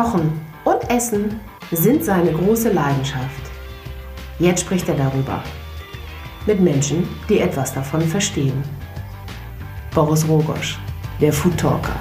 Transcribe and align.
Kochen 0.00 0.40
und 0.64 0.88
Essen 0.88 1.38
sind 1.72 2.02
seine 2.02 2.32
große 2.32 2.70
Leidenschaft. 2.72 3.42
Jetzt 4.38 4.62
spricht 4.62 4.88
er 4.88 4.94
darüber. 4.94 5.44
Mit 6.46 6.58
Menschen, 6.58 7.06
die 7.28 7.40
etwas 7.40 7.74
davon 7.74 8.00
verstehen. 8.00 8.64
Boris 9.94 10.26
Rogosch, 10.26 10.78
der 11.20 11.34
Food 11.34 11.58
Talker. 11.58 12.00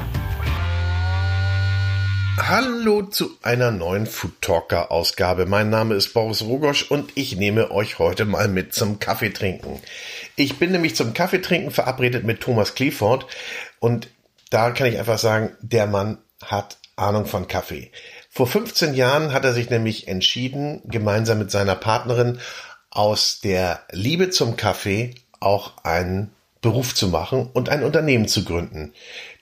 Hallo 2.38 3.02
zu 3.02 3.32
einer 3.42 3.72
neuen 3.72 4.06
Food 4.06 4.42
Talker 4.42 4.94
Ausgabe. 4.94 5.46
Mein 5.46 5.70
Name 5.70 5.96
ist 5.96 6.14
Boris 6.14 6.42
Rogosch 6.42 6.90
und 6.90 7.12
ich 7.16 7.36
nehme 7.36 7.70
euch 7.70 8.00
heute 8.00 8.24
mal 8.24 8.48
mit 8.48 8.74
zum 8.74 9.00
Kaffeetrinken. 9.00 9.82
Ich 10.38 10.58
bin 10.58 10.72
nämlich 10.72 10.96
zum 10.96 11.14
Kaffeetrinken 11.14 11.72
verabredet 11.72 12.24
mit 12.24 12.40
Thomas 12.40 12.76
Clifford 12.76 13.26
und 13.82 14.08
da 14.52 14.72
kann 14.72 14.88
ich 14.88 14.98
einfach 14.98 15.20
sagen, 15.20 15.58
der 15.60 15.86
Mann 15.86 16.20
hat 16.42 16.79
Ahnung 17.00 17.26
von 17.26 17.48
Kaffee. 17.48 17.92
Vor 18.30 18.48
15 18.48 18.94
Jahren 18.94 19.34
hat 19.34 19.46
er 19.46 19.54
sich 19.54 19.70
nämlich 19.70 20.08
entschieden, 20.08 20.82
gemeinsam 20.86 21.40
mit 21.40 21.52
seiner 21.52 21.76
Partnerin 21.76 22.40
aus 22.90 23.40
der 23.42 23.82
Liebe 23.92 24.30
zum 24.30 24.56
Kaffee 24.56 25.16
auch 25.40 25.84
einen 25.84 26.32
Beruf 26.62 26.94
zu 26.94 27.08
machen 27.08 27.50
und 27.54 27.70
ein 27.70 27.84
Unternehmen 27.84 28.28
zu 28.28 28.44
gründen. 28.44 28.94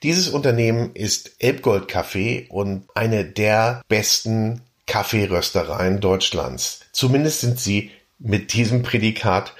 Dieses 0.02 0.28
Unternehmen 0.28 0.92
ist 0.94 1.32
Elbgold 1.40 1.88
Kaffee 1.88 2.46
und 2.48 2.84
eine 2.94 3.24
der 3.24 3.82
besten 3.88 4.62
Kaffeeröstereien 4.86 6.00
Deutschlands. 6.00 6.80
Zumindest 6.92 7.40
sind 7.40 7.58
sie 7.58 7.90
mit 8.18 8.52
diesem 8.52 8.82
Prädikat 8.82 9.54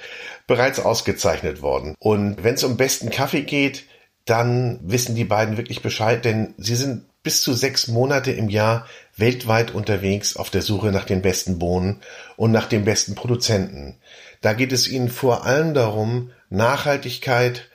bereits 0.47 0.79
ausgezeichnet 0.79 1.61
worden. 1.61 1.95
Und 1.99 2.43
wenn 2.43 2.55
es 2.55 2.63
um 2.63 2.77
besten 2.77 3.09
Kaffee 3.09 3.43
geht, 3.43 3.83
dann 4.25 4.79
wissen 4.83 5.15
die 5.15 5.25
beiden 5.25 5.57
wirklich 5.57 5.81
Bescheid, 5.81 6.23
denn 6.23 6.53
sie 6.57 6.75
sind 6.75 7.05
bis 7.29 7.43
zu 7.43 7.53
sechs 7.53 7.87
Monate 7.87 8.31
im 8.31 8.49
Jahr 8.49 8.87
weltweit 9.15 9.69
unterwegs 9.69 10.35
auf 10.35 10.49
der 10.49 10.63
Suche 10.63 10.91
nach 10.91 11.05
den 11.05 11.21
besten 11.21 11.59
Bohnen 11.59 12.01
und 12.37 12.51
nach 12.51 12.65
den 12.65 12.85
besten 12.85 13.13
Produzenten. 13.13 13.97
Da 14.41 14.53
geht 14.53 14.71
es 14.71 14.87
ihnen 14.87 15.09
vor 15.09 15.45
allem 15.45 15.75
darum, 15.75 16.31
Nachhaltigkeit 16.49 17.69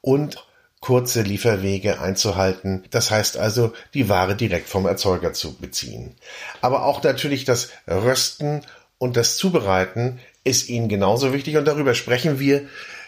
und 0.00 0.46
kurze 0.78 1.22
Lieferwege 1.22 2.00
einzuhalten. 2.00 2.84
Das 2.90 3.10
heißt 3.10 3.36
also, 3.36 3.72
die 3.94 4.08
Ware 4.08 4.36
direkt 4.36 4.68
vom 4.68 4.86
Erzeuger 4.86 5.32
zu 5.32 5.56
beziehen. 5.56 6.14
Aber 6.60 6.86
auch 6.86 7.02
natürlich 7.02 7.44
das 7.44 7.70
Rösten 7.88 8.60
und 8.98 9.16
das 9.16 9.36
Zubereiten 9.36 10.20
ist 10.44 10.68
ihnen 10.68 10.88
genauso 10.88 11.32
wichtig 11.32 11.56
und 11.56 11.64
darüber 11.64 11.96
sprechen 11.96 12.38
wir. 12.38 12.62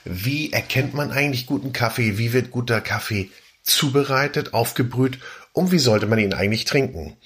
Wie 0.04 0.52
erkennt 0.52 0.94
man 0.94 1.12
eigentlich 1.12 1.46
guten 1.46 1.72
Kaffee? 1.72 2.18
Wie 2.18 2.32
wird 2.32 2.50
guter 2.50 2.80
Kaffee 2.80 3.30
zubereitet, 3.62 4.54
aufgebrüht 4.54 5.18
und 5.52 5.72
wie 5.72 5.78
sollte 5.78 6.06
man 6.06 6.18
ihn 6.18 6.34
eigentlich 6.34 6.64
trinken? 6.64 7.16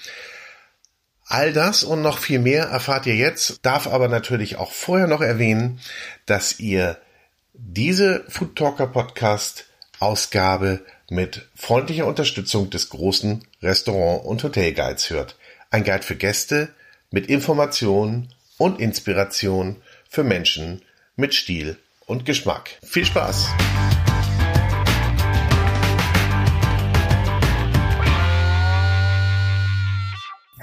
All 1.27 1.53
das 1.53 1.83
und 1.83 2.03
noch 2.03 2.19
viel 2.19 2.39
mehr 2.39 2.65
erfahrt 2.67 3.07
ihr 3.07 3.17
jetzt, 3.17 3.61
darf 3.67 3.87
aber 3.89 4.09
natürlich 4.09 4.57
auch 4.57 4.71
vorher 4.71 5.09
noch 5.09 5.21
erwähnen, 5.21 5.81
dass 6.25 6.61
ihr 6.61 6.99
diese 7.53 8.25
Food 8.29 8.57
Talker 8.57 8.87
Podcast 8.87 9.65
Ausgabe 9.99 10.85
mit 11.11 11.49
freundlicher 11.55 12.07
Unterstützung 12.07 12.71
des 12.71 12.91
großen 12.91 13.45
Restaurant- 13.63 14.25
und 14.25 14.43
Hotelguides 14.45 15.11
hört. 15.11 15.37
Ein 15.71 15.85
Guide 15.85 16.03
für 16.03 16.17
Gäste 16.17 16.69
mit 17.11 17.29
Informationen 17.29 18.35
und 18.59 18.81
Inspiration 18.81 19.77
für 20.09 20.23
Menschen 20.23 20.83
mit 21.17 21.35
Stil 21.35 21.79
und 22.07 22.25
Geschmack. 22.25 22.71
Viel 22.83 23.05
Spaß! 23.05 23.49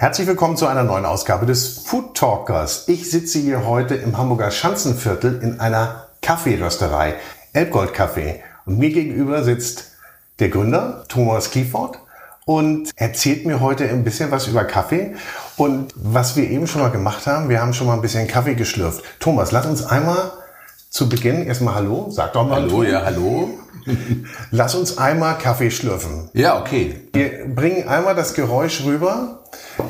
Herzlich 0.04 0.28
willkommen 0.28 0.58
zu 0.58 0.68
einer 0.68 0.84
neuen 0.84 1.06
Ausgabe 1.06 1.46
des 1.46 1.78
Food 1.86 2.18
Talkers. 2.18 2.90
Ich 2.90 3.10
sitze 3.10 3.40
hier 3.40 3.66
heute 3.66 3.96
im 3.96 4.18
Hamburger 4.18 4.52
Schanzenviertel 4.52 5.40
in 5.42 5.62
einer 5.62 6.08
Kaffeerösterei, 6.22 7.16
Elbgold 7.54 7.94
Kaffee. 7.94 8.44
Und 8.66 8.80
mir 8.80 8.90
gegenüber 8.90 9.46
sitzt 9.46 9.94
der 10.40 10.50
Gründer, 10.50 11.06
Thomas 11.08 11.52
Clifford, 11.52 12.00
und 12.44 12.92
erzählt 12.98 13.46
mir 13.46 13.62
heute 13.62 13.88
ein 13.88 14.04
bisschen 14.04 14.30
was 14.30 14.48
über 14.48 14.66
Kaffee. 14.66 15.16
Und 15.56 15.94
was 15.96 16.36
wir 16.36 16.50
eben 16.50 16.68
schon 16.68 16.82
mal 16.82 16.92
gemacht 16.92 17.26
haben, 17.26 17.48
wir 17.48 17.62
haben 17.62 17.74
schon 17.74 17.88
mal 17.88 17.94
ein 17.94 18.02
bisschen 18.02 18.28
Kaffee 18.28 18.56
geschlürft. 18.56 19.06
Thomas, 19.22 19.54
lass 19.54 19.66
uns 19.66 19.86
einmal 19.86 20.34
zu 20.90 21.08
Beginn 21.08 21.46
erstmal 21.46 21.76
Hallo, 21.76 22.08
sag 22.10 22.34
doch 22.34 22.46
mal. 22.46 22.62
Hallo, 22.62 22.84
ja, 22.84 23.06
hallo. 23.06 23.58
Lass 24.52 24.76
uns 24.76 24.98
einmal 24.98 25.38
Kaffee 25.38 25.72
schlürfen. 25.72 26.30
Ja, 26.34 26.60
okay. 26.60 27.08
Wir 27.14 27.46
bringen 27.48 27.88
einmal 27.88 28.16
das 28.16 28.34
Geräusch 28.34 28.84
rüber, 28.84 29.44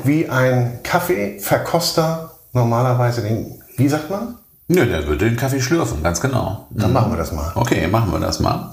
wie 0.04 0.28
ein 0.28 0.80
Kaffeeverkoster 0.82 2.32
normalerweise 2.52 3.22
den, 3.22 3.62
wie 3.76 3.88
sagt 3.88 4.10
man? 4.10 4.38
Ja, 4.68 4.84
der 4.84 5.06
würde 5.06 5.28
den 5.28 5.36
Kaffee 5.36 5.60
schlürfen, 5.60 6.02
ganz 6.02 6.20
genau. 6.20 6.66
Dann 6.70 6.92
machen 6.92 7.12
wir 7.12 7.18
das 7.18 7.32
mal. 7.32 7.52
Okay, 7.54 7.86
machen 7.86 8.12
wir 8.12 8.20
das 8.20 8.40
mal. 8.40 8.70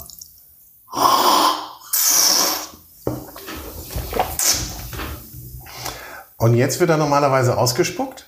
Und 6.37 6.55
jetzt 6.55 6.79
wird 6.79 6.89
er 6.89 6.97
normalerweise 6.97 7.57
ausgespuckt? 7.57 8.25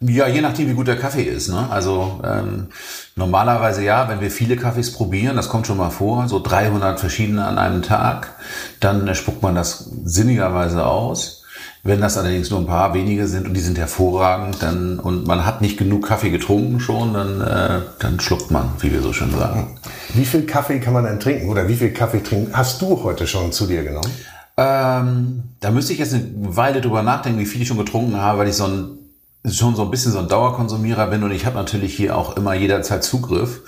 Ja, 0.00 0.26
je 0.26 0.40
nachdem, 0.40 0.68
wie 0.68 0.74
gut 0.74 0.88
der 0.88 0.98
Kaffee 0.98 1.24
ist. 1.24 1.48
Ne? 1.48 1.68
Also 1.70 2.20
ähm, 2.24 2.68
normalerweise 3.16 3.84
ja, 3.84 4.08
wenn 4.08 4.20
wir 4.20 4.30
viele 4.30 4.56
Kaffees 4.56 4.92
probieren, 4.92 5.36
das 5.36 5.48
kommt 5.48 5.66
schon 5.66 5.76
mal 5.76 5.90
vor, 5.90 6.28
so 6.28 6.40
300 6.40 6.98
verschiedene 6.98 7.44
an 7.44 7.58
einem 7.58 7.82
Tag, 7.82 8.34
dann 8.80 9.14
spuckt 9.14 9.42
man 9.42 9.54
das 9.54 9.90
sinnigerweise 10.04 10.86
aus. 10.86 11.40
Wenn 11.84 12.00
das 12.00 12.16
allerdings 12.16 12.48
nur 12.48 12.60
ein 12.60 12.66
paar 12.66 12.94
wenige 12.94 13.26
sind 13.26 13.46
und 13.46 13.54
die 13.54 13.60
sind 13.60 13.76
hervorragend, 13.76 14.62
dann 14.62 15.00
und 15.00 15.26
man 15.26 15.44
hat 15.44 15.60
nicht 15.60 15.78
genug 15.78 16.06
Kaffee 16.06 16.30
getrunken 16.30 16.78
schon, 16.78 17.12
dann, 17.12 17.40
äh, 17.40 17.80
dann 17.98 18.20
schluckt 18.20 18.52
man, 18.52 18.70
wie 18.78 18.92
wir 18.92 19.02
so 19.02 19.12
schön 19.12 19.32
sagen. 19.32 19.80
Wie 20.14 20.24
viel 20.24 20.46
Kaffee 20.46 20.78
kann 20.78 20.92
man 20.92 21.04
denn 21.04 21.18
trinken 21.18 21.48
oder 21.48 21.66
wie 21.66 21.74
viel 21.74 21.92
Kaffee 21.92 22.22
trinken 22.22 22.56
hast 22.56 22.80
du 22.82 23.02
heute 23.02 23.26
schon 23.26 23.50
zu 23.50 23.66
dir 23.66 23.82
genommen? 23.82 24.12
Ähm, 24.56 25.42
da 25.58 25.72
müsste 25.72 25.92
ich 25.92 25.98
jetzt 25.98 26.14
eine 26.14 26.28
Weile 26.36 26.80
drüber 26.80 27.02
nachdenken, 27.02 27.40
wie 27.40 27.46
viel 27.46 27.62
ich 27.62 27.68
schon 27.68 27.78
getrunken 27.78 28.16
habe, 28.16 28.38
weil 28.38 28.48
ich 28.48 28.54
so 28.54 28.66
ein 28.66 28.98
schon 29.44 29.74
so 29.74 29.82
ein 29.82 29.90
bisschen 29.90 30.12
so 30.12 30.18
ein 30.18 30.28
Dauerkonsumierer 30.28 31.08
bin 31.08 31.22
und 31.24 31.32
ich 31.32 31.46
habe 31.46 31.56
natürlich 31.56 31.94
hier 31.96 32.16
auch 32.16 32.36
immer 32.36 32.54
jederzeit 32.54 33.02
Zugriff. 33.02 33.62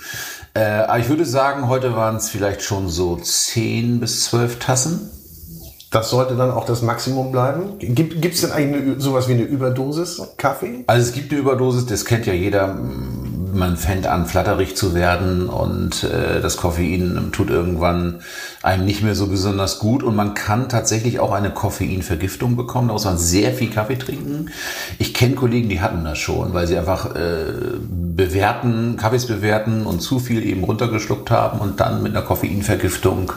Äh, 0.53 0.61
aber 0.61 0.99
ich 0.99 1.09
würde 1.09 1.25
sagen, 1.25 1.67
heute 1.67 1.95
waren 1.95 2.15
es 2.15 2.29
vielleicht 2.29 2.61
schon 2.61 2.87
so 2.87 3.17
10 3.17 3.99
bis 3.99 4.25
12 4.25 4.59
Tassen. 4.59 5.09
Das 5.91 6.09
sollte 6.09 6.35
dann 6.35 6.51
auch 6.51 6.65
das 6.65 6.81
Maximum 6.81 7.31
bleiben. 7.31 7.77
Gibt 7.79 8.25
es 8.25 8.41
denn 8.41 8.51
eigentlich 8.51 8.83
eine, 8.83 8.99
sowas 8.99 9.27
wie 9.27 9.33
eine 9.33 9.43
Überdosis 9.43 10.21
Kaffee? 10.37 10.83
Also 10.87 11.07
es 11.07 11.13
gibt 11.13 11.31
eine 11.31 11.39
Überdosis, 11.41 11.85
das 11.85 12.05
kennt 12.05 12.25
ja 12.25 12.33
jeder. 12.33 12.77
Man 13.55 13.77
fängt 13.77 14.05
an, 14.05 14.25
flatterig 14.25 14.75
zu 14.75 14.93
werden 14.93 15.47
und 15.47 16.03
äh, 16.03 16.41
das 16.41 16.57
Koffein 16.57 17.29
tut 17.31 17.49
irgendwann 17.49 18.19
einem 18.61 18.85
nicht 18.85 19.01
mehr 19.01 19.15
so 19.15 19.27
besonders 19.27 19.79
gut 19.79 20.03
und 20.03 20.15
man 20.15 20.33
kann 20.33 20.67
tatsächlich 20.67 21.19
auch 21.19 21.31
eine 21.31 21.51
Koffeinvergiftung 21.51 22.57
bekommen. 22.57 22.89
Da 22.89 22.93
muss 22.93 23.05
man 23.05 23.17
sehr 23.17 23.53
viel 23.53 23.69
Kaffee 23.69 23.95
trinken. 23.95 24.51
Ich 24.99 25.13
kenne 25.13 25.35
Kollegen, 25.35 25.69
die 25.69 25.79
hatten 25.79 26.03
das 26.03 26.17
schon, 26.17 26.53
weil 26.53 26.67
sie 26.67 26.77
einfach 26.77 27.15
äh, 27.15 27.53
bewerten, 27.79 28.97
Kaffees 28.97 29.25
bewerten 29.25 29.85
und 29.85 30.01
zu 30.01 30.19
viel 30.19 30.43
eben 30.45 30.63
runtergeschluckt 30.63 31.31
haben 31.31 31.59
und 31.59 31.79
dann 31.79 32.03
mit 32.03 32.15
einer 32.15 32.25
Koffeinvergiftung 32.25 33.31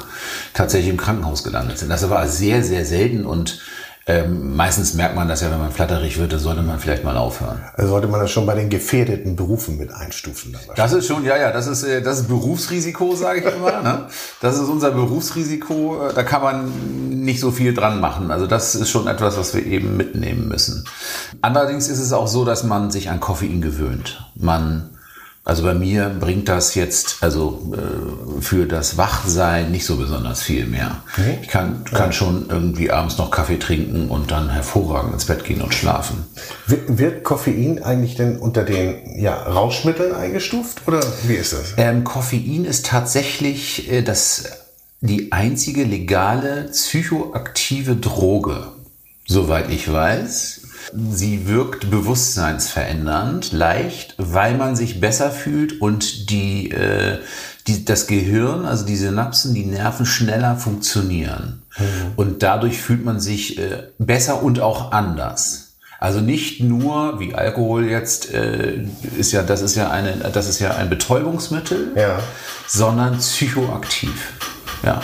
tatsächlich 0.52 0.90
im 0.90 0.96
Krankenhaus 0.96 1.44
gelandet 1.44 1.78
sind. 1.78 1.90
Das 1.90 2.02
aber 2.02 2.26
sehr, 2.26 2.64
sehr 2.64 2.84
selten 2.84 3.24
und 3.24 3.60
ähm, 4.08 4.56
meistens 4.56 4.94
merkt 4.94 5.16
man 5.16 5.28
das 5.28 5.42
ja, 5.42 5.50
wenn 5.50 5.58
man 5.58 5.70
flatterig 5.70 6.18
wird, 6.18 6.32
dann 6.32 6.38
sollte 6.38 6.62
man 6.62 6.78
vielleicht 6.80 7.04
mal 7.04 7.18
aufhören. 7.18 7.62
Also 7.74 7.90
sollte 7.90 8.08
man 8.08 8.20
das 8.20 8.30
schon 8.30 8.46
bei 8.46 8.54
den 8.54 8.70
gefährdeten 8.70 9.36
Berufen 9.36 9.76
mit 9.76 9.92
einstufen. 9.92 10.56
Das 10.76 10.94
ist 10.94 11.06
schon, 11.06 11.26
ja, 11.26 11.36
ja, 11.36 11.52
das 11.52 11.66
ist, 11.66 11.82
äh, 11.82 12.00
das 12.00 12.20
ist 12.20 12.28
Berufsrisiko, 12.28 13.14
sage 13.14 13.40
ich 13.40 13.54
immer. 13.54 13.82
ne? 13.82 14.06
Das 14.40 14.54
ist 14.56 14.66
unser 14.66 14.92
Berufsrisiko, 14.92 16.08
äh, 16.08 16.14
da 16.14 16.22
kann 16.22 16.40
man 16.40 17.20
nicht 17.22 17.38
so 17.38 17.50
viel 17.50 17.74
dran 17.74 18.00
machen. 18.00 18.30
Also 18.30 18.46
das 18.46 18.74
ist 18.74 18.88
schon 18.88 19.08
etwas, 19.08 19.36
was 19.36 19.54
wir 19.54 19.66
eben 19.66 19.98
mitnehmen 19.98 20.48
müssen. 20.48 20.84
Allerdings 21.42 21.88
ist 21.88 22.00
es 22.00 22.14
auch 22.14 22.28
so, 22.28 22.46
dass 22.46 22.64
man 22.64 22.90
sich 22.90 23.10
an 23.10 23.20
Koffein 23.20 23.60
gewöhnt. 23.60 24.24
Man 24.34 24.88
also 25.48 25.62
bei 25.62 25.72
mir 25.72 26.10
bringt 26.10 26.46
das 26.50 26.74
jetzt 26.74 27.16
also 27.22 27.72
äh, 27.74 28.42
für 28.42 28.66
das 28.66 28.98
Wachsein 28.98 29.70
nicht 29.70 29.86
so 29.86 29.96
besonders 29.96 30.42
viel 30.42 30.66
mehr. 30.66 31.02
Okay. 31.10 31.38
Ich 31.40 31.48
kann, 31.48 31.84
kann 31.84 32.12
schon 32.12 32.50
irgendwie 32.50 32.90
abends 32.90 33.16
noch 33.16 33.30
Kaffee 33.30 33.58
trinken 33.58 34.10
und 34.10 34.30
dann 34.30 34.50
hervorragend 34.50 35.14
ins 35.14 35.24
Bett 35.24 35.44
gehen 35.44 35.62
und 35.62 35.72
schlafen. 35.72 36.26
Wird, 36.66 36.98
wird 36.98 37.24
Koffein 37.24 37.82
eigentlich 37.82 38.14
denn 38.14 38.36
unter 38.36 38.62
den 38.62 39.18
ja, 39.18 39.34
Rauschmitteln 39.34 40.14
eingestuft 40.14 40.82
oder 40.86 41.00
wie 41.22 41.36
ist 41.36 41.54
das? 41.54 41.72
Ähm, 41.78 42.04
Koffein 42.04 42.66
ist 42.66 42.84
tatsächlich 42.84 43.90
äh, 43.90 44.02
das, 44.02 44.50
die 45.00 45.32
einzige 45.32 45.84
legale 45.84 46.68
psychoaktive 46.72 47.96
Droge, 47.96 48.66
soweit 49.26 49.70
ich 49.70 49.90
weiß. 49.90 50.67
Sie 50.92 51.46
wirkt 51.46 51.90
bewusstseinsverändernd, 51.90 53.52
leicht, 53.52 54.14
weil 54.16 54.56
man 54.56 54.74
sich 54.74 55.00
besser 55.00 55.30
fühlt 55.30 55.80
und 55.80 56.30
die, 56.30 56.70
äh, 56.70 57.18
die, 57.66 57.84
das 57.84 58.06
Gehirn, 58.06 58.64
also 58.64 58.86
die 58.86 58.96
Synapsen, 58.96 59.54
die 59.54 59.66
Nerven 59.66 60.06
schneller 60.06 60.56
funktionieren. 60.56 61.62
Mhm. 61.78 61.84
Und 62.16 62.42
dadurch 62.42 62.80
fühlt 62.80 63.04
man 63.04 63.20
sich 63.20 63.58
äh, 63.58 63.88
besser 63.98 64.42
und 64.42 64.60
auch 64.60 64.92
anders. 64.92 65.68
Also 66.00 66.20
nicht 66.20 66.60
nur 66.62 67.18
wie 67.18 67.34
Alkohol 67.34 67.86
jetzt 67.86 68.32
äh, 68.32 68.84
ist 69.18 69.32
ja 69.32 69.42
das 69.42 69.62
ist 69.62 69.74
ja 69.74 69.90
eine 69.90 70.12
das 70.32 70.48
ist 70.48 70.60
ja 70.60 70.76
ein 70.76 70.88
Betäubungsmittel, 70.88 71.92
ja. 71.96 72.20
sondern 72.68 73.18
psychoaktiv. 73.18 74.32
Ja. 74.84 75.02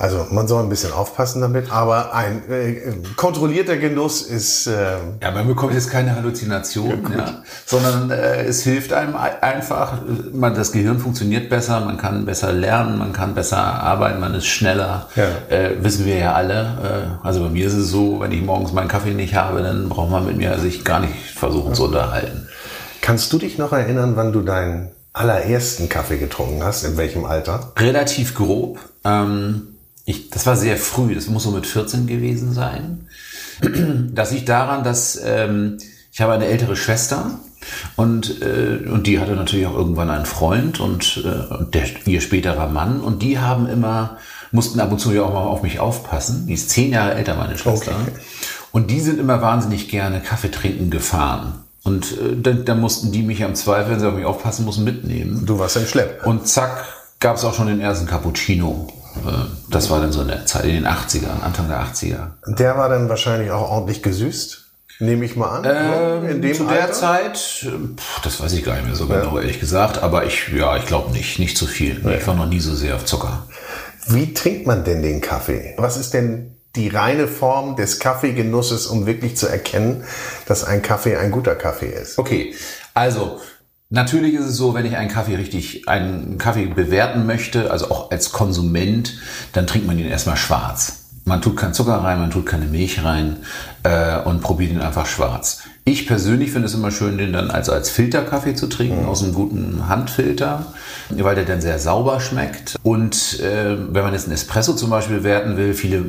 Also 0.00 0.26
man 0.30 0.48
soll 0.48 0.62
ein 0.62 0.70
bisschen 0.70 0.94
aufpassen 0.94 1.42
damit, 1.42 1.70
aber 1.70 2.14
ein 2.14 2.42
äh, 2.50 2.80
kontrollierter 3.16 3.76
Genuss 3.76 4.22
ist. 4.22 4.66
Äh, 4.66 4.96
ja, 5.20 5.30
man 5.30 5.46
bekommt 5.46 5.74
jetzt 5.74 5.90
keine 5.90 6.16
Halluzination, 6.16 7.06
ja, 7.10 7.18
ja, 7.18 7.42
sondern 7.66 8.10
äh, 8.10 8.44
es 8.44 8.62
hilft 8.62 8.94
einem 8.94 9.14
einfach. 9.14 9.98
Man, 10.32 10.54
das 10.54 10.72
Gehirn 10.72 11.00
funktioniert 11.00 11.50
besser, 11.50 11.80
man 11.80 11.98
kann 11.98 12.24
besser 12.24 12.50
lernen, 12.50 12.96
man 12.96 13.12
kann 13.12 13.34
besser 13.34 13.58
arbeiten, 13.58 14.20
man 14.20 14.34
ist 14.34 14.46
schneller. 14.46 15.06
Ja. 15.16 15.26
Äh, 15.54 15.84
wissen 15.84 16.06
wir 16.06 16.16
ja 16.16 16.32
alle. 16.32 17.18
Äh, 17.22 17.26
also 17.26 17.42
bei 17.42 17.50
mir 17.50 17.66
ist 17.66 17.74
es 17.74 17.90
so, 17.90 18.20
wenn 18.20 18.32
ich 18.32 18.40
morgens 18.40 18.72
meinen 18.72 18.88
Kaffee 18.88 19.12
nicht 19.12 19.34
habe, 19.34 19.62
dann 19.62 19.90
braucht 19.90 20.10
man 20.10 20.24
mit 20.24 20.38
mir 20.38 20.58
sich 20.58 20.82
gar 20.82 21.00
nicht 21.00 21.12
versuchen 21.34 21.74
zu 21.74 21.84
unterhalten. 21.84 22.48
Kannst 23.02 23.30
du 23.34 23.38
dich 23.38 23.58
noch 23.58 23.74
erinnern, 23.74 24.16
wann 24.16 24.32
du 24.32 24.40
deinen 24.40 24.92
allerersten 25.12 25.90
Kaffee 25.90 26.16
getrunken 26.16 26.64
hast? 26.64 26.84
In 26.84 26.96
welchem 26.96 27.26
Alter? 27.26 27.72
Relativ 27.76 28.34
grob. 28.34 28.78
Ähm, 29.04 29.66
ich, 30.10 30.30
das 30.30 30.46
war 30.46 30.56
sehr 30.56 30.76
früh, 30.76 31.14
das 31.14 31.28
muss 31.28 31.44
so 31.44 31.50
mit 31.50 31.66
14 31.66 32.06
gewesen 32.06 32.52
sein. 32.52 33.06
Das 34.14 34.32
liegt 34.32 34.48
daran, 34.48 34.84
dass 34.84 35.20
ähm, 35.22 35.78
ich 36.12 36.20
habe 36.20 36.32
eine 36.32 36.46
ältere 36.46 36.76
Schwester 36.76 37.40
und, 37.96 38.40
äh, 38.42 38.88
und 38.88 39.06
die 39.06 39.20
hatte 39.20 39.32
natürlich 39.32 39.66
auch 39.66 39.74
irgendwann 39.74 40.10
einen 40.10 40.26
Freund 40.26 40.80
und, 40.80 41.22
äh, 41.24 41.54
und 41.54 41.74
der, 41.74 41.84
ihr 42.06 42.20
späterer 42.20 42.68
Mann 42.68 43.00
und 43.00 43.22
die 43.22 43.38
haben 43.38 43.68
immer, 43.68 44.16
mussten 44.50 44.80
ab 44.80 44.90
und 44.90 44.98
zu 44.98 45.12
ja 45.12 45.22
auch 45.22 45.34
mal 45.34 45.44
auf 45.44 45.62
mich 45.62 45.78
aufpassen. 45.78 46.46
Die 46.46 46.54
ist 46.54 46.70
zehn 46.70 46.92
Jahre 46.92 47.14
älter, 47.14 47.36
meine 47.36 47.58
Schwester. 47.58 47.92
Okay. 47.92 48.12
Und 48.72 48.90
die 48.90 49.00
sind 49.00 49.20
immer 49.20 49.42
wahnsinnig 49.42 49.88
gerne 49.88 50.20
Kaffee 50.20 50.50
trinken 50.50 50.90
gefahren. 50.90 51.64
Und 51.82 52.12
äh, 52.12 52.36
dann, 52.40 52.64
dann 52.64 52.80
mussten 52.80 53.12
die 53.12 53.22
mich 53.22 53.44
am 53.44 53.54
Zweifel, 53.54 53.92
wenn 53.92 54.00
sie 54.00 54.08
auf 54.08 54.14
mich 54.14 54.24
aufpassen 54.24 54.64
mussten, 54.64 54.84
mitnehmen. 54.84 55.44
Du 55.44 55.58
warst 55.58 55.76
im 55.76 55.86
Schlepp. 55.86 56.26
Und 56.26 56.48
zack, 56.48 56.86
gab 57.20 57.36
es 57.36 57.44
auch 57.44 57.54
schon 57.54 57.66
den 57.66 57.80
ersten 57.80 58.06
Cappuccino. 58.06 58.88
Äh, 59.26 59.46
das 59.70 59.90
war 59.90 60.00
dann 60.00 60.12
so 60.12 60.22
in 60.22 60.28
der 60.28 60.46
Zeit, 60.46 60.64
in 60.64 60.74
den 60.74 60.86
80ern, 60.86 61.42
Anfang 61.42 61.68
der 61.68 61.82
80er. 61.82 62.30
Der 62.46 62.76
war 62.76 62.88
dann 62.88 63.08
wahrscheinlich 63.08 63.50
auch 63.50 63.70
ordentlich 63.70 64.02
gesüßt? 64.02 64.66
Nehme 65.00 65.24
ich 65.24 65.34
mal 65.34 65.48
an. 65.48 65.64
Ähm, 65.64 66.28
in 66.28 66.42
dem 66.42 66.54
zu 66.54 66.66
Alter? 66.66 66.74
der 66.74 66.92
Zeit, 66.92 67.38
pff, 67.38 68.20
das 68.22 68.38
weiß 68.38 68.52
ich 68.52 68.64
gar 68.64 68.74
nicht 68.74 68.86
mehr 68.86 68.94
so 68.94 69.06
ja. 69.06 69.20
genau, 69.20 69.38
ehrlich 69.38 69.58
gesagt, 69.58 70.02
aber 70.02 70.26
ich, 70.26 70.48
ja, 70.54 70.76
ich 70.76 70.84
glaube 70.84 71.10
nicht, 71.12 71.38
nicht 71.38 71.56
zu 71.56 71.66
viel. 71.66 72.02
Ja. 72.04 72.12
Ich 72.12 72.26
war 72.26 72.34
noch 72.34 72.46
nie 72.46 72.60
so 72.60 72.74
sehr 72.74 72.96
auf 72.96 73.06
Zucker. 73.06 73.46
Wie 74.08 74.34
trinkt 74.34 74.66
man 74.66 74.84
denn 74.84 75.02
den 75.02 75.22
Kaffee? 75.22 75.74
Was 75.78 75.96
ist 75.96 76.12
denn 76.12 76.56
die 76.76 76.88
reine 76.88 77.26
Form 77.26 77.76
des 77.76 77.98
Kaffeegenusses, 77.98 78.86
um 78.86 79.06
wirklich 79.06 79.36
zu 79.36 79.48
erkennen, 79.48 80.04
dass 80.46 80.64
ein 80.64 80.82
Kaffee 80.82 81.16
ein 81.16 81.30
guter 81.30 81.54
Kaffee 81.54 81.88
ist? 81.88 82.18
Okay, 82.18 82.54
also 82.92 83.40
Natürlich 83.92 84.34
ist 84.34 84.44
es 84.46 84.56
so, 84.56 84.72
wenn 84.74 84.86
ich 84.86 84.96
einen 84.96 85.10
Kaffee 85.10 85.34
richtig, 85.34 85.88
einen 85.88 86.38
Kaffee 86.38 86.66
bewerten 86.66 87.26
möchte, 87.26 87.72
also 87.72 87.90
auch 87.90 88.12
als 88.12 88.30
Konsument, 88.30 89.18
dann 89.52 89.66
trinkt 89.66 89.88
man 89.88 89.98
ihn 89.98 90.06
erstmal 90.06 90.36
schwarz. 90.36 91.06
Man 91.24 91.42
tut 91.42 91.56
keinen 91.56 91.74
Zucker 91.74 91.96
rein, 91.96 92.20
man 92.20 92.30
tut 92.30 92.46
keine 92.46 92.66
Milch 92.66 93.02
rein 93.04 93.38
äh, 93.82 94.20
und 94.20 94.42
probiert 94.42 94.70
ihn 94.70 94.80
einfach 94.80 95.06
schwarz. 95.06 95.62
Ich 95.84 96.06
persönlich 96.06 96.52
finde 96.52 96.66
es 96.66 96.74
immer 96.74 96.90
schön, 96.90 97.18
den 97.18 97.32
dann 97.32 97.50
also 97.50 97.72
als 97.72 97.90
Filterkaffee 97.90 98.54
zu 98.54 98.66
trinken, 98.66 99.02
mhm. 99.02 99.08
aus 99.08 99.22
einem 99.22 99.34
guten 99.34 99.88
Handfilter, 99.88 100.66
weil 101.10 101.34
der 101.34 101.44
dann 101.44 101.60
sehr 101.60 101.78
sauber 101.78 102.20
schmeckt. 102.20 102.76
Und 102.82 103.40
äh, 103.40 103.76
wenn 103.92 104.04
man 104.04 104.12
jetzt 104.12 104.24
einen 104.24 104.34
Espresso 104.34 104.74
zum 104.74 104.90
Beispiel 104.90 105.18
bewerten 105.18 105.56
will, 105.56 105.74
viele 105.74 106.04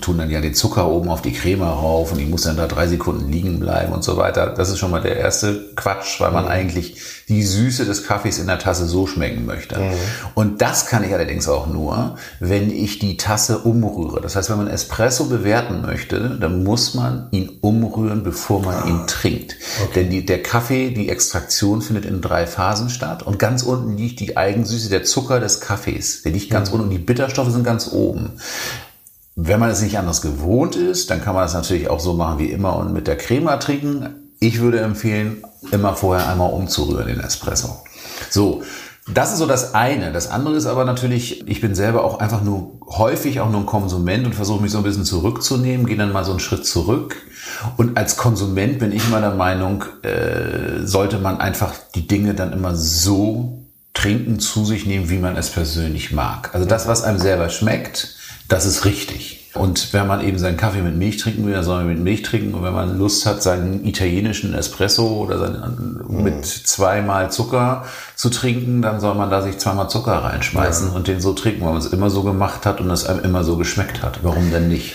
tun 0.00 0.18
dann 0.18 0.30
ja 0.30 0.40
den 0.40 0.54
Zucker 0.54 0.88
oben 0.88 1.10
auf 1.10 1.22
die 1.22 1.32
Creme 1.32 1.62
rauf 1.62 2.12
und 2.12 2.18
die 2.18 2.24
muss 2.24 2.42
dann 2.42 2.56
da 2.56 2.66
drei 2.66 2.86
Sekunden 2.86 3.30
liegen 3.30 3.60
bleiben 3.60 3.92
und 3.92 4.02
so 4.02 4.16
weiter. 4.16 4.46
Das 4.46 4.70
ist 4.70 4.78
schon 4.78 4.90
mal 4.90 5.02
der 5.02 5.16
erste 5.16 5.70
Quatsch, 5.76 6.20
weil 6.20 6.32
man 6.32 6.44
mhm. 6.44 6.50
eigentlich 6.50 6.96
die 7.28 7.42
Süße 7.44 7.84
des 7.84 8.04
Kaffees 8.06 8.38
in 8.38 8.46
der 8.46 8.58
Tasse 8.58 8.86
so 8.86 9.06
schmecken 9.06 9.46
möchte. 9.46 9.78
Mhm. 9.78 9.92
Und 10.34 10.62
das 10.62 10.86
kann 10.86 11.04
ich 11.04 11.12
allerdings 11.14 11.46
auch 11.48 11.66
nur, 11.66 12.16
wenn 12.40 12.70
ich 12.70 12.98
die 12.98 13.16
Tasse 13.16 13.58
umrühre. 13.58 14.20
Das 14.20 14.34
heißt, 14.34 14.50
wenn 14.50 14.56
man 14.56 14.66
Espresso 14.66 15.26
bewerten 15.26 15.82
möchte, 15.82 16.38
dann 16.40 16.64
muss 16.64 16.94
man 16.94 17.28
ihn 17.30 17.50
umrühren, 17.60 18.24
bevor 18.24 18.62
man 18.62 18.88
ihn 18.88 19.06
trinkt. 19.10 19.56
Okay. 19.82 19.92
Denn 19.94 20.10
die, 20.10 20.24
der 20.24 20.42
Kaffee, 20.42 20.90
die 20.90 21.08
Extraktion 21.08 21.82
findet 21.82 22.04
in 22.04 22.20
drei 22.20 22.46
Phasen 22.46 22.90
statt 22.90 23.22
und 23.22 23.38
ganz 23.38 23.62
unten 23.62 23.96
liegt 23.96 24.20
die 24.20 24.36
Eigensüße, 24.36 24.88
der 24.88 25.04
Zucker 25.04 25.40
des 25.40 25.60
Kaffees. 25.60 26.22
Der 26.22 26.32
liegt 26.32 26.50
ganz 26.50 26.68
mhm. 26.68 26.74
unten 26.74 26.86
und 26.86 26.90
die 26.90 26.98
Bitterstoffe 26.98 27.50
sind 27.50 27.64
ganz 27.64 27.88
oben. 27.92 28.40
Wenn 29.36 29.60
man 29.60 29.70
es 29.70 29.80
nicht 29.80 29.98
anders 29.98 30.22
gewohnt 30.22 30.76
ist, 30.76 31.10
dann 31.10 31.22
kann 31.22 31.34
man 31.34 31.44
das 31.44 31.54
natürlich 31.54 31.88
auch 31.88 32.00
so 32.00 32.14
machen 32.14 32.38
wie 32.38 32.50
immer 32.50 32.76
und 32.76 32.92
mit 32.92 33.06
der 33.06 33.16
Crema 33.16 33.56
trinken. 33.56 34.32
Ich 34.40 34.60
würde 34.60 34.80
empfehlen, 34.80 35.44
immer 35.70 35.94
vorher 35.94 36.28
einmal 36.28 36.52
umzurühren 36.52 37.06
den 37.06 37.20
Espresso. 37.20 37.82
So, 38.30 38.62
das 39.14 39.32
ist 39.32 39.38
so 39.38 39.46
das 39.46 39.74
eine. 39.74 40.12
Das 40.12 40.30
andere 40.30 40.56
ist 40.56 40.66
aber 40.66 40.84
natürlich, 40.84 41.46
ich 41.48 41.60
bin 41.60 41.74
selber 41.74 42.04
auch 42.04 42.20
einfach 42.20 42.42
nur 42.42 42.72
häufig 42.86 43.40
auch 43.40 43.50
nur 43.50 43.60
ein 43.60 43.66
Konsument 43.66 44.26
und 44.26 44.34
versuche 44.34 44.62
mich 44.62 44.72
so 44.72 44.78
ein 44.78 44.84
bisschen 44.84 45.04
zurückzunehmen, 45.04 45.86
gehe 45.86 45.96
dann 45.96 46.12
mal 46.12 46.24
so 46.24 46.32
einen 46.32 46.40
Schritt 46.40 46.66
zurück. 46.66 47.16
Und 47.76 47.96
als 47.96 48.16
Konsument 48.16 48.78
bin 48.78 48.92
ich 48.92 49.06
immer 49.06 49.20
der 49.20 49.34
Meinung, 49.34 49.84
äh, 50.02 50.84
sollte 50.84 51.18
man 51.18 51.40
einfach 51.40 51.74
die 51.94 52.06
Dinge 52.06 52.34
dann 52.34 52.52
immer 52.52 52.74
so 52.74 53.58
trinken, 53.94 54.38
zu 54.38 54.64
sich 54.64 54.86
nehmen, 54.86 55.10
wie 55.10 55.18
man 55.18 55.36
es 55.36 55.50
persönlich 55.50 56.12
mag. 56.12 56.54
Also 56.54 56.66
das, 56.66 56.86
was 56.86 57.02
einem 57.02 57.18
selber 57.18 57.48
schmeckt, 57.48 58.14
das 58.48 58.66
ist 58.66 58.84
richtig. 58.84 59.39
Und 59.54 59.92
wenn 59.92 60.06
man 60.06 60.24
eben 60.24 60.38
seinen 60.38 60.56
Kaffee 60.56 60.80
mit 60.80 60.96
Milch 60.96 61.16
trinken 61.16 61.44
will, 61.44 61.54
dann 61.54 61.64
soll 61.64 61.78
man 61.78 61.88
mit 61.88 61.98
Milch 61.98 62.22
trinken. 62.22 62.54
Und 62.54 62.62
wenn 62.62 62.72
man 62.72 62.96
Lust 62.98 63.26
hat, 63.26 63.42
seinen 63.42 63.84
italienischen 63.84 64.54
Espresso 64.54 65.08
oder 65.08 65.38
seinen, 65.38 66.00
mm. 66.06 66.22
mit 66.22 66.44
zweimal 66.44 67.32
Zucker 67.32 67.84
zu 68.14 68.30
trinken, 68.30 68.80
dann 68.80 69.00
soll 69.00 69.16
man 69.16 69.28
da 69.28 69.42
sich 69.42 69.58
zweimal 69.58 69.90
Zucker 69.90 70.12
reinschmeißen 70.12 70.90
ja. 70.90 70.94
und 70.94 71.08
den 71.08 71.20
so 71.20 71.32
trinken, 71.32 71.62
weil 71.62 71.72
man 71.72 71.80
es 71.80 71.92
immer 71.92 72.10
so 72.10 72.22
gemacht 72.22 72.64
hat 72.64 72.80
und 72.80 72.90
es 72.90 73.06
einem 73.06 73.24
immer 73.24 73.42
so 73.42 73.56
geschmeckt 73.56 74.02
hat. 74.02 74.20
Warum 74.22 74.52
denn 74.52 74.68
nicht? 74.68 74.94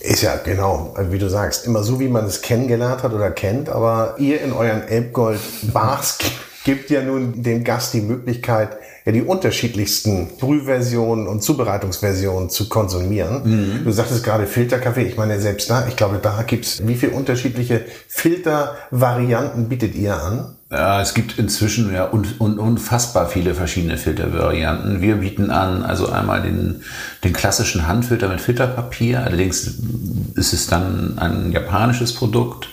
Ist 0.00 0.22
ja 0.22 0.34
genau, 0.36 0.94
wie 1.10 1.18
du 1.18 1.28
sagst, 1.28 1.64
immer 1.64 1.84
so, 1.84 2.00
wie 2.00 2.08
man 2.08 2.24
es 2.24 2.42
kennengelernt 2.42 3.04
hat 3.04 3.12
oder 3.12 3.30
kennt. 3.30 3.68
Aber 3.68 4.16
ihr 4.18 4.40
in 4.40 4.52
euren 4.52 4.82
Elbgold-Bars 4.82 6.18
gibt 6.64 6.90
ja 6.90 7.02
nun 7.02 7.42
dem 7.42 7.64
Gast 7.64 7.94
die 7.94 8.02
Möglichkeit, 8.02 8.76
ja 9.04 9.12
die 9.12 9.22
unterschiedlichsten 9.22 10.28
Brühversionen 10.38 11.26
und 11.26 11.42
Zubereitungsversionen 11.42 12.50
zu 12.50 12.68
konsumieren. 12.68 13.42
Mhm. 13.80 13.84
Du 13.84 13.92
sagtest 13.92 14.24
gerade 14.24 14.46
Filterkaffee. 14.46 15.04
Ich 15.04 15.16
meine, 15.16 15.40
selbst 15.40 15.70
da, 15.70 15.88
ich 15.88 15.96
glaube, 15.96 16.18
da 16.22 16.42
gibt's 16.42 16.86
wie 16.86 16.96
viele 16.96 17.12
unterschiedliche 17.12 17.84
Filtervarianten 18.08 19.68
bietet 19.68 19.94
ihr 19.94 20.16
an? 20.20 20.56
Ja, 20.70 21.02
es 21.02 21.14
gibt 21.14 21.36
inzwischen 21.36 21.92
ja 21.92 22.12
un, 22.12 22.24
un, 22.38 22.58
unfassbar 22.58 23.28
viele 23.28 23.54
verschiedene 23.54 23.96
Filtervarianten. 23.96 25.00
Wir 25.00 25.16
bieten 25.16 25.50
an, 25.50 25.82
also 25.82 26.10
einmal 26.10 26.42
den, 26.42 26.82
den 27.24 27.32
klassischen 27.32 27.88
Handfilter 27.88 28.28
mit 28.28 28.40
Filterpapier. 28.40 29.24
Allerdings 29.24 29.80
ist 30.36 30.52
es 30.52 30.68
dann 30.68 31.18
ein 31.18 31.50
japanisches 31.50 32.14
Produkt 32.14 32.68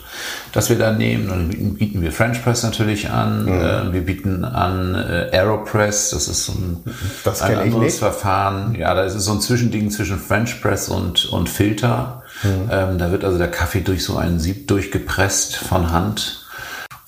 das 0.52 0.70
wir 0.70 0.78
da 0.78 0.92
nehmen. 0.92 1.28
Dann 1.30 1.76
bieten 1.76 2.02
wir 2.02 2.12
French 2.12 2.44
Press 2.44 2.64
natürlich 2.64 3.10
an. 3.10 3.46
Mhm. 3.46 3.52
Äh, 3.52 3.94
wir 3.94 4.02
bieten 4.02 4.44
an 4.44 4.96
äh, 4.96 5.30
Aeropress. 5.32 6.12
Das 6.12 6.28
ist 6.28 6.46
so 6.46 6.54
ein, 6.54 6.84
das 7.24 7.42
ein 7.42 7.58
anderes 7.58 8.00
Verfahren. 8.00 8.76
Ja, 8.76 8.94
da 8.94 9.04
ist 9.04 9.16
es 9.16 9.26
so 9.26 9.34
ein 9.34 9.42
Zwischending 9.42 9.90
zwischen 9.92 10.20
French 10.20 10.62
Press 10.62 10.90
und, 10.90 11.26
und 11.26 11.50
Filter. 11.50 12.24
Mhm. 12.44 12.70
Ähm, 12.72 12.98
da 12.98 13.12
wird 13.12 13.24
also 13.24 13.38
der 13.38 13.52
Kaffee 13.52 13.82
durch 13.82 14.04
so 14.04 14.18
einen 14.18 14.40
Sieb 14.40 14.68
durchgepresst 14.68 15.56
von 15.58 15.92
Hand. 15.92 16.46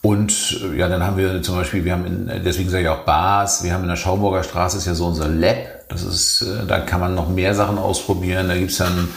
Und 0.01 0.61
äh, 0.63 0.77
ja, 0.77 0.87
dann 0.87 1.03
haben 1.03 1.17
wir 1.17 1.41
zum 1.41 1.55
Beispiel, 1.55 1.83
wir 1.83 1.93
haben 1.93 2.05
in, 2.05 2.43
deswegen 2.43 2.69
sage 2.69 2.83
ich 2.83 2.89
auch 2.89 3.05
Bars, 3.05 3.63
wir 3.63 3.73
haben 3.73 3.83
in 3.83 3.89
der 3.89 3.95
Schaumburger 3.95 4.43
Straße 4.43 4.77
ist 4.77 4.85
ja 4.85 4.93
so 4.93 5.07
unser 5.07 5.27
Lab. 5.27 5.78
Das 5.89 6.03
ist, 6.03 6.43
äh, 6.43 6.67
da 6.67 6.81
kann 6.81 6.99
man 6.99 7.15
noch 7.15 7.29
mehr 7.29 7.55
Sachen 7.55 7.79
ausprobieren. 7.79 8.47
Da 8.47 8.55
gibt's 8.55 8.77
dann 8.77 9.09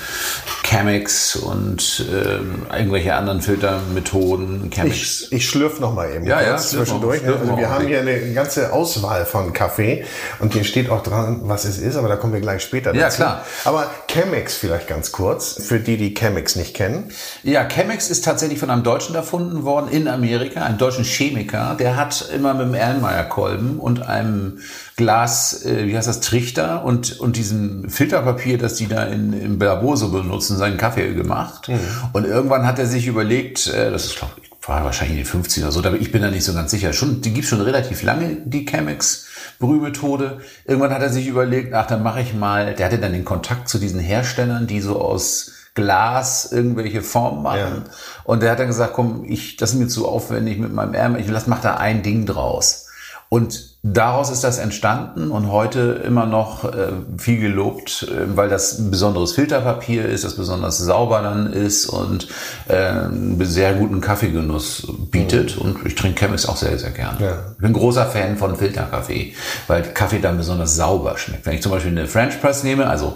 Chemex 0.64 1.36
und 1.36 2.06
äh, 2.10 2.74
irgendwelche 2.74 3.14
anderen 3.14 3.42
Filtermethoden. 3.42 4.70
Chemex. 4.70 4.96
Ich, 4.96 5.32
ich 5.32 5.48
schlürf 5.48 5.80
noch 5.80 5.92
mal 5.92 6.10
eben 6.10 6.24
ja, 6.24 6.40
ja, 6.40 6.56
zwischendurch. 6.56 7.22
Mal, 7.24 7.34
also 7.34 7.58
wir 7.58 7.68
haben 7.68 7.86
hier 7.86 8.00
eine 8.00 8.32
ganze 8.32 8.72
Auswahl 8.72 9.26
von 9.26 9.52
Kaffee 9.52 10.06
und 10.38 10.54
hier 10.54 10.64
steht 10.64 10.88
auch 10.88 11.02
dran, 11.02 11.42
was 11.44 11.66
es 11.66 11.76
ist, 11.76 11.96
aber 11.96 12.08
da 12.08 12.16
kommen 12.16 12.32
wir 12.32 12.40
gleich 12.40 12.62
später 12.62 12.94
dazu. 12.94 13.00
Ja, 13.00 13.10
klar. 13.10 13.44
Aber 13.66 13.90
Chemex 14.10 14.56
vielleicht 14.56 14.88
ganz 14.88 15.12
kurz, 15.12 15.62
für 15.62 15.78
die, 15.78 15.98
die 15.98 16.14
Chemex 16.14 16.56
nicht 16.56 16.72
kennen. 16.72 17.10
Ja, 17.42 17.68
Chemex 17.68 18.08
ist 18.08 18.24
tatsächlich 18.24 18.58
von 18.58 18.70
einem 18.70 18.82
Deutschen 18.82 19.14
erfunden 19.14 19.64
worden 19.64 19.90
in 19.90 20.08
Amerika, 20.08 20.62
einem 20.62 20.78
deutschen 20.78 21.04
Chemiker. 21.04 21.76
Der 21.78 21.96
hat 21.96 22.30
immer 22.34 22.54
mit 22.54 22.68
dem 22.68 22.74
Erlenmeyer-Kolben 22.74 23.78
und 23.78 24.00
einem 24.08 24.60
Glas, 24.96 25.64
äh, 25.64 25.86
wie 25.86 25.96
heißt 25.96 26.08
das, 26.08 26.20
Trichter 26.20 26.84
und, 26.84 27.18
und 27.20 27.36
diesem 27.36 27.88
Filterpapier, 27.88 28.58
das 28.58 28.74
die 28.74 28.88
da 28.88 29.04
in, 29.04 29.32
im 29.32 29.58
Labor 29.58 29.96
so 29.96 30.10
benutzen, 30.10 30.56
seinen 30.56 30.76
Kaffee 30.76 31.14
gemacht. 31.14 31.68
Mhm. 31.68 31.78
Und 32.12 32.26
irgendwann 32.26 32.66
hat 32.66 32.78
er 32.78 32.86
sich 32.86 33.06
überlegt, 33.06 33.66
äh, 33.68 33.90
das 33.90 34.06
ist 34.06 34.16
glaube 34.16 34.34
ich 34.42 34.52
war 34.64 34.84
wahrscheinlich 34.84 35.18
in 35.18 35.24
den 35.24 35.30
50 35.30 35.62
oder 35.64 35.72
so, 35.72 35.80
aber 35.80 35.96
ich 35.96 36.12
bin 36.12 36.22
da 36.22 36.30
nicht 36.30 36.44
so 36.44 36.54
ganz 36.54 36.70
sicher. 36.70 36.92
Schon, 36.92 37.20
die 37.20 37.32
gibt 37.32 37.48
schon 37.48 37.60
relativ 37.60 38.02
lange, 38.02 38.36
die 38.44 38.64
Chemex 38.64 39.26
Brühmethode. 39.58 40.40
Irgendwann 40.64 40.92
hat 40.92 41.02
er 41.02 41.08
sich 41.08 41.26
überlegt, 41.26 41.74
ach, 41.74 41.86
dann 41.86 42.02
mache 42.02 42.20
ich 42.20 42.34
mal, 42.34 42.74
der 42.74 42.86
hatte 42.86 42.98
dann 42.98 43.12
den 43.12 43.24
Kontakt 43.24 43.68
zu 43.68 43.78
diesen 43.78 44.00
Herstellern, 44.00 44.66
die 44.66 44.80
so 44.80 45.00
aus 45.00 45.52
Glas 45.74 46.52
irgendwelche 46.52 47.02
Formen 47.02 47.42
machen. 47.42 47.84
Ja. 47.86 47.92
Und 48.24 48.42
der 48.42 48.52
hat 48.52 48.60
dann 48.60 48.66
gesagt, 48.68 48.92
komm, 48.92 49.24
ich, 49.24 49.56
das 49.56 49.72
ist 49.72 49.78
mir 49.78 49.88
zu 49.88 50.06
aufwendig 50.06 50.58
mit 50.58 50.72
meinem 50.72 50.94
Ärmel, 50.94 51.20
ich 51.20 51.28
lass, 51.28 51.46
mach 51.46 51.60
da 51.60 51.76
ein 51.76 52.02
Ding 52.02 52.26
draus. 52.26 52.86
Und 53.28 53.71
daraus 53.82 54.30
ist 54.30 54.44
das 54.44 54.58
entstanden 54.58 55.30
und 55.30 55.50
heute 55.50 56.02
immer 56.06 56.24
noch 56.24 56.64
äh, 56.64 56.92
viel 57.18 57.40
gelobt, 57.40 58.04
äh, 58.08 58.36
weil 58.36 58.48
das 58.48 58.78
ein 58.78 58.90
besonderes 58.90 59.32
Filterpapier 59.32 60.06
ist, 60.06 60.24
das 60.24 60.36
besonders 60.36 60.78
sauber 60.78 61.20
dann 61.22 61.52
ist 61.52 61.86
und 61.86 62.28
äh, 62.68 62.76
einen 62.76 63.44
sehr 63.44 63.74
guten 63.74 64.00
Kaffeegenuss 64.00 64.86
bietet. 65.10 65.56
Mhm. 65.56 65.62
Und 65.62 65.86
ich 65.86 65.96
trinke 65.96 66.20
Chemex 66.20 66.46
auch 66.46 66.56
sehr, 66.56 66.78
sehr 66.78 66.90
gerne. 66.90 67.18
Ja. 67.20 67.38
Ich 67.56 67.58
bin 67.58 67.72
großer 67.72 68.06
Fan 68.06 68.36
von 68.36 68.56
Filterkaffee, 68.56 69.34
weil 69.66 69.82
Kaffee 69.82 70.20
dann 70.20 70.36
besonders 70.36 70.76
sauber 70.76 71.18
schmeckt. 71.18 71.44
Wenn 71.46 71.54
ich 71.54 71.62
zum 71.62 71.72
Beispiel 71.72 71.90
eine 71.90 72.06
French 72.06 72.40
Press 72.40 72.62
nehme, 72.62 72.86
also 72.86 73.14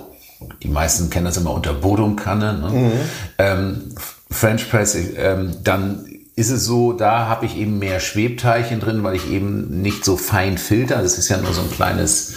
die 0.63 0.69
meisten 0.69 1.11
kennen 1.11 1.27
das 1.27 1.37
immer 1.37 1.53
unter 1.53 1.75
Bodumkanne, 1.75 2.59
ne? 2.59 2.69
mhm. 2.71 2.93
ähm, 3.39 3.95
French 4.31 4.69
Press, 4.69 4.97
ähm, 5.17 5.57
dann 5.63 6.06
ist 6.37 6.51
es 6.51 6.67
so, 6.67 6.93
da 6.93 7.27
habe 7.29 7.47
ich 7.47 7.57
eben 7.57 7.79
mehr 7.79 7.99
Schwebteilchen 7.99 8.79
drin, 8.79 9.03
weil 9.03 9.17
ich 9.17 9.31
eben 9.31 9.81
nicht 9.81 10.05
so 10.05 10.19
fein 10.19 10.59
filter. 10.59 11.03
Das 11.03 11.17
ist 11.17 11.31
ja 11.31 11.39
nur 11.39 11.55
so 11.55 11.63
ein 11.63 11.71
kleines 11.71 12.35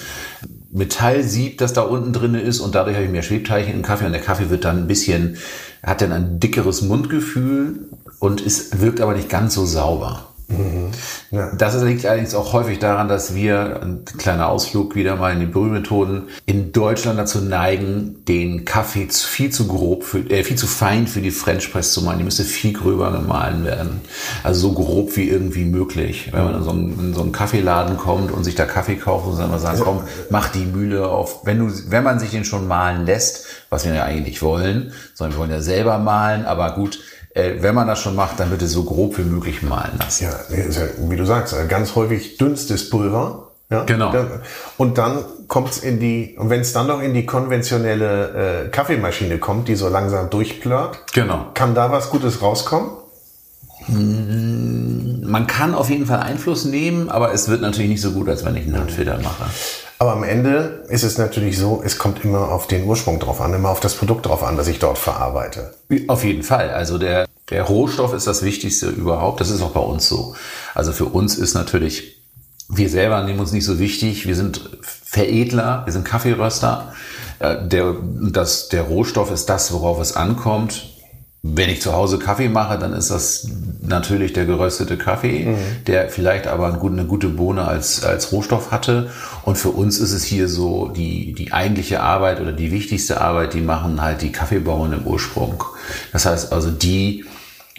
Metallsieb, 0.71 1.57
das 1.57 1.73
da 1.73 1.81
unten 1.81 2.13
drin 2.13 2.33
ist 2.33 2.61
und 2.61 2.75
dadurch 2.75 2.95
habe 2.95 3.05
ich 3.05 3.11
mehr 3.11 3.23
Schwebteilchen 3.23 3.73
im 3.73 3.81
Kaffee 3.81 4.05
und 4.05 4.13
der 4.13 4.21
Kaffee 4.21 4.49
wird 4.49 4.63
dann 4.63 4.77
ein 4.77 4.87
bisschen, 4.87 5.37
hat 5.83 6.01
dann 6.01 6.13
ein 6.13 6.39
dickeres 6.39 6.81
Mundgefühl 6.81 7.89
und 8.19 8.39
ist, 8.39 8.79
wirkt 8.79 9.01
aber 9.01 9.15
nicht 9.15 9.29
ganz 9.29 9.53
so 9.53 9.65
sauber. 9.65 10.27
Mhm. 10.49 10.91
Ja. 11.31 11.51
Das 11.55 11.81
liegt 11.83 12.05
allerdings 12.05 12.33
auch 12.33 12.53
häufig 12.53 12.79
daran, 12.79 13.07
dass 13.07 13.35
wir, 13.35 13.81
ein 13.81 14.03
kleiner 14.17 14.49
Ausflug 14.49 14.95
wieder 14.95 15.15
mal 15.15 15.31
in 15.31 15.39
die 15.39 15.45
Brühmethoden, 15.45 16.23
in 16.45 16.71
Deutschland 16.71 17.19
dazu 17.19 17.39
neigen, 17.39 18.25
den 18.25 18.65
Kaffee 18.65 19.07
viel 19.09 19.51
zu 19.51 19.67
grob, 19.67 20.03
für, 20.03 20.19
äh, 20.29 20.43
viel 20.43 20.57
zu 20.57 20.65
fein 20.65 21.07
für 21.07 21.21
die 21.21 21.31
French 21.31 21.71
Press 21.71 21.93
zu 21.93 22.01
malen. 22.01 22.17
Die 22.17 22.23
müsste 22.23 22.43
viel 22.43 22.73
gröber 22.73 23.11
gemahlen 23.11 23.63
werden. 23.63 24.01
Also 24.43 24.69
so 24.69 24.73
grob 24.73 25.15
wie 25.17 25.29
irgendwie 25.29 25.65
möglich. 25.65 26.29
Wenn 26.31 26.43
man 26.43 26.55
in 26.55 26.63
so 26.63 26.71
einen, 26.71 26.99
in 26.99 27.13
so 27.13 27.21
einen 27.21 27.31
Kaffeeladen 27.31 27.97
kommt 27.97 28.31
und 28.31 28.43
sich 28.43 28.55
da 28.55 28.65
Kaffee 28.65 28.95
kauft 28.95 29.27
und 29.27 29.37
dann 29.37 29.51
mal 29.51 29.59
sagen, 29.59 29.79
komm, 29.83 30.01
mach 30.31 30.49
die 30.49 30.65
Mühle 30.65 31.07
auf. 31.07 31.45
Wenn 31.45 31.59
du, 31.59 31.71
wenn 31.89 32.03
man 32.03 32.19
sich 32.19 32.31
den 32.31 32.43
schon 32.43 32.67
malen 32.67 33.05
lässt, 33.05 33.45
was 33.69 33.85
wir 33.85 33.93
ja 33.93 34.03
eigentlich 34.03 34.25
nicht 34.25 34.41
wollen, 34.41 34.93
sondern 35.13 35.35
wir 35.35 35.41
wollen 35.41 35.51
ja 35.51 35.61
selber 35.61 35.99
malen, 35.99 36.45
aber 36.45 36.73
gut, 36.73 36.99
äh, 37.33 37.55
wenn 37.59 37.75
man 37.75 37.87
das 37.87 37.99
schon 37.99 38.15
macht, 38.15 38.39
dann 38.39 38.49
bitte 38.49 38.67
so 38.67 38.83
grob 38.83 39.17
wie 39.17 39.23
möglich 39.23 39.61
malen 39.61 39.97
lassen. 39.99 40.25
Ja, 40.25 40.31
wie 40.97 41.15
du 41.15 41.25
sagst, 41.25 41.55
ganz 41.69 41.95
häufig 41.95 42.37
dünnstes 42.37 42.89
Pulver. 42.89 43.49
Ja? 43.69 43.83
Genau. 43.83 44.13
Und 44.77 44.97
dann 44.97 45.23
kommt 45.47 45.69
es 45.69 45.79
in 45.79 45.99
die, 45.99 46.35
und 46.39 46.49
wenn 46.49 46.61
es 46.61 46.73
dann 46.73 46.87
noch 46.87 47.01
in 47.01 47.13
die 47.13 47.25
konventionelle 47.25 48.65
äh, 48.65 48.69
Kaffeemaschine 48.69 49.37
kommt, 49.37 49.67
die 49.67 49.75
so 49.75 49.89
langsam 49.89 50.29
durchplört, 50.29 51.03
genau. 51.13 51.47
kann 51.53 51.75
da 51.75 51.91
was 51.91 52.09
Gutes 52.09 52.41
rauskommen? 52.41 52.89
Mm, 53.87 55.29
man 55.29 55.45
kann 55.45 55.75
auf 55.75 55.89
jeden 55.89 56.07
Fall 56.07 56.19
Einfluss 56.19 56.65
nehmen, 56.65 57.09
aber 57.09 57.31
es 57.31 57.47
wird 57.47 57.61
natürlich 57.61 57.89
nicht 57.89 58.01
so 58.01 58.11
gut, 58.11 58.27
als 58.27 58.43
wenn 58.43 58.55
ich 58.55 58.65
einen 58.65 58.77
Handfilter 58.77 59.19
mache. 59.19 59.45
Aber 60.01 60.13
am 60.13 60.23
Ende 60.23 60.85
ist 60.87 61.03
es 61.03 61.17
natürlich 61.17 61.57
so, 61.57 61.81
es 61.83 61.97
kommt 61.97 62.23
immer 62.23 62.51
auf 62.51 62.67
den 62.67 62.85
Ursprung 62.85 63.19
drauf 63.19 63.41
an, 63.41 63.53
immer 63.53 63.69
auf 63.69 63.81
das 63.81 63.95
Produkt 63.95 64.25
drauf 64.25 64.43
an, 64.43 64.55
das 64.55 64.69
ich 64.69 64.79
dort 64.79 64.97
verarbeite. 64.97 65.73
Auf 66.07 66.23
jeden 66.23 66.43
Fall. 66.43 66.69
Also 66.69 66.97
der, 66.97 67.27
der 67.49 67.63
Rohstoff 67.63 68.13
ist 68.13 68.25
das 68.25 68.41
Wichtigste 68.41 68.87
überhaupt. 68.87 69.41
Das 69.41 69.49
ist 69.49 69.61
auch 69.61 69.71
bei 69.71 69.81
uns 69.81 70.07
so. 70.07 70.35
Also 70.73 70.93
für 70.93 71.05
uns 71.05 71.37
ist 71.37 71.53
natürlich, 71.53 72.23
wir 72.69 72.89
selber 72.89 73.21
nehmen 73.23 73.41
uns 73.41 73.51
nicht 73.51 73.65
so 73.65 73.77
wichtig. 73.77 74.25
Wir 74.25 74.37
sind 74.37 74.69
Veredler, 74.81 75.81
wir 75.83 75.91
sind 75.91 76.05
Kaffeeröster. 76.05 76.93
Äh, 77.39 77.67
der, 77.67 77.97
das, 78.31 78.69
der 78.69 78.83
Rohstoff 78.83 79.31
ist 79.31 79.49
das, 79.49 79.73
worauf 79.73 79.99
es 79.99 80.15
ankommt. 80.15 80.93
Wenn 81.41 81.69
ich 81.69 81.81
zu 81.81 81.93
Hause 81.93 82.19
Kaffee 82.19 82.49
mache, 82.49 82.77
dann 82.77 82.91
ist 82.91 83.11
das 83.11 83.47
natürlich 83.81 84.33
der 84.33 84.45
geröstete 84.45 84.97
Kaffee, 84.97 85.45
mhm. 85.45 85.57
der 85.87 86.09
vielleicht 86.09 86.47
aber 86.47 86.67
eine 86.67 87.05
gute 87.05 87.29
Bohne 87.29 87.65
als, 87.65 88.03
als 88.03 88.33
Rohstoff 88.33 88.71
hatte. 88.71 89.09
Und 89.45 89.57
für 89.57 89.69
uns 89.69 89.99
ist 89.99 90.11
es 90.11 90.25
hier 90.25 90.49
so, 90.49 90.89
die, 90.89 91.33
die 91.33 91.53
eigentliche 91.53 92.01
Arbeit 92.01 92.41
oder 92.41 92.51
die 92.51 92.73
wichtigste 92.73 93.21
Arbeit, 93.21 93.53
die 93.53 93.61
machen 93.61 94.01
halt 94.01 94.21
die 94.21 94.33
Kaffeebauern 94.33 94.91
im 94.91 95.07
Ursprung. 95.07 95.63
Das 96.11 96.25
heißt 96.25 96.51
also, 96.51 96.71
die 96.71 97.23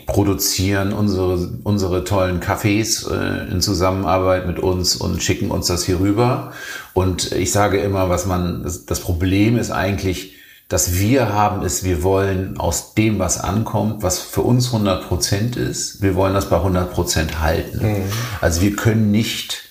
produzieren 0.07 0.95
unsere, 0.95 1.51
unsere 1.63 2.05
tollen 2.05 2.41
Kaffees 2.41 3.07
äh, 3.07 3.51
in 3.51 3.61
Zusammenarbeit 3.61 4.47
mit 4.47 4.59
uns 4.59 4.97
und 4.97 5.23
schicken 5.23 5.51
uns 5.51 5.67
das 5.67 5.85
hier 5.85 6.01
rüber. 6.01 6.53
Und 6.95 7.33
ich 7.33 7.53
sage 7.53 7.79
immer, 7.79 8.09
was 8.09 8.25
man, 8.25 8.63
das, 8.63 8.87
das 8.87 9.01
Problem 9.01 9.59
ist 9.59 9.71
eigentlich, 9.71 10.40
das 10.71 10.93
wir 10.95 11.33
haben, 11.33 11.63
ist, 11.63 11.83
wir 11.83 12.05
wollen 12.05 12.59
aus 12.59 12.95
dem, 12.95 13.19
was 13.19 13.41
ankommt, 13.41 14.05
was 14.05 14.21
für 14.21 14.43
uns 14.43 14.67
100 14.67 15.09
Prozent 15.09 15.57
ist, 15.57 16.01
wir 16.01 16.15
wollen 16.15 16.33
das 16.33 16.49
bei 16.49 16.57
100 16.57 16.93
Prozent 16.93 17.41
halten. 17.41 17.85
Mhm. 17.85 18.05
Also 18.41 18.61
wir 18.61 18.77
können 18.77 19.11
nicht, 19.11 19.65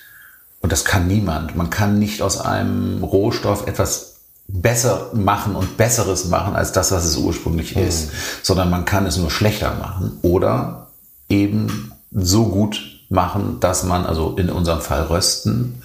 und 0.60 0.74
das 0.74 0.84
kann 0.84 1.08
niemand, 1.08 1.56
man 1.56 1.70
kann 1.70 2.00
nicht 2.00 2.22
aus 2.22 2.41
einem 2.41 3.01
Rohstoff 3.01 3.65
etwas 3.65 4.18
besser 4.50 5.12
machen 5.13 5.56
und 5.56 5.77
Besseres 5.77 6.25
machen 6.25 6.53
als 6.53 6.74
das, 6.74 6.91
was 6.91 7.06
es 7.06 7.15
ursprünglich 7.15 7.77
mhm. 7.77 7.84
ist, 7.84 8.12
sondern 8.44 8.70
man 8.70 8.84
kann 8.84 9.06
es 9.06 9.15
nur 9.15 9.32
schlechter 9.32 9.75
machen 9.75 10.18
oder 10.22 10.88
eben 11.29 11.94
so 12.12 12.48
gut 12.48 13.06
machen, 13.08 13.62
dass 13.62 13.86
man, 13.86 14.06
also 14.06 14.36
in 14.36 14.50
unserem 14.50 14.82
Fall 14.82 15.03
rösten 15.03 15.82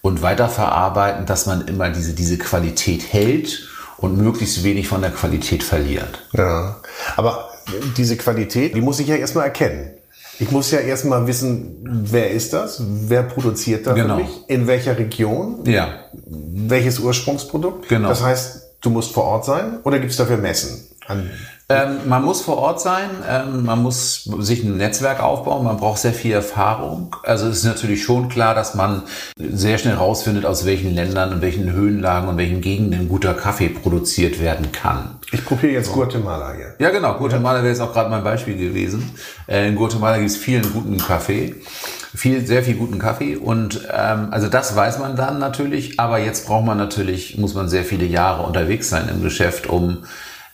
und 0.00 0.22
weiterverarbeiten, 0.22 1.26
dass 1.26 1.44
man 1.44 1.68
immer 1.68 1.90
diese, 1.90 2.14
diese 2.14 2.38
Qualität 2.38 3.12
hält 3.12 3.68
und 3.98 4.18
möglichst 4.18 4.64
wenig 4.64 4.88
von 4.88 5.00
der 5.00 5.10
Qualität 5.10 5.62
verliert. 5.62 6.26
Ja, 6.32 6.76
aber 7.16 7.50
diese 7.96 8.16
Qualität, 8.16 8.74
die 8.74 8.80
muss 8.80 9.00
ich 9.00 9.08
ja 9.08 9.16
erstmal 9.16 9.44
erkennen. 9.44 9.90
Ich 10.40 10.50
muss 10.50 10.70
ja 10.70 10.80
erstmal 10.80 11.26
wissen, 11.26 11.76
wer 11.84 12.30
ist 12.30 12.52
das? 12.52 12.82
Wer 12.84 13.22
produziert 13.22 13.86
das 13.86 13.94
genau. 13.94 14.16
für 14.16 14.22
mich? 14.24 14.30
In 14.48 14.66
welcher 14.66 14.98
Region? 14.98 15.64
Ja. 15.64 16.00
Welches 16.12 16.98
Ursprungsprodukt? 16.98 17.88
Genau. 17.88 18.08
Das 18.08 18.22
heißt, 18.22 18.62
du 18.80 18.90
musst 18.90 19.12
vor 19.12 19.24
Ort 19.24 19.44
sein 19.44 19.78
oder 19.84 20.00
gibt 20.00 20.10
es 20.10 20.16
dafür 20.16 20.36
Messen? 20.36 20.88
An 21.06 21.30
ähm, 21.68 22.00
man 22.06 22.22
muss 22.22 22.42
vor 22.42 22.58
Ort 22.58 22.80
sein, 22.80 23.08
ähm, 23.28 23.64
man 23.64 23.82
muss 23.82 24.24
sich 24.24 24.62
ein 24.62 24.76
Netzwerk 24.76 25.22
aufbauen, 25.22 25.64
man 25.64 25.78
braucht 25.78 25.98
sehr 25.98 26.12
viel 26.12 26.32
Erfahrung. 26.32 27.16
Also 27.22 27.48
es 27.48 27.58
ist 27.58 27.64
natürlich 27.64 28.04
schon 28.04 28.28
klar, 28.28 28.54
dass 28.54 28.74
man 28.74 29.02
sehr 29.38 29.78
schnell 29.78 29.94
rausfindet, 29.94 30.44
aus 30.44 30.66
welchen 30.66 30.94
Ländern, 30.94 31.32
in 31.32 31.40
welchen 31.40 31.72
Höhenlagen 31.72 32.28
und 32.28 32.36
welchen 32.36 32.60
Gegenden 32.60 33.08
guter 33.08 33.32
Kaffee 33.32 33.70
produziert 33.70 34.40
werden 34.40 34.72
kann. 34.72 35.16
Ich 35.32 35.44
probiere 35.44 35.72
jetzt. 35.72 35.90
Guatemala 35.90 36.52
hier. 36.52 36.74
Ja, 36.78 36.90
genau. 36.90 37.14
Guatemala 37.14 37.60
wäre 37.60 37.68
jetzt 37.68 37.80
auch 37.80 37.92
gerade 37.92 38.10
mein 38.10 38.24
Beispiel 38.24 38.56
gewesen. 38.56 39.14
Äh, 39.46 39.68
in 39.68 39.76
Guatemala 39.76 40.18
gibt 40.18 40.30
es 40.30 40.36
vielen 40.36 40.70
guten 40.72 40.98
Kaffee 40.98 41.54
viel, 42.14 42.46
sehr 42.46 42.62
viel 42.62 42.76
guten 42.76 42.98
Kaffee 42.98 43.36
und 43.36 43.88
ähm, 43.92 44.28
also 44.30 44.48
das 44.48 44.76
weiß 44.76 44.98
man 45.00 45.16
dann 45.16 45.38
natürlich, 45.40 45.98
aber 45.98 46.18
jetzt 46.18 46.46
braucht 46.46 46.64
man 46.64 46.78
natürlich, 46.78 47.38
muss 47.38 47.54
man 47.54 47.68
sehr 47.68 47.84
viele 47.84 48.04
Jahre 48.04 48.44
unterwegs 48.44 48.88
sein 48.88 49.08
im 49.08 49.20
Geschäft, 49.20 49.66
um 49.66 50.04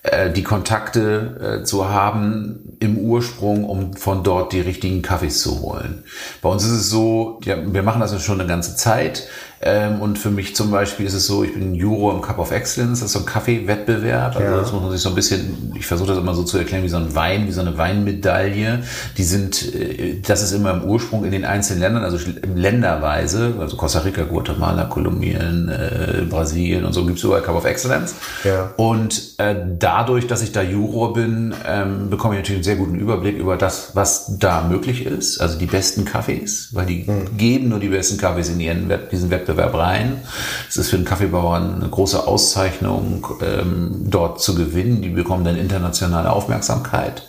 äh, 0.03 0.31
die 0.31 0.43
Kontakte 0.43 1.61
äh, 1.61 1.65
zu 1.65 1.91
haben 1.91 2.77
im 2.81 2.97
Ursprung, 2.99 3.65
um 3.65 3.95
von 3.95 4.23
dort 4.23 4.53
die 4.53 4.61
richtigen 4.61 5.03
Kaffees 5.03 5.43
zu 5.43 5.61
holen. 5.61 6.05
Bei 6.41 6.49
uns 6.49 6.65
ist 6.65 6.73
es 6.73 6.91
so, 6.91 7.39
ja, 7.45 7.57
wir 7.65 7.83
machen 7.83 8.01
das 8.01 8.23
schon 8.23 8.41
eine 8.41 8.49
ganze 8.49 8.77
Zeit. 8.77 9.29
Ähm, 9.63 10.01
und 10.01 10.19
für 10.19 10.31
mich 10.31 10.57
zum 10.57 10.71
Beispiel 10.71 11.05
ist 11.05 11.13
es 11.13 11.27
so, 11.27 11.45
ich 11.45 11.53
bin 11.53 11.75
Juro 11.75 12.13
im 12.13 12.23
Cup 12.23 12.39
of 12.39 12.51
Excellence, 12.51 13.01
das 13.01 13.09
ist 13.09 13.13
so 13.13 13.19
ein 13.19 13.27
Kaffeewettbewerb. 13.27 14.35
Also 14.35 14.49
ja. 14.49 14.57
das 14.57 14.73
muss 14.73 14.81
man 14.81 14.91
sich 14.91 15.03
so 15.03 15.11
ein 15.11 15.15
bisschen, 15.15 15.75
ich 15.77 15.85
versuche 15.85 16.09
das 16.09 16.19
immer 16.19 16.35
so 16.35 16.45
zu 16.45 16.57
erklären, 16.57 16.83
wie 16.83 16.89
so 16.89 16.97
ein 16.97 17.15
Wein, 17.15 17.47
wie 17.47 17.53
so 17.53 17.61
eine 17.61 17.77
Weinmedaille. 17.77 18.83
Die 19.19 19.23
sind, 19.23 19.75
äh, 19.75 20.19
das 20.27 20.43
ist 20.43 20.53
immer 20.53 20.71
im 20.71 20.85
Ursprung 20.85 21.27
in 21.27 21.31
den 21.31 21.45
einzelnen 21.45 21.81
Ländern, 21.83 22.05
also 22.05 22.17
länderweise, 22.55 23.53
also 23.61 23.77
Costa 23.77 23.99
Rica, 23.99 24.23
Guatemala, 24.23 24.85
Kolumbien, 24.85 25.69
äh, 25.69 26.23
Brasilien 26.23 26.87
und 26.87 26.95
so 26.95 27.05
gibt 27.05 27.19
es 27.19 27.25
überall 27.25 27.43
Cup 27.43 27.57
of 27.57 27.67
Excellence. 27.67 28.15
Ja. 28.45 28.73
Und 28.79 29.35
äh, 29.37 29.55
dadurch, 29.91 30.27
dass 30.27 30.43
ich 30.43 30.53
da 30.53 30.63
Juror 30.63 31.13
bin, 31.13 31.55
ähm, 31.67 32.11
bekomme 32.11 32.35
ich 32.35 32.41
natürlich 32.41 32.59
einen 32.59 32.65
sehr 32.65 32.77
guten 32.77 32.95
Überblick 32.95 33.37
über 33.37 33.57
das, 33.57 33.91
was 33.95 34.39
da 34.39 34.63
möglich 34.63 35.05
ist, 35.05 35.41
also 35.41 35.59
die 35.59 35.67
besten 35.67 36.05
Kaffees, 36.05 36.69
weil 36.73 36.87
die 36.87 37.07
hm. 37.07 37.37
geben 37.37 37.69
nur 37.71 37.81
die 37.81 37.89
besten 37.89 38.17
Kaffees 38.17 38.49
in 38.49 38.61
ihren, 38.61 38.93
diesen 39.11 39.31
Wettbewerb 39.31 39.51
Wettbewerb 39.51 39.75
rein. 39.75 40.23
Es 40.69 40.77
ist 40.77 40.91
für 40.91 40.97
den 40.97 41.05
Kaffeebauern 41.05 41.77
eine 41.77 41.89
große 41.89 42.27
Auszeichnung, 42.27 43.27
ähm, 43.43 44.07
dort 44.07 44.41
zu 44.41 44.55
gewinnen. 44.55 45.03
Die 45.03 45.11
bekommen 45.11 45.45
dann 45.45 45.57
internationale 45.57 46.31
Aufmerksamkeit. 46.31 47.27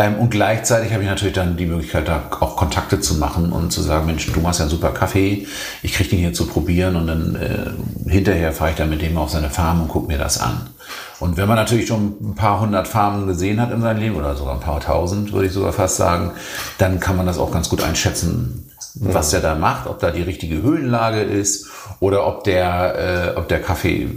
Ähm, 0.00 0.14
und 0.14 0.30
gleichzeitig 0.30 0.94
habe 0.94 1.02
ich 1.02 1.08
natürlich 1.10 1.34
dann 1.34 1.58
die 1.58 1.66
Möglichkeit, 1.66 2.08
da 2.08 2.22
auch 2.40 2.56
Kontakte 2.56 3.00
zu 3.00 3.16
machen 3.16 3.52
und 3.52 3.70
zu 3.70 3.82
sagen, 3.82 4.06
Mensch, 4.06 4.32
du 4.32 4.40
machst 4.40 4.58
ja 4.58 4.64
einen 4.64 4.70
super 4.70 4.92
Kaffee, 4.92 5.46
ich 5.82 5.92
kriege 5.92 6.08
den 6.08 6.20
hier 6.20 6.32
zu 6.32 6.46
probieren 6.46 6.96
und 6.96 7.06
dann 7.06 7.36
äh, 7.36 8.08
hinterher 8.10 8.52
fahre 8.52 8.70
ich 8.70 8.76
dann 8.76 8.88
mit 8.88 9.02
dem 9.02 9.18
auf 9.18 9.28
seine 9.28 9.50
Farm 9.50 9.82
und 9.82 9.88
gucke 9.88 10.06
mir 10.06 10.16
das 10.16 10.40
an. 10.40 10.70
Und 11.18 11.36
wenn 11.36 11.46
man 11.46 11.56
natürlich 11.56 11.86
schon 11.86 12.14
ein 12.18 12.34
paar 12.34 12.60
hundert 12.60 12.88
Farmen 12.88 13.26
gesehen 13.26 13.60
hat 13.60 13.72
in 13.72 13.82
seinem 13.82 14.00
Leben 14.00 14.16
oder 14.16 14.34
sogar 14.36 14.54
ein 14.54 14.60
paar 14.60 14.80
tausend, 14.80 15.34
würde 15.34 15.48
ich 15.48 15.52
sogar 15.52 15.74
fast 15.74 15.98
sagen, 15.98 16.32
dann 16.78 16.98
kann 16.98 17.18
man 17.18 17.26
das 17.26 17.36
auch 17.36 17.52
ganz 17.52 17.68
gut 17.68 17.82
einschätzen, 17.82 18.70
was 18.94 19.30
der 19.30 19.40
da 19.40 19.54
macht, 19.54 19.86
ob 19.86 20.00
da 20.00 20.10
die 20.10 20.22
richtige 20.22 20.62
Höhenlage 20.62 21.20
ist 21.20 21.68
oder 22.00 22.26
ob 22.26 22.44
der, 22.44 23.34
äh, 23.34 23.38
ob 23.38 23.48
der 23.48 23.60
Kaffee 23.60 24.08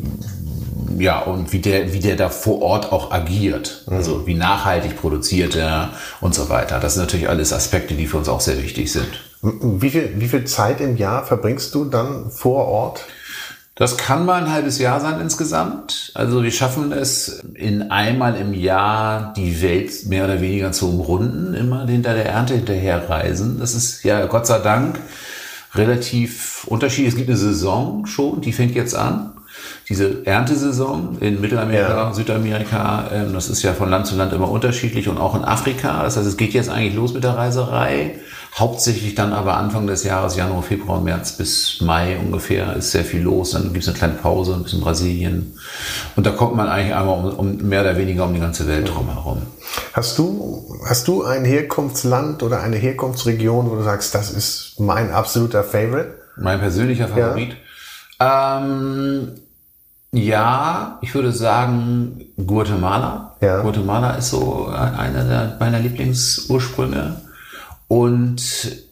ja, 0.97 1.19
und 1.19 1.53
wie 1.53 1.59
der, 1.59 1.93
wie 1.93 1.99
der 1.99 2.15
da 2.15 2.29
vor 2.29 2.61
Ort 2.61 2.91
auch 2.91 3.11
agiert. 3.11 3.83
Also 3.87 4.27
wie 4.27 4.35
nachhaltig 4.35 4.99
produziert 4.99 5.55
er 5.55 5.89
und 6.21 6.33
so 6.33 6.49
weiter. 6.49 6.79
Das 6.79 6.93
sind 6.93 7.03
natürlich 7.03 7.29
alles 7.29 7.53
Aspekte, 7.53 7.95
die 7.95 8.07
für 8.07 8.17
uns 8.17 8.29
auch 8.29 8.41
sehr 8.41 8.61
wichtig 8.61 8.91
sind. 8.91 9.09
Wie 9.41 9.89
viel, 9.89 10.13
wie 10.17 10.27
viel 10.27 10.45
Zeit 10.45 10.79
im 10.79 10.95
Jahr 10.95 11.25
verbringst 11.25 11.75
du 11.75 11.85
dann 11.85 12.31
vor 12.31 12.65
Ort? 12.67 13.05
Das 13.75 13.97
kann 13.97 14.25
mal 14.25 14.43
ein 14.43 14.51
halbes 14.51 14.77
Jahr 14.77 15.01
sein 15.01 15.19
insgesamt. 15.19 16.11
Also 16.13 16.43
wir 16.43 16.51
schaffen 16.51 16.91
es 16.91 17.41
in 17.55 17.89
einmal 17.89 18.35
im 18.35 18.53
Jahr 18.53 19.33
die 19.35 19.61
Welt 19.63 20.05
mehr 20.05 20.25
oder 20.25 20.41
weniger 20.41 20.71
zu 20.71 20.89
umrunden, 20.89 21.55
immer 21.55 21.87
hinter 21.87 22.13
der 22.13 22.27
Ernte 22.27 22.53
hinterher 22.53 23.09
reisen. 23.09 23.59
Das 23.59 23.73
ist 23.73 24.03
ja 24.03 24.27
Gott 24.27 24.45
sei 24.45 24.59
Dank 24.59 24.99
relativ 25.73 26.65
unterschiedlich. 26.67 27.13
Es 27.13 27.17
gibt 27.17 27.29
eine 27.29 27.37
Saison 27.37 28.05
schon, 28.05 28.41
die 28.41 28.53
fängt 28.53 28.75
jetzt 28.75 28.95
an 28.95 29.33
diese 29.89 30.25
Erntesaison 30.25 31.17
in 31.19 31.41
Mittelamerika, 31.41 31.89
ja. 31.89 32.13
Südamerika, 32.13 33.09
ähm, 33.13 33.33
das 33.33 33.49
ist 33.49 33.63
ja 33.63 33.73
von 33.73 33.89
Land 33.89 34.07
zu 34.07 34.15
Land 34.15 34.31
immer 34.33 34.49
unterschiedlich 34.49 35.09
und 35.09 35.17
auch 35.17 35.35
in 35.35 35.43
Afrika. 35.43 36.03
Das 36.03 36.15
heißt, 36.15 36.27
es 36.27 36.37
geht 36.37 36.53
jetzt 36.53 36.69
eigentlich 36.69 36.95
los 36.95 37.13
mit 37.13 37.23
der 37.23 37.35
Reiserei. 37.35 38.15
Hauptsächlich 38.55 39.15
dann 39.15 39.33
aber 39.33 39.57
Anfang 39.57 39.87
des 39.87 40.03
Jahres, 40.03 40.35
Januar, 40.35 40.61
Februar, 40.61 41.01
März 41.01 41.33
bis 41.33 41.81
Mai 41.81 42.17
ungefähr, 42.23 42.75
ist 42.75 42.91
sehr 42.91 43.03
viel 43.03 43.21
los. 43.21 43.51
Dann 43.51 43.73
gibt 43.73 43.83
es 43.83 43.87
eine 43.87 43.97
kleine 43.97 44.13
Pause, 44.13 44.53
ein 44.53 44.63
bisschen 44.63 44.81
Brasilien. 44.81 45.57
Und 46.15 46.25
da 46.25 46.31
kommt 46.31 46.55
man 46.55 46.69
eigentlich 46.69 46.93
einmal 46.93 47.17
um, 47.17 47.33
um 47.33 47.57
mehr 47.57 47.81
oder 47.81 47.97
weniger 47.97 48.25
um 48.25 48.33
die 48.33 48.39
ganze 48.39 48.67
Welt 48.67 48.87
drumherum. 48.87 49.41
Hast 49.93 50.19
du, 50.19 50.77
hast 50.87 51.07
du 51.07 51.23
ein 51.23 51.45
Herkunftsland 51.45 52.43
oder 52.43 52.61
eine 52.61 52.77
Herkunftsregion, 52.77 53.71
wo 53.71 53.75
du 53.75 53.83
sagst, 53.83 54.13
das 54.13 54.31
ist 54.31 54.79
mein 54.79 55.11
absoluter 55.11 55.63
Favorite? 55.63 56.13
Mein 56.37 56.59
persönlicher 56.59 57.07
Favorit? 57.07 57.57
Ja. 58.19 58.59
Ähm, 58.59 59.31
ja, 60.13 60.99
ich 61.01 61.15
würde 61.15 61.31
sagen 61.31 62.21
Guatemala. 62.37 63.35
Ja. 63.41 63.61
Guatemala 63.61 64.11
ist 64.11 64.29
so 64.29 64.67
einer 64.67 65.23
der, 65.23 65.57
meiner 65.59 65.79
Lieblingsursprünge. 65.79 67.15
Und 67.87 68.41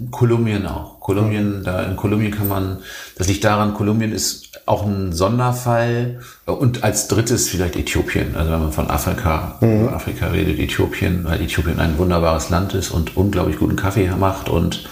Kolumbien 0.10 0.66
auch. 0.66 1.00
Kolumbien, 1.00 1.64
da 1.64 1.84
in 1.84 1.96
Kolumbien 1.96 2.32
kann 2.32 2.48
man, 2.48 2.80
das 3.18 3.28
liegt 3.28 3.44
daran, 3.44 3.74
Kolumbien 3.76 4.12
ist 4.12 4.62
auch 4.66 4.84
ein 4.84 5.14
Sonderfall. 5.14 6.22
Und 6.46 6.84
als 6.84 7.08
drittes 7.08 7.50
vielleicht 7.50 7.76
Äthiopien. 7.76 8.36
Also 8.36 8.52
wenn 8.52 8.60
man 8.60 8.72
von 8.72 8.90
Afrika, 8.90 9.58
mhm. 9.62 9.90
Afrika 9.90 10.28
redet, 10.28 10.60
Äthiopien, 10.60 11.24
weil 11.24 11.42
Äthiopien 11.42 11.80
ein 11.80 12.00
wunderbares 12.00 12.50
Land 12.50 12.74
ist 12.74 12.90
und 12.90 13.16
unglaublich 13.16 13.60
guten 13.60 13.76
Kaffee 13.76 14.10
macht 14.10 14.50
und 14.50 14.90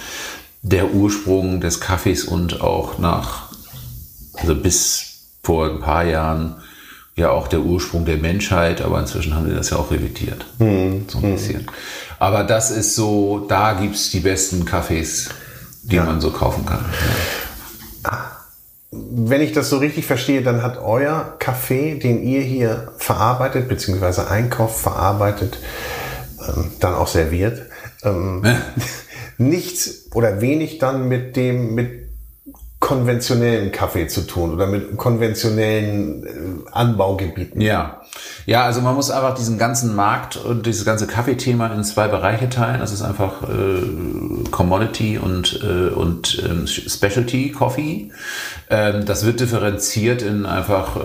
der 0.61 0.93
Ursprung 0.93 1.59
des 1.59 1.79
Kaffees 1.79 2.23
und 2.23 2.61
auch 2.61 2.99
nach, 2.99 3.49
also 4.35 4.55
bis 4.55 5.08
vor 5.43 5.69
ein 5.69 5.79
paar 5.79 6.03
Jahren 6.03 6.55
ja 7.19 7.29
auch 7.31 7.47
der 7.47 7.59
Ursprung 7.59 8.05
der 8.05 8.17
Menschheit, 8.17 8.81
aber 8.81 8.99
inzwischen 8.99 9.35
haben 9.35 9.47
sie 9.47 9.55
das 9.55 9.69
ja 9.69 9.77
auch 9.77 9.91
revidiert. 9.91 10.45
Mhm. 10.57 11.05
So 11.07 11.19
ein 11.19 11.33
bisschen. 11.33 11.67
Aber 12.17 12.43
das 12.43 12.71
ist 12.71 12.95
so, 12.95 13.45
da 13.47 13.73
gibt 13.73 13.95
es 13.95 14.09
die 14.09 14.21
besten 14.21 14.65
Kaffees, 14.65 15.29
die 15.83 15.97
ja. 15.97 16.05
man 16.05 16.21
so 16.21 16.31
kaufen 16.31 16.65
kann. 16.65 16.85
Ja. 18.03 18.31
Wenn 18.91 19.41
ich 19.41 19.51
das 19.51 19.69
so 19.69 19.77
richtig 19.77 20.05
verstehe, 20.05 20.41
dann 20.41 20.63
hat 20.63 20.79
euer 20.79 21.35
Kaffee, 21.37 21.99
den 21.99 22.23
ihr 22.23 22.41
hier 22.41 22.93
verarbeitet, 22.97 23.69
beziehungsweise 23.69 24.29
einkauft, 24.31 24.79
verarbeitet, 24.79 25.59
ähm, 26.47 26.71
dann 26.79 26.95
auch 26.95 27.07
serviert, 27.07 27.61
ähm, 28.03 28.43
nichts 29.37 30.07
oder 30.13 30.41
wenig 30.41 30.79
dann 30.79 31.07
mit 31.07 31.35
dem, 31.35 31.75
mit 31.75 31.98
konventionellen 32.79 33.71
Kaffee 33.71 34.07
zu 34.07 34.21
tun 34.21 34.53
oder 34.53 34.65
mit 34.65 34.95
konventionellen 34.95 36.23
äh, 36.25 36.69
Anbaugebieten. 36.71 37.59
Ja. 37.59 38.01
Ja, 38.45 38.63
also 38.63 38.81
man 38.81 38.95
muss 38.95 39.11
einfach 39.11 39.35
diesen 39.35 39.57
ganzen 39.57 39.95
Markt 39.95 40.37
und 40.37 40.65
dieses 40.65 40.83
ganze 40.83 41.05
Kaffeethema 41.05 41.67
in 41.67 41.83
zwei 41.83 42.07
Bereiche 42.07 42.49
teilen. 42.49 42.79
Das 42.79 42.91
ist 42.91 43.01
einfach 43.01 43.43
äh, 43.43 44.49
Commodity 44.49 45.19
und, 45.19 45.59
äh, 45.63 45.93
und 45.93 46.39
äh, 46.39 46.67
Specialty 46.67 47.51
Coffee. 47.51 48.11
Ähm, 48.69 49.05
das 49.05 49.25
wird 49.25 49.39
differenziert 49.39 50.21
in 50.21 50.45
einfach, 50.45 50.95
äh, 50.95 50.99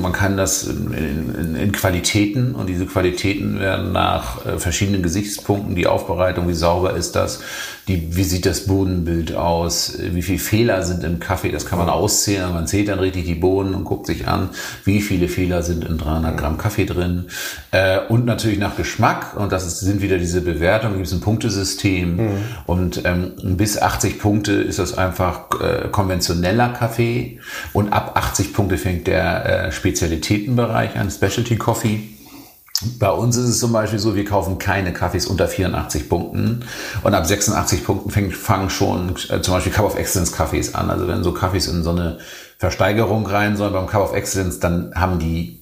man 0.00 0.12
kann 0.12 0.36
das 0.36 0.64
in, 0.64 0.92
in, 0.92 1.56
in, 1.56 1.72
Qualitäten 1.72 2.54
und 2.54 2.68
diese 2.68 2.86
Qualitäten 2.86 3.58
werden 3.58 3.92
nach 3.92 4.44
äh, 4.44 4.58
verschiedenen 4.58 5.02
Gesichtspunkten, 5.02 5.74
die 5.74 5.86
Aufbereitung, 5.86 6.48
wie 6.48 6.54
sauber 6.54 6.94
ist 6.94 7.16
das, 7.16 7.40
die, 7.88 8.14
wie 8.16 8.24
sieht 8.24 8.44
das 8.46 8.66
Bodenbild 8.66 9.34
aus, 9.34 9.96
wie 9.98 10.22
viele 10.22 10.38
Fehler 10.38 10.82
sind 10.82 11.04
im 11.04 11.11
Kaffee, 11.20 11.50
das 11.50 11.66
kann 11.66 11.78
man 11.78 11.88
auszählen, 11.88 12.52
man 12.52 12.66
zählt 12.66 12.88
dann 12.88 12.98
richtig 12.98 13.24
die 13.24 13.34
Bohnen 13.34 13.74
und 13.74 13.84
guckt 13.84 14.06
sich 14.06 14.28
an, 14.28 14.50
wie 14.84 15.00
viele 15.00 15.28
Fehler 15.28 15.62
sind 15.62 15.84
in 15.84 15.98
300 15.98 16.36
Gramm 16.36 16.58
Kaffee 16.58 16.86
drin. 16.86 17.26
Äh, 17.70 18.00
und 18.08 18.24
natürlich 18.24 18.58
nach 18.58 18.76
Geschmack 18.76 19.36
und 19.36 19.52
das 19.52 19.66
ist, 19.66 19.80
sind 19.80 20.02
wieder 20.02 20.18
diese 20.18 20.40
Bewertungen, 20.40 20.94
gibt 20.94 21.06
es 21.06 21.12
ein 21.12 21.20
Punktesystem. 21.20 22.16
Mhm. 22.16 22.30
und 22.66 23.02
ähm, 23.04 23.32
bis 23.56 23.80
80 23.80 24.18
Punkte 24.18 24.52
ist 24.52 24.78
das 24.78 24.96
einfach 24.96 25.48
äh, 25.60 25.88
konventioneller 25.90 26.68
Kaffee. 26.70 27.38
Und 27.72 27.92
ab 27.92 28.12
80 28.14 28.52
Punkte 28.52 28.78
fängt 28.78 29.06
der 29.06 29.66
äh, 29.66 29.72
Spezialitätenbereich 29.72 30.96
an, 30.96 31.10
Specialty 31.10 31.56
Coffee 31.56 32.11
bei 32.98 33.10
uns 33.10 33.36
ist 33.36 33.48
es 33.48 33.58
zum 33.58 33.72
Beispiel 33.72 33.98
so, 33.98 34.14
wir 34.14 34.24
kaufen 34.24 34.58
keine 34.58 34.92
Kaffees 34.92 35.26
unter 35.26 35.48
84 35.48 36.08
Punkten 36.08 36.64
und 37.02 37.14
ab 37.14 37.26
86 37.26 37.84
Punkten 37.84 38.10
fängt, 38.10 38.34
fangen 38.34 38.70
schon 38.70 39.14
äh, 39.28 39.40
zum 39.40 39.54
Beispiel 39.54 39.72
Cup 39.72 39.86
of 39.86 39.96
Excellence 39.96 40.32
Kaffees 40.32 40.74
an. 40.74 40.90
Also 40.90 41.08
wenn 41.08 41.22
so 41.22 41.32
Kaffees 41.32 41.68
in 41.68 41.82
so 41.82 41.90
eine 41.90 42.18
Versteigerung 42.58 43.26
rein 43.26 43.56
sollen 43.56 43.72
beim 43.72 43.86
Cup 43.86 44.02
of 44.02 44.14
Excellence, 44.14 44.60
dann 44.60 44.92
haben 44.94 45.18
die 45.18 45.61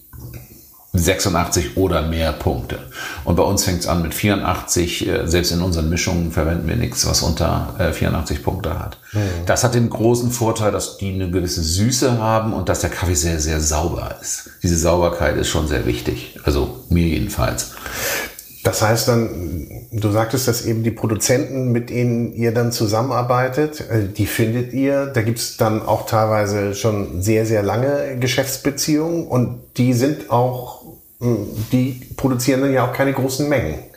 86 0.92 1.76
oder 1.76 2.02
mehr 2.02 2.32
Punkte. 2.32 2.80
Und 3.24 3.36
bei 3.36 3.44
uns 3.44 3.64
fängt 3.64 3.80
es 3.80 3.86
an 3.86 4.02
mit 4.02 4.12
84. 4.12 5.08
Äh, 5.08 5.26
selbst 5.28 5.52
in 5.52 5.62
unseren 5.62 5.88
Mischungen 5.88 6.32
verwenden 6.32 6.66
wir 6.66 6.76
nichts, 6.76 7.06
was 7.06 7.22
unter 7.22 7.74
84 7.92 8.38
äh, 8.38 8.40
Punkte 8.40 8.78
hat. 8.78 8.98
Mhm. 9.12 9.18
Das 9.46 9.62
hat 9.62 9.74
den 9.74 9.88
großen 9.88 10.32
Vorteil, 10.32 10.72
dass 10.72 10.98
die 10.98 11.12
eine 11.12 11.30
gewisse 11.30 11.62
Süße 11.62 12.18
haben 12.18 12.52
und 12.52 12.68
dass 12.68 12.80
der 12.80 12.90
Kaffee 12.90 13.14
sehr, 13.14 13.38
sehr 13.38 13.60
sauber 13.60 14.16
ist. 14.20 14.50
Diese 14.62 14.76
Sauberkeit 14.76 15.36
ist 15.36 15.48
schon 15.48 15.68
sehr 15.68 15.86
wichtig. 15.86 16.38
Also 16.44 16.84
mir 16.88 17.06
jedenfalls. 17.06 17.72
Das 18.62 18.82
heißt 18.82 19.08
dann, 19.08 19.88
du 19.90 20.10
sagtest, 20.10 20.46
dass 20.46 20.66
eben 20.66 20.82
die 20.82 20.90
Produzenten, 20.90 21.72
mit 21.72 21.88
denen 21.88 22.34
ihr 22.34 22.52
dann 22.52 22.72
zusammenarbeitet, 22.72 23.80
äh, 23.90 24.06
die 24.06 24.26
findet 24.26 24.74
ihr. 24.74 25.06
Da 25.06 25.22
gibt 25.22 25.38
es 25.38 25.56
dann 25.56 25.82
auch 25.82 26.04
teilweise 26.04 26.74
schon 26.74 27.22
sehr, 27.22 27.46
sehr 27.46 27.62
lange 27.62 28.18
Geschäftsbeziehungen 28.18 29.26
und 29.26 29.60
die 29.78 29.94
sind 29.94 30.30
auch 30.30 30.79
die 31.20 32.00
produzieren 32.16 32.62
dann 32.62 32.72
ja 32.72 32.88
auch 32.88 32.92
keine 32.92 33.12
großen 33.12 33.48
Mengen. 33.48 33.90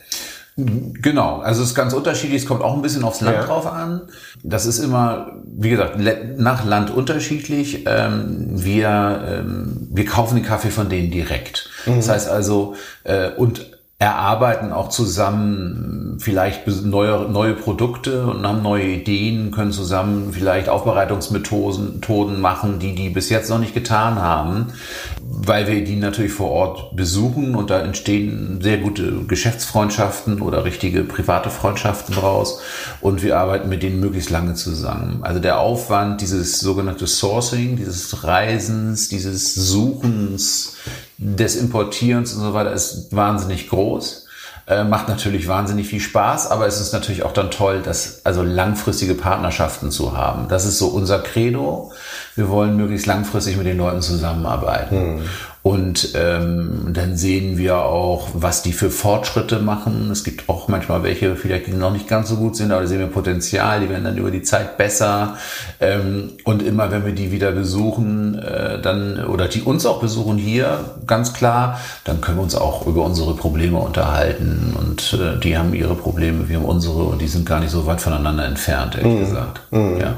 Genau, 0.55 1.39
also 1.39 1.63
es 1.63 1.69
ist 1.69 1.75
ganz 1.75 1.93
unterschiedlich, 1.93 2.43
es 2.43 2.47
kommt 2.47 2.61
auch 2.61 2.75
ein 2.75 2.83
bisschen 2.83 3.03
aufs 3.03 3.21
Land 3.21 3.37
ja. 3.37 3.43
drauf 3.45 3.65
an. 3.65 4.01
Das 4.43 4.67
ist 4.67 4.77
immer, 4.77 5.41
wie 5.45 5.71
gesagt, 5.71 5.97
nach 6.37 6.63
Land 6.63 6.91
unterschiedlich. 6.91 7.85
Ähm, 7.87 8.49
wir, 8.63 9.23
ähm, 9.27 9.87
wir 9.91 10.05
kaufen 10.05 10.35
den 10.35 10.45
Kaffee 10.45 10.69
von 10.69 10.89
denen 10.89 11.09
direkt. 11.09 11.69
Mhm. 11.87 11.95
Das 11.95 12.09
heißt 12.09 12.29
also, 12.29 12.75
äh, 13.03 13.31
und 13.31 13.72
erarbeiten 14.03 14.73
auch 14.73 14.89
zusammen 14.89 16.17
vielleicht 16.19 16.67
neue, 16.67 17.29
neue 17.29 17.53
Produkte 17.53 18.25
und 18.25 18.45
haben 18.45 18.61
neue 18.61 18.85
Ideen, 18.85 19.51
können 19.51 19.71
zusammen 19.71 20.33
vielleicht 20.33 20.67
Aufbereitungsmethoden 20.67 22.41
machen, 22.41 22.79
die 22.79 22.95
die 22.95 23.09
bis 23.09 23.29
jetzt 23.29 23.49
noch 23.49 23.59
nicht 23.59 23.73
getan 23.73 24.21
haben, 24.21 24.73
weil 25.21 25.67
wir 25.67 25.83
die 25.85 25.95
natürlich 25.95 26.33
vor 26.33 26.51
Ort 26.51 26.95
besuchen 26.95 27.55
und 27.55 27.69
da 27.69 27.79
entstehen 27.79 28.59
sehr 28.61 28.77
gute 28.77 29.23
Geschäftsfreundschaften 29.25 30.41
oder 30.41 30.65
richtige 30.65 31.03
private 31.03 31.49
Freundschaften 31.49 32.13
draus 32.13 32.61
und 32.99 33.23
wir 33.23 33.37
arbeiten 33.37 33.69
mit 33.69 33.83
denen 33.83 34.01
möglichst 34.01 34.29
lange 34.29 34.53
zusammen. 34.55 35.19
Also 35.21 35.39
der 35.39 35.59
Aufwand, 35.59 36.19
dieses 36.19 36.59
sogenannte 36.59 37.07
Sourcing, 37.07 37.77
dieses 37.77 38.23
Reisens, 38.23 39.07
dieses 39.07 39.55
Suchens, 39.55 40.75
des 41.23 41.55
Importierens 41.55 42.33
und 42.33 42.41
so 42.41 42.53
weiter 42.53 42.71
ist 42.71 43.15
wahnsinnig 43.15 43.69
groß. 43.69 44.27
Äh, 44.65 44.85
macht 44.85 45.09
natürlich 45.09 45.49
wahnsinnig 45.49 45.87
viel 45.87 45.99
Spaß, 45.99 46.49
aber 46.49 46.67
es 46.67 46.79
ist 46.79 46.93
natürlich 46.93 47.23
auch 47.23 47.33
dann 47.33 47.51
toll, 47.51 47.81
dass 47.81 48.25
also 48.25 48.43
langfristige 48.43 49.13
Partnerschaften 49.13 49.91
zu 49.91 50.15
haben. 50.15 50.47
Das 50.47 50.65
ist 50.65 50.77
so 50.77 50.87
unser 50.87 51.19
Credo. 51.19 51.91
Wir 52.35 52.47
wollen 52.47 52.77
möglichst 52.77 53.05
langfristig 53.05 53.57
mit 53.57 53.67
den 53.67 53.77
Leuten 53.77 54.01
zusammenarbeiten. 54.01 55.15
Mhm. 55.15 55.21
Und 55.63 56.09
ähm, 56.15 56.89
dann 56.91 57.15
sehen 57.15 57.57
wir 57.57 57.77
auch, 57.77 58.27
was 58.33 58.63
die 58.63 58.73
für 58.73 58.91
Fortschritte 58.91 59.59
machen. 59.59 60.09
Es 60.11 60.25
gibt 60.25 60.49
auch 60.49 60.67
manchmal 60.67 61.03
welche, 61.03 61.37
vielleicht 61.37 61.67
die 61.67 61.71
noch 61.71 61.93
nicht 61.93 62.09
ganz 62.09 62.27
so 62.27 62.35
gut 62.35 62.57
sind, 62.57 62.73
aber 62.73 62.81
da 62.81 62.87
sehen 62.87 62.99
wir 62.99 63.07
Potenzial, 63.07 63.79
die 63.79 63.87
werden 63.87 64.03
dann 64.03 64.17
über 64.17 64.29
die 64.29 64.41
Zeit 64.41 64.77
besser. 64.77 65.37
Ähm, 65.79 66.31
und 66.43 66.61
immer 66.63 66.91
wenn 66.91 67.05
wir 67.05 67.13
die 67.13 67.31
wieder 67.31 67.53
besuchen, 67.53 68.37
äh, 68.39 68.81
dann 68.81 69.23
oder 69.25 69.47
die 69.47 69.61
uns 69.61 69.85
auch 69.85 70.01
besuchen 70.01 70.37
hier, 70.37 70.83
ganz 71.07 71.31
klar, 71.31 71.79
dann 72.03 72.19
können 72.19 72.39
wir 72.39 72.43
uns 72.43 72.55
auch 72.55 72.85
über 72.85 73.05
unsere 73.05 73.33
Probleme 73.33 73.77
unterhalten. 73.77 74.75
Und 74.77 75.17
äh, 75.17 75.39
die 75.39 75.57
haben 75.57 75.73
ihre 75.73 75.95
Probleme, 75.95 76.49
wir 76.49 76.57
haben 76.57 76.65
unsere 76.65 77.03
und 77.03 77.21
die 77.21 77.29
sind 77.29 77.45
gar 77.45 77.61
nicht 77.61 77.71
so 77.71 77.85
weit 77.85 78.01
voneinander 78.01 78.43
entfernt, 78.43 78.97
ehrlich 78.97 79.13
mhm. 79.13 79.19
gesagt. 79.21 79.61
Mhm. 79.71 79.97
Ja. 79.97 80.15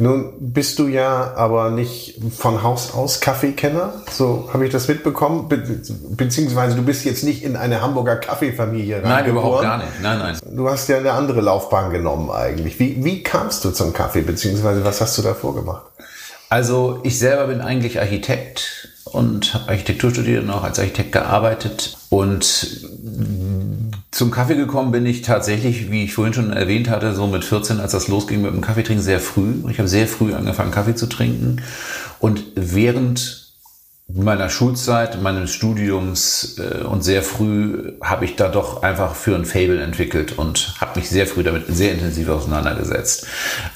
Nun 0.00 0.32
bist 0.38 0.78
du 0.78 0.86
ja 0.86 1.34
aber 1.34 1.70
nicht 1.70 2.20
von 2.36 2.62
Haus 2.62 2.94
aus 2.94 3.20
Kaffeekenner, 3.20 3.94
so 4.08 4.48
habe 4.52 4.64
ich 4.64 4.70
das 4.70 4.86
mitbekommen, 4.86 5.48
Be 5.48 5.60
beziehungsweise 6.10 6.76
du 6.76 6.82
bist 6.82 7.04
jetzt 7.04 7.24
nicht 7.24 7.42
in 7.42 7.56
eine 7.56 7.82
Hamburger 7.82 8.14
Kaffeefamilie 8.14 9.02
Nein, 9.02 9.26
überhaupt 9.26 9.62
gar 9.62 9.78
nicht. 9.78 10.00
Nein, 10.00 10.18
nein. 10.20 10.38
Du 10.54 10.68
hast 10.68 10.88
ja 10.88 10.98
eine 10.98 11.12
andere 11.12 11.40
Laufbahn 11.40 11.90
genommen 11.90 12.30
eigentlich. 12.30 12.78
Wie, 12.78 13.04
wie 13.04 13.24
kamst 13.24 13.64
du 13.64 13.72
zum 13.72 13.92
Kaffee, 13.92 14.20
beziehungsweise 14.20 14.84
was 14.84 15.00
hast 15.00 15.18
du 15.18 15.22
davor 15.22 15.56
gemacht? 15.56 15.82
Also 16.48 17.00
ich 17.02 17.18
selber 17.18 17.48
bin 17.48 17.60
eigentlich 17.60 17.98
Architekt 17.98 18.90
und 19.04 19.52
habe 19.52 19.70
Architektur 19.70 20.12
studiert 20.12 20.44
und 20.44 20.50
auch 20.50 20.62
als 20.62 20.78
Architekt 20.78 21.10
gearbeitet 21.10 21.98
und 22.08 22.86
zum 24.10 24.30
Kaffee 24.30 24.56
gekommen 24.56 24.90
bin 24.90 25.04
ich 25.06 25.22
tatsächlich, 25.22 25.90
wie 25.90 26.04
ich 26.04 26.14
vorhin 26.14 26.32
schon 26.32 26.52
erwähnt 26.52 26.88
hatte, 26.88 27.14
so 27.14 27.26
mit 27.26 27.44
14, 27.44 27.78
als 27.80 27.92
das 27.92 28.08
losging 28.08 28.42
mit 28.42 28.52
dem 28.52 28.62
Kaffeetrinken, 28.62 29.04
sehr 29.04 29.20
früh. 29.20 29.54
Ich 29.70 29.78
habe 29.78 29.88
sehr 29.88 30.06
früh 30.06 30.34
angefangen, 30.34 30.70
Kaffee 30.70 30.94
zu 30.94 31.06
trinken. 31.06 31.62
Und 32.18 32.44
während 32.54 33.48
meiner 34.10 34.48
Schulzeit, 34.48 35.20
meines 35.20 35.52
Studiums 35.52 36.58
äh, 36.58 36.82
und 36.82 37.04
sehr 37.04 37.22
früh 37.22 37.92
habe 38.02 38.24
ich 38.24 38.36
da 38.36 38.48
doch 38.48 38.82
einfach 38.82 39.14
für 39.14 39.36
ein 39.36 39.44
Fable 39.44 39.82
entwickelt 39.82 40.38
und 40.38 40.74
habe 40.80 40.98
mich 40.98 41.10
sehr 41.10 41.26
früh 41.26 41.42
damit 41.42 41.66
sehr 41.68 41.92
intensiv 41.92 42.30
auseinandergesetzt. 42.30 43.26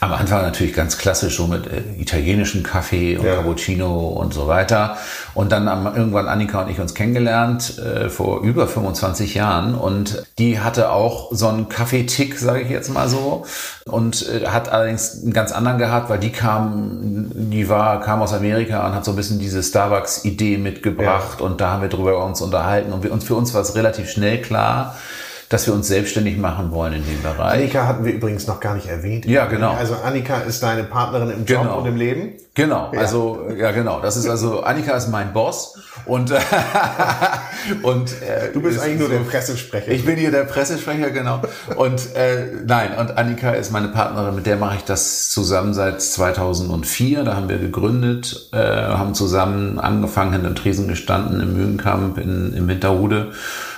Am 0.00 0.12
Anfang 0.12 0.40
natürlich 0.40 0.72
ganz 0.72 0.96
klassisch 0.96 1.36
so 1.36 1.46
mit 1.48 1.66
äh, 1.66 1.82
italienischen 1.98 2.62
Kaffee 2.62 3.18
und 3.18 3.26
ja. 3.26 3.36
Cappuccino 3.36 4.08
und 4.08 4.32
so 4.32 4.46
weiter. 4.46 4.96
Und 5.34 5.50
dann 5.50 5.68
haben 5.68 5.86
irgendwann 5.96 6.28
Annika 6.28 6.62
und 6.62 6.70
ich 6.70 6.78
uns 6.80 6.94
kennengelernt 6.94 7.78
äh, 7.78 8.08
vor 8.10 8.42
über 8.42 8.66
25 8.66 9.34
Jahren. 9.34 9.74
Und 9.74 10.24
die 10.38 10.60
hatte 10.60 10.90
auch 10.90 11.30
so 11.32 11.48
einen 11.48 11.68
Kaffeetick, 11.68 12.38
sage 12.38 12.60
ich 12.60 12.70
jetzt 12.70 12.92
mal 12.92 13.08
so, 13.08 13.44
und 13.86 14.28
äh, 14.28 14.46
hat 14.46 14.70
allerdings 14.70 15.22
einen 15.22 15.32
ganz 15.32 15.52
anderen 15.52 15.78
gehabt, 15.78 16.10
weil 16.10 16.18
die 16.18 16.32
kam, 16.32 17.30
die 17.34 17.68
war 17.68 18.00
kam 18.00 18.20
aus 18.20 18.34
Amerika 18.34 18.86
und 18.86 18.94
hat 18.94 19.04
so 19.04 19.12
ein 19.12 19.16
bisschen 19.16 19.38
diese 19.38 19.62
Starbucks 19.62 20.24
Idee 20.24 20.58
mitgebracht. 20.58 21.40
Ja. 21.40 21.46
und 21.46 21.60
da 21.60 21.70
haben 21.70 21.82
wir 21.82 21.88
drüber 21.88 22.24
uns 22.24 22.40
unterhalten. 22.40 22.92
Und 22.92 23.02
wir, 23.02 23.12
uns 23.12 23.24
für 23.24 23.34
uns 23.34 23.54
war 23.54 23.62
es 23.62 23.74
relativ 23.74 24.10
schnell 24.10 24.40
klar, 24.42 24.96
dass 25.52 25.66
wir 25.66 25.74
uns 25.74 25.86
selbstständig 25.86 26.38
machen 26.38 26.70
wollen 26.70 26.94
in 26.94 27.04
dem 27.04 27.22
Bereich. 27.22 27.54
Annika 27.54 27.86
hatten 27.86 28.04
wir 28.04 28.14
übrigens 28.14 28.46
noch 28.46 28.58
gar 28.58 28.74
nicht 28.74 28.86
erwähnt. 28.86 29.26
Ja, 29.26 29.44
genau. 29.46 29.72
Also 29.72 29.94
Annika 30.02 30.38
ist 30.40 30.62
deine 30.62 30.84
Partnerin 30.84 31.30
im 31.30 31.44
Job 31.44 31.62
genau. 31.62 31.80
und 31.80 31.86
im 31.86 31.96
Leben. 31.96 32.32
Genau, 32.54 32.90
ja. 32.92 33.00
also 33.00 33.48
ja 33.56 33.70
genau. 33.72 34.00
Das 34.00 34.16
ist 34.16 34.28
also 34.28 34.62
Annika 34.62 34.96
ist 34.96 35.08
mein 35.08 35.32
Boss 35.32 35.78
und 36.06 36.30
und 37.82 38.22
äh, 38.22 38.52
du 38.52 38.60
bist 38.62 38.80
eigentlich 38.80 38.98
nur 38.98 39.08
so, 39.08 39.14
der 39.14 39.20
Pressesprecher. 39.20 39.90
Ich 39.90 40.04
bin 40.04 40.16
hier 40.16 40.30
der 40.30 40.44
Pressesprecher, 40.44 41.10
genau. 41.10 41.40
Und 41.76 42.14
äh, 42.14 42.46
nein, 42.66 42.96
und 42.98 43.16
Annika 43.16 43.50
ist 43.50 43.72
meine 43.72 43.88
Partnerin, 43.88 44.34
mit 44.34 44.46
der 44.46 44.56
mache 44.56 44.76
ich 44.76 44.84
das 44.84 45.30
zusammen 45.30 45.74
seit 45.74 46.00
2004. 46.00 47.24
Da 47.24 47.36
haben 47.36 47.48
wir 47.48 47.58
gegründet, 47.58 48.48
äh, 48.52 48.56
haben 48.58 49.14
zusammen 49.14 49.78
angefangen, 49.78 50.32
hinter 50.32 50.48
dem 50.48 50.56
Tresen 50.56 50.88
gestanden 50.88 51.40
im 51.40 51.54
Mühlenkamp 51.54 52.18
in, 52.18 52.54
im 52.54 52.68
Winterhude 52.68 53.32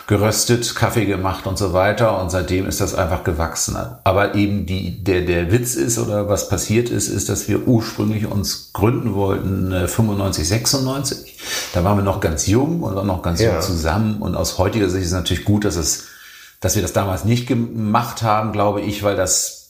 geröstet, 0.07 0.75
Kaffee 0.75 1.07
gemacht 1.07 1.47
und 1.47 1.57
so 1.57 1.73
weiter. 1.73 2.21
Und 2.21 2.31
seitdem 2.31 2.67
ist 2.67 2.81
das 2.81 2.95
einfach 2.95 3.25
gewachsen. 3.25 3.77
Aber 4.05 4.35
eben 4.35 4.67
die, 4.67 5.03
der, 5.03 5.23
der 5.23 5.51
Witz 5.51 5.75
ist 5.75 5.99
oder 5.99 6.29
was 6.29 6.49
passiert 6.49 6.91
ist, 6.91 7.09
ist, 7.09 7.29
dass 7.29 7.49
wir 7.49 7.67
ursprünglich 7.67 8.27
uns 8.27 8.71
gründen 8.73 9.15
wollten, 9.15 9.89
95, 9.89 10.43
äh, 10.43 10.47
96. 10.47 11.39
Da 11.73 11.85
waren 11.85 11.99
wir 11.99 12.05
noch 12.05 12.21
ganz 12.21 12.47
jung 12.47 12.83
und 12.83 12.95
waren 12.95 13.07
noch 13.07 13.23
ganz 13.23 13.41
ja. 13.41 13.53
jung 13.53 13.63
zusammen. 13.63 14.21
Und 14.21 14.35
aus 14.35 14.59
heutiger 14.59 14.91
Sicht 14.91 15.03
ist 15.03 15.09
es 15.09 15.15
natürlich 15.15 15.45
gut, 15.45 15.65
dass 15.65 15.77
es, 15.77 16.05
dass 16.61 16.75
wir 16.75 16.83
das 16.83 16.93
damals 16.93 17.25
nicht 17.25 17.47
gemacht 17.47 18.23
haben, 18.23 18.53
glaube 18.53 18.83
ich, 18.83 19.03
weil 19.03 19.17
das 19.17 19.64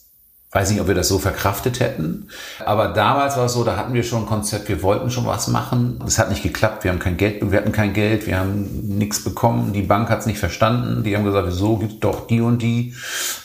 Weiß 0.54 0.70
nicht, 0.70 0.80
ob 0.80 0.86
wir 0.86 0.94
das 0.94 1.08
so 1.08 1.18
verkraftet 1.18 1.80
hätten. 1.80 2.28
Aber 2.64 2.86
damals 2.86 3.36
war 3.36 3.46
es 3.46 3.54
so, 3.54 3.64
da 3.64 3.76
hatten 3.76 3.92
wir 3.92 4.04
schon 4.04 4.22
ein 4.22 4.26
Konzept, 4.26 4.68
wir 4.68 4.84
wollten 4.84 5.10
schon 5.10 5.26
was 5.26 5.48
machen. 5.48 5.98
Es 6.06 6.20
hat 6.20 6.30
nicht 6.30 6.44
geklappt, 6.44 6.84
wir 6.84 6.92
haben 6.92 7.00
kein 7.00 7.16
Geld, 7.16 7.50
wir 7.50 7.58
hatten 7.58 7.72
kein 7.72 7.92
Geld, 7.92 8.28
wir 8.28 8.38
haben 8.38 8.68
nichts 8.96 9.24
bekommen, 9.24 9.72
die 9.72 9.82
Bank 9.82 10.08
hat 10.10 10.20
es 10.20 10.26
nicht 10.26 10.38
verstanden. 10.38 11.02
Die 11.02 11.16
haben 11.16 11.24
gesagt, 11.24 11.48
wieso 11.48 11.76
gibt 11.78 12.04
doch 12.04 12.28
die 12.28 12.40
und 12.40 12.62
die. 12.62 12.94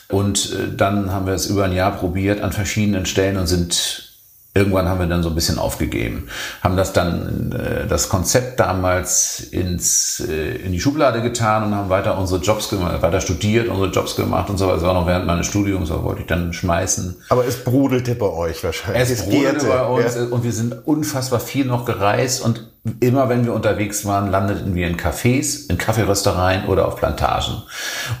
Und 0.08 0.52
äh, 0.52 0.72
dann 0.72 1.12
haben 1.12 1.26
wir 1.26 1.34
es 1.34 1.46
über 1.46 1.64
ein 1.64 1.72
Jahr 1.72 1.90
probiert 1.90 2.40
an 2.42 2.52
verschiedenen 2.52 3.06
Stellen 3.06 3.38
und 3.38 3.48
sind 3.48 4.09
Irgendwann 4.52 4.88
haben 4.88 4.98
wir 4.98 5.06
dann 5.06 5.22
so 5.22 5.28
ein 5.28 5.36
bisschen 5.36 5.60
aufgegeben, 5.60 6.26
haben 6.60 6.76
das 6.76 6.92
dann 6.92 7.52
äh, 7.52 7.86
das 7.86 8.08
Konzept 8.08 8.58
damals 8.58 9.38
ins 9.38 10.24
äh, 10.28 10.56
in 10.56 10.72
die 10.72 10.80
Schublade 10.80 11.22
getan 11.22 11.62
und 11.62 11.74
haben 11.74 11.88
weiter 11.88 12.18
unsere 12.18 12.40
Jobs 12.40 12.68
gemacht, 12.68 13.00
weiter 13.00 13.20
studiert, 13.20 13.68
unsere 13.68 13.90
Jobs 13.90 14.16
gemacht 14.16 14.50
und 14.50 14.58
so 14.58 14.66
weiter. 14.66 14.78
Das 14.78 14.84
war 14.84 14.94
noch 14.94 15.06
während 15.06 15.24
meines 15.24 15.46
Studiums, 15.46 15.92
aber 15.92 16.02
wollte 16.02 16.22
ich 16.22 16.26
dann 16.26 16.52
schmeißen. 16.52 17.22
Aber 17.28 17.46
es 17.46 17.62
brodelte 17.62 18.16
bei 18.16 18.26
euch 18.26 18.64
wahrscheinlich. 18.64 19.02
Es, 19.02 19.10
es 19.10 19.28
brodelte 19.28 19.66
bei 19.66 19.84
uns 19.84 20.16
ja. 20.16 20.24
und 20.24 20.42
wir 20.42 20.52
sind 20.52 20.84
unfassbar 20.84 21.38
viel 21.38 21.66
noch 21.66 21.84
gereist 21.84 22.44
und 22.44 22.69
immer 23.00 23.28
wenn 23.28 23.44
wir 23.44 23.52
unterwegs 23.52 24.06
waren, 24.06 24.30
landeten 24.30 24.74
wir 24.74 24.86
in 24.86 24.96
Cafés, 24.96 25.68
in 25.68 25.76
Kaffeeröstereien 25.76 26.64
oder 26.66 26.88
auf 26.88 26.96
Plantagen. 26.96 27.62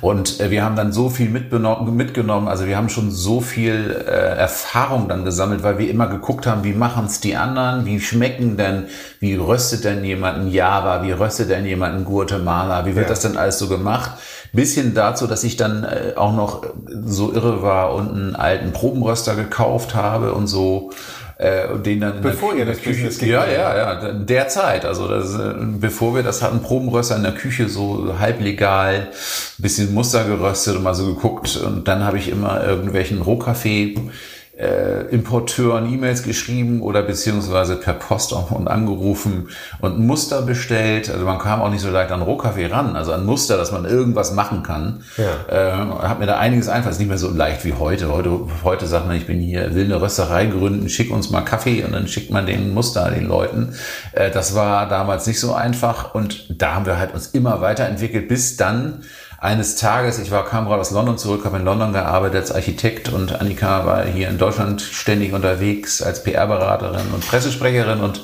Und 0.02 0.38
äh, 0.38 0.50
wir 0.50 0.62
haben 0.62 0.76
dann 0.76 0.92
so 0.92 1.08
viel 1.08 1.30
mitgenommen, 1.30 2.46
also 2.46 2.66
wir 2.66 2.76
haben 2.76 2.90
schon 2.90 3.10
so 3.10 3.40
viel 3.40 4.04
äh, 4.06 4.10
Erfahrung 4.10 5.08
dann 5.08 5.24
gesammelt, 5.24 5.62
weil 5.62 5.78
wir 5.78 5.88
immer 5.88 6.08
geguckt 6.08 6.46
haben, 6.46 6.62
wie 6.62 6.74
machen 6.74 7.06
es 7.06 7.20
die 7.20 7.36
anderen, 7.36 7.86
wie 7.86 8.00
schmecken 8.00 8.58
denn, 8.58 8.84
wie 9.18 9.34
röstet 9.34 9.84
denn 9.84 10.04
jemand 10.04 10.38
ein 10.38 10.50
Java, 10.50 11.02
wie 11.04 11.12
röstet 11.12 11.48
denn 11.48 11.64
jemand 11.64 11.96
ein 11.96 12.04
Guatemala, 12.04 12.84
wie 12.84 12.94
wird 12.96 13.06
ja. 13.06 13.10
das 13.10 13.20
denn 13.20 13.38
alles 13.38 13.58
so 13.58 13.66
gemacht? 13.66 14.12
Bisschen 14.52 14.94
dazu, 14.94 15.26
dass 15.26 15.42
ich 15.42 15.56
dann 15.56 15.84
äh, 15.84 16.12
auch 16.16 16.34
noch 16.34 16.66
so 17.06 17.32
irre 17.32 17.62
war 17.62 17.94
und 17.94 18.10
einen 18.10 18.36
alten 18.36 18.72
Probenröster 18.72 19.36
gekauft 19.36 19.94
habe 19.94 20.34
und 20.34 20.48
so 20.48 20.90
äh, 21.40 21.78
den 21.78 22.00
dann 22.00 22.20
bevor 22.20 22.54
ihr 22.54 22.66
das 22.66 22.82
Küche, 22.82 23.08
Küche 23.08 23.26
ja 23.26 23.46
ja 23.46 23.76
ja 23.76 24.12
derzeit 24.12 24.84
also 24.84 25.08
das, 25.08 25.34
äh, 25.34 25.54
bevor 25.58 26.14
wir 26.14 26.22
das 26.22 26.42
hatten 26.42 26.60
Probenröster 26.62 27.16
in 27.16 27.22
der 27.22 27.32
Küche 27.32 27.68
so 27.68 28.14
halblegal 28.18 29.08
bisschen 29.58 29.94
Muster 29.94 30.24
geröstet 30.24 30.76
und 30.76 30.82
mal 30.82 30.94
so 30.94 31.14
geguckt. 31.14 31.56
Und 31.56 31.88
dann 31.88 32.04
habe 32.04 32.18
ich 32.18 32.28
immer 32.28 32.64
irgendwelchen 32.64 33.22
Rohkaffee 33.22 33.96
äh, 34.60 35.06
Importeuren 35.10 35.90
E-Mails 35.90 36.22
geschrieben 36.22 36.82
oder 36.82 37.02
beziehungsweise 37.02 37.76
per 37.76 37.94
Post 37.94 38.34
auch 38.34 38.50
und 38.50 38.68
angerufen 38.68 39.48
und 39.80 39.98
Muster 39.98 40.42
bestellt. 40.42 41.10
Also 41.10 41.24
man 41.24 41.38
kam 41.38 41.62
auch 41.62 41.70
nicht 41.70 41.80
so 41.80 41.90
leicht 41.90 42.12
an 42.12 42.20
Rohkaffee 42.20 42.66
ran, 42.66 42.94
also 42.94 43.12
an 43.12 43.24
Muster, 43.24 43.56
dass 43.56 43.72
man 43.72 43.86
irgendwas 43.86 44.32
machen 44.32 44.62
kann. 44.62 45.02
Ja. 45.16 45.24
Äh, 45.48 46.08
hat 46.08 46.18
mir 46.18 46.26
da 46.26 46.38
einiges 46.38 46.68
einfach, 46.68 46.90
ist 46.90 46.98
nicht 46.98 47.08
mehr 47.08 47.18
so 47.18 47.30
leicht 47.30 47.64
wie 47.64 47.72
heute. 47.72 48.12
Heute, 48.12 48.40
heute 48.62 48.86
sagt 48.86 49.06
man, 49.06 49.16
ich 49.16 49.26
bin 49.26 49.40
hier, 49.40 49.74
will 49.74 49.86
eine 49.86 50.00
Rösterei 50.00 50.46
gründen, 50.46 50.88
schick 50.88 51.10
uns 51.10 51.30
mal 51.30 51.40
Kaffee 51.40 51.82
und 51.82 51.92
dann 51.92 52.06
schickt 52.06 52.30
man 52.30 52.44
den 52.46 52.74
Muster 52.74 53.10
den 53.10 53.26
Leuten. 53.26 53.74
Äh, 54.12 54.30
das 54.30 54.54
war 54.54 54.88
damals 54.88 55.26
nicht 55.26 55.40
so 55.40 55.54
einfach 55.54 56.14
und 56.14 56.60
da 56.60 56.74
haben 56.74 56.86
wir 56.86 56.98
halt 56.98 57.14
uns 57.14 57.28
immer 57.28 57.62
weiterentwickelt, 57.62 58.28
bis 58.28 58.56
dann 58.56 59.04
eines 59.40 59.76
Tages, 59.76 60.18
ich 60.18 60.30
war, 60.30 60.44
kam 60.44 60.66
gerade 60.66 60.82
aus 60.82 60.90
London 60.90 61.16
zurück, 61.16 61.46
habe 61.46 61.56
in 61.56 61.64
London 61.64 61.94
gearbeitet 61.94 62.40
als 62.40 62.52
Architekt 62.52 63.08
und 63.08 63.40
Annika 63.40 63.86
war 63.86 64.04
hier 64.04 64.28
in 64.28 64.36
Deutschland 64.36 64.82
ständig 64.82 65.32
unterwegs 65.32 66.02
als 66.02 66.22
PR-Beraterin 66.22 67.06
und 67.14 67.26
Pressesprecherin 67.26 68.00
und 68.00 68.22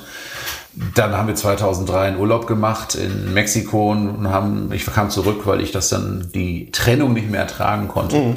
dann 0.94 1.16
haben 1.16 1.26
wir 1.26 1.34
2003 1.34 2.00
einen 2.00 2.18
Urlaub 2.18 2.46
gemacht 2.46 2.96
in 2.96 3.32
Mexiko 3.32 3.92
und 3.92 4.28
haben, 4.28 4.70
ich 4.72 4.84
kam 4.84 5.08
zurück, 5.08 5.46
weil 5.46 5.62
ich 5.62 5.72
das 5.72 5.88
dann 5.88 6.28
die 6.34 6.70
Trennung 6.70 7.14
nicht 7.14 7.30
mehr 7.30 7.40
ertragen 7.40 7.88
konnte. 7.88 8.18
Mhm. 8.18 8.36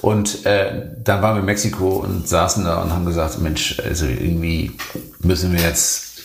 Und 0.00 0.46
äh, 0.46 0.86
dann 1.04 1.20
waren 1.20 1.34
wir 1.34 1.40
in 1.40 1.44
Mexiko 1.44 1.96
und 1.96 2.26
saßen 2.26 2.64
da 2.64 2.80
und 2.80 2.90
haben 2.90 3.04
gesagt, 3.04 3.38
Mensch, 3.38 3.78
also 3.84 4.06
irgendwie 4.06 4.72
müssen 5.18 5.52
wir 5.52 5.60
jetzt 5.60 6.22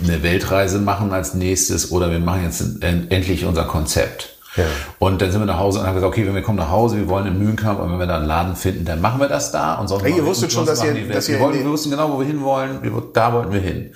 eine 0.00 0.22
Weltreise 0.22 0.78
machen 0.78 1.12
als 1.12 1.34
nächstes 1.34 1.90
oder 1.90 2.12
wir 2.12 2.20
machen 2.20 2.44
jetzt 2.44 2.62
endlich 2.80 3.44
unser 3.46 3.64
Konzept. 3.64 4.39
Ja. 4.56 4.64
Und 4.98 5.22
dann 5.22 5.30
sind 5.30 5.40
wir 5.40 5.46
nach 5.46 5.58
Hause 5.58 5.78
und 5.78 5.86
haben 5.86 5.94
gesagt, 5.94 6.12
okay, 6.12 6.26
wenn 6.26 6.34
wir 6.34 6.42
kommen 6.42 6.58
nach 6.58 6.70
Hause, 6.70 6.96
wir 6.96 7.08
wollen 7.08 7.26
in 7.26 7.38
Mühlenkamp 7.38 7.78
und 7.80 7.92
wenn 7.92 7.98
wir 7.98 8.06
da 8.06 8.16
einen 8.16 8.26
Laden 8.26 8.56
finden, 8.56 8.84
dann 8.84 9.00
machen 9.00 9.20
wir 9.20 9.28
das 9.28 9.52
da. 9.52 9.74
Und 9.76 9.86
sonst 9.88 10.02
ja, 10.02 10.08
ihr 10.08 10.26
wusstet 10.26 10.52
schon, 10.52 10.66
dass 10.66 10.82
ihr, 10.82 11.08
dass 11.08 11.28
wir, 11.28 11.36
ihr 11.36 11.40
wollten, 11.40 11.58
wir 11.60 11.70
wussten 11.70 11.90
genau, 11.90 12.12
wo 12.12 12.18
wir 12.18 12.26
hinwollen. 12.26 12.82
Wir, 12.82 12.90
da 13.12 13.32
wollten 13.32 13.52
wir 13.52 13.60
hin. 13.60 13.92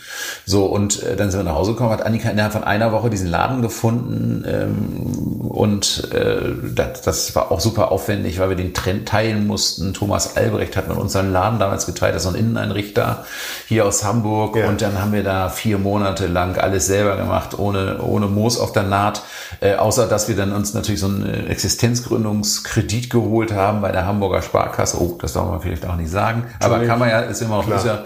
So, 0.46 0.66
und 0.66 1.02
äh, 1.02 1.16
dann 1.16 1.30
sind 1.30 1.40
wir 1.40 1.44
nach 1.44 1.56
Hause 1.56 1.72
gekommen, 1.72 1.90
hat 1.90 2.06
Annika 2.06 2.30
innerhalb 2.30 2.52
von 2.52 2.62
einer 2.62 2.92
Woche 2.92 3.10
diesen 3.10 3.28
Laden 3.28 3.62
gefunden. 3.62 4.44
Ähm, 4.46 5.50
und 5.50 6.08
äh, 6.12 6.52
das, 6.74 7.02
das 7.02 7.34
war 7.34 7.50
auch 7.50 7.60
super 7.60 7.90
aufwendig, 7.90 8.38
weil 8.38 8.48
wir 8.48 8.56
den 8.56 8.74
Trend 8.74 9.08
teilen 9.08 9.48
mussten. 9.48 9.92
Thomas 9.92 10.36
Albrecht 10.36 10.76
hat 10.76 10.88
mit 10.88 10.96
uns 10.96 11.12
seinen 11.12 11.32
Laden 11.32 11.58
damals 11.58 11.86
geteilt, 11.86 12.14
das 12.14 12.24
ist 12.24 12.30
so 12.30 12.36
ein 12.36 12.40
Inneneinrichter 12.40 13.24
hier 13.66 13.86
aus 13.86 14.04
Hamburg. 14.04 14.56
Ja. 14.56 14.68
Und 14.68 14.82
dann 14.82 15.00
haben 15.00 15.12
wir 15.12 15.24
da 15.24 15.48
vier 15.48 15.78
Monate 15.78 16.28
lang 16.28 16.58
alles 16.58 16.86
selber 16.86 17.16
gemacht, 17.16 17.58
ohne, 17.58 18.00
ohne 18.02 18.26
Moos 18.26 18.58
auf 18.58 18.72
der 18.72 18.84
Naht. 18.84 19.22
Äh, 19.60 19.74
außer, 19.74 20.06
dass 20.06 20.28
wir 20.28 20.36
dann 20.36 20.43
uns 20.52 20.74
natürlich 20.74 21.00
so 21.00 21.06
einen 21.06 21.48
Existenzgründungskredit 21.48 23.10
geholt 23.10 23.52
haben 23.52 23.80
bei 23.80 23.92
der 23.92 24.06
Hamburger 24.06 24.42
Sparkasse. 24.42 25.00
Oh, 25.00 25.18
das 25.20 25.32
darf 25.32 25.48
man 25.48 25.60
vielleicht 25.60 25.86
auch 25.86 25.96
nicht 25.96 26.10
sagen. 26.10 26.44
Aber 26.60 26.84
kann 26.84 26.98
man 26.98 27.08
ja, 27.08 27.20
ist 27.20 27.42
immer 27.42 27.62
noch, 27.62 27.68
ist 27.68 27.86
ja, 27.86 28.04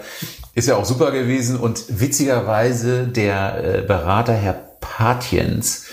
ist 0.53 0.67
ja 0.67 0.75
auch 0.75 0.85
super 0.85 1.11
gewesen. 1.11 1.57
Und 1.57 1.83
witzigerweise 1.99 3.07
der 3.07 3.63
äh, 3.63 3.81
Berater 3.81 4.33
Herr 4.33 4.53
Patiens, 4.79 5.85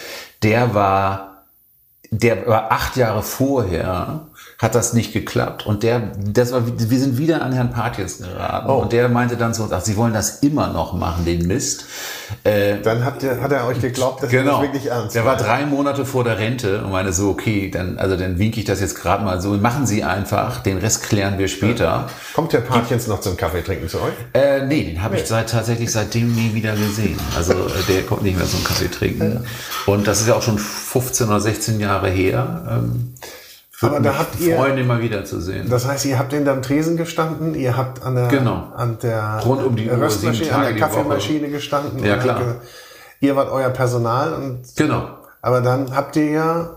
der 0.43 0.75
war, 0.75 1.45
der 2.11 2.47
war 2.47 2.73
acht 2.73 2.97
Jahre 2.97 3.23
vorher 3.23 4.29
hat 4.59 4.75
das 4.75 4.95
nicht 4.95 5.13
geklappt. 5.13 5.67
Und 5.67 5.83
der, 5.83 6.13
das 6.19 6.53
war, 6.53 6.63
wir 6.67 6.99
sind 6.99 7.19
wieder 7.19 7.43
an 7.43 7.53
Herrn 7.53 7.71
Patjes 7.71 8.19
geraten. 8.19 8.71
Oh. 8.71 8.77
Und 8.77 8.93
der 8.93 9.11
meinte 9.11 9.37
dann 9.37 9.53
zu 9.53 9.63
uns, 9.63 9.73
ach, 9.73 9.83
Sie 9.83 9.97
wollen 9.99 10.15
das 10.15 10.39
immer 10.41 10.69
noch 10.69 10.95
machen, 10.95 11.27
den 11.27 11.47
Mist. 11.47 11.85
Äh, 12.43 12.81
dann 12.81 13.05
hat, 13.05 13.23
der, 13.23 13.43
hat 13.43 13.53
er 13.53 13.67
euch 13.67 13.81
geglaubt, 13.81 14.23
dass 14.23 14.31
genau. 14.31 14.53
das 14.53 14.63
wirklich 14.63 14.87
ernst 14.87 15.15
Der 15.15 15.27
war 15.27 15.37
drei 15.37 15.67
Monate 15.67 16.07
vor 16.07 16.25
der 16.25 16.39
Rente 16.39 16.83
und 16.85 16.91
meine 16.91 17.13
so, 17.13 17.29
okay, 17.29 17.71
dann, 17.71 17.99
also 17.99 18.17
dann 18.17 18.39
winke 18.39 18.59
ich 18.59 18.65
das 18.65 18.81
jetzt 18.81 18.95
gerade 18.95 19.25
mal 19.25 19.43
so. 19.43 19.51
Machen 19.51 19.87
Sie 19.87 20.03
einfach, 20.03 20.63
den 20.63 20.79
Rest 20.79 21.03
klären 21.03 21.39
wir 21.39 21.49
später. 21.49 21.85
Ja. 21.85 22.11
Kommt 22.35 22.55
der 22.55 22.61
Patjens 22.61 23.07
noch 23.09 23.21
zum 23.21 23.37
Kaffee 23.37 23.63
trinken 23.63 23.89
zu 23.89 23.99
euch? 23.99 24.15
Äh, 24.33 24.65
nee, 24.65 24.85
den 24.85 25.03
habe 25.03 25.17
nee. 25.17 25.21
ich 25.21 25.27
seit, 25.29 25.51
tatsächlich 25.51 25.93
seitdem 25.93 26.35
nie 26.35 26.55
wieder 26.55 26.75
gesehen. 26.75 27.19
Also 27.37 27.53
äh, 27.53 27.93
der 27.93 28.03
kommt 28.05 28.23
nicht 28.23 28.39
mehr 28.39 28.47
zum 28.47 28.65
Kaffee 28.65 28.89
trinken. 28.89 29.45
Und 29.85 30.07
das 30.07 30.23
ist 30.23 30.29
ja 30.29 30.35
auch 30.35 30.43
schon 30.43 30.59
15 30.59 31.29
oder 31.29 31.41
16 31.41 31.79
Jahre 31.79 32.09
her. 32.09 32.63
Ähm, 32.71 33.15
aber 33.81 34.01
da 34.01 34.19
habt 34.19 34.41
ihr 34.41 34.57
freuen, 34.57 34.79
ihn 34.79 34.87
mal 34.87 35.03
wiederzusehen. 35.03 35.69
Das 35.69 35.87
heißt, 35.87 36.07
ihr 36.07 36.19
habt 36.19 36.33
in 36.33 36.49
am 36.49 36.63
Tresen 36.63 36.97
gestanden, 36.97 37.55
ihr 37.55 37.77
habt 37.77 38.03
an 38.03 38.15
der 38.15 38.29
genau. 38.29 38.73
an 38.75 38.99
der 39.03 39.41
rund 39.45 39.63
um 39.63 39.77
die 39.77 39.89
Röstmaschine, 39.89 40.55
an 40.55 40.63
der 40.63 40.77
Kaffeemaschine 40.77 41.49
gestanden. 41.49 42.05
Ja 42.05 42.17
klar. 42.17 42.57
Ihr 43.21 43.37
wart 43.37 43.51
euer 43.51 43.71
Personal 43.71 44.35
und 44.35 44.63
genau. 44.77 45.09
Aber 45.43 45.61
dann 45.61 45.95
habt 45.95 46.17
ihr 46.17 46.31
ja 46.31 46.77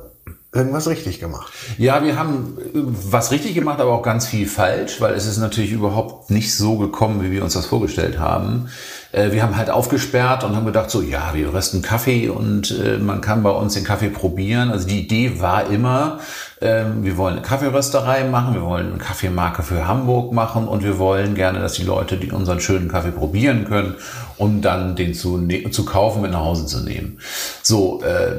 irgendwas 0.52 0.88
richtig 0.88 1.20
gemacht. 1.20 1.54
Ja, 1.78 2.04
wir 2.04 2.18
haben 2.18 2.58
was 2.74 3.32
richtig 3.32 3.54
gemacht, 3.54 3.80
aber 3.80 3.92
auch 3.92 4.02
ganz 4.02 4.26
viel 4.28 4.48
falsch, 4.48 5.00
weil 5.00 5.14
es 5.14 5.28
ist 5.28 5.38
natürlich 5.38 5.72
überhaupt 5.72 6.32
nicht 6.32 6.56
so 6.56 6.78
gekommen, 6.78 7.22
wie 7.22 7.32
wir 7.32 7.44
uns 7.44 7.54
das 7.54 7.68
vorgestellt 7.68 8.18
haben. 8.18 8.70
Äh, 9.12 9.32
wir 9.32 9.44
haben 9.44 9.58
halt 9.58 9.70
aufgesperrt 9.70 10.44
und 10.44 10.56
haben 10.56 10.66
gedacht, 10.66 10.90
so 10.90 11.02
ja, 11.02 11.32
wir 11.34 11.54
rösten 11.54 11.84
Kaffee 11.84 12.30
und 12.30 12.72
äh, 12.72 12.98
man 12.98 13.22
kann 13.22 13.44
bei 13.44 13.52
uns 13.52 13.76
den 13.76 13.84
Kaffee 13.84 14.10
probieren. 14.10 14.72
Also 14.72 14.88
die 14.88 15.02
Idee 15.02 15.40
war 15.40 15.70
immer, 15.70 16.20
ähm, 16.62 17.04
wir 17.04 17.16
wollen 17.18 17.36
eine 17.36 17.42
Kaffeerösterei 17.42 18.26
machen, 18.26 18.54
wir 18.54 18.64
wollen 18.64 18.90
eine 18.90 18.98
Kaffeemarke 18.98 19.64
für 19.64 19.88
Hamburg 19.88 20.34
machen 20.34 20.68
und 20.68 20.84
wir 20.84 21.00
wollen 21.00 21.36
gerne, 21.36 21.60
dass 21.60 21.74
die 21.74 21.84
Leute 21.84 22.18
die 22.18 22.32
unseren 22.32 22.60
schönen 22.60 22.90
Kaffee 22.90 23.12
probieren 23.12 23.66
können, 23.66 23.96
um 24.40 24.62
dann 24.62 24.96
den 24.96 25.14
zu, 25.14 25.38
ne-, 25.38 25.70
zu 25.70 25.86
kaufen, 25.86 26.22
mit 26.22 26.32
nach 26.32 26.40
Hause 26.40 26.66
zu 26.66 26.80
nehmen. 26.80 27.20
So, 27.62 28.02
äh, 28.02 28.38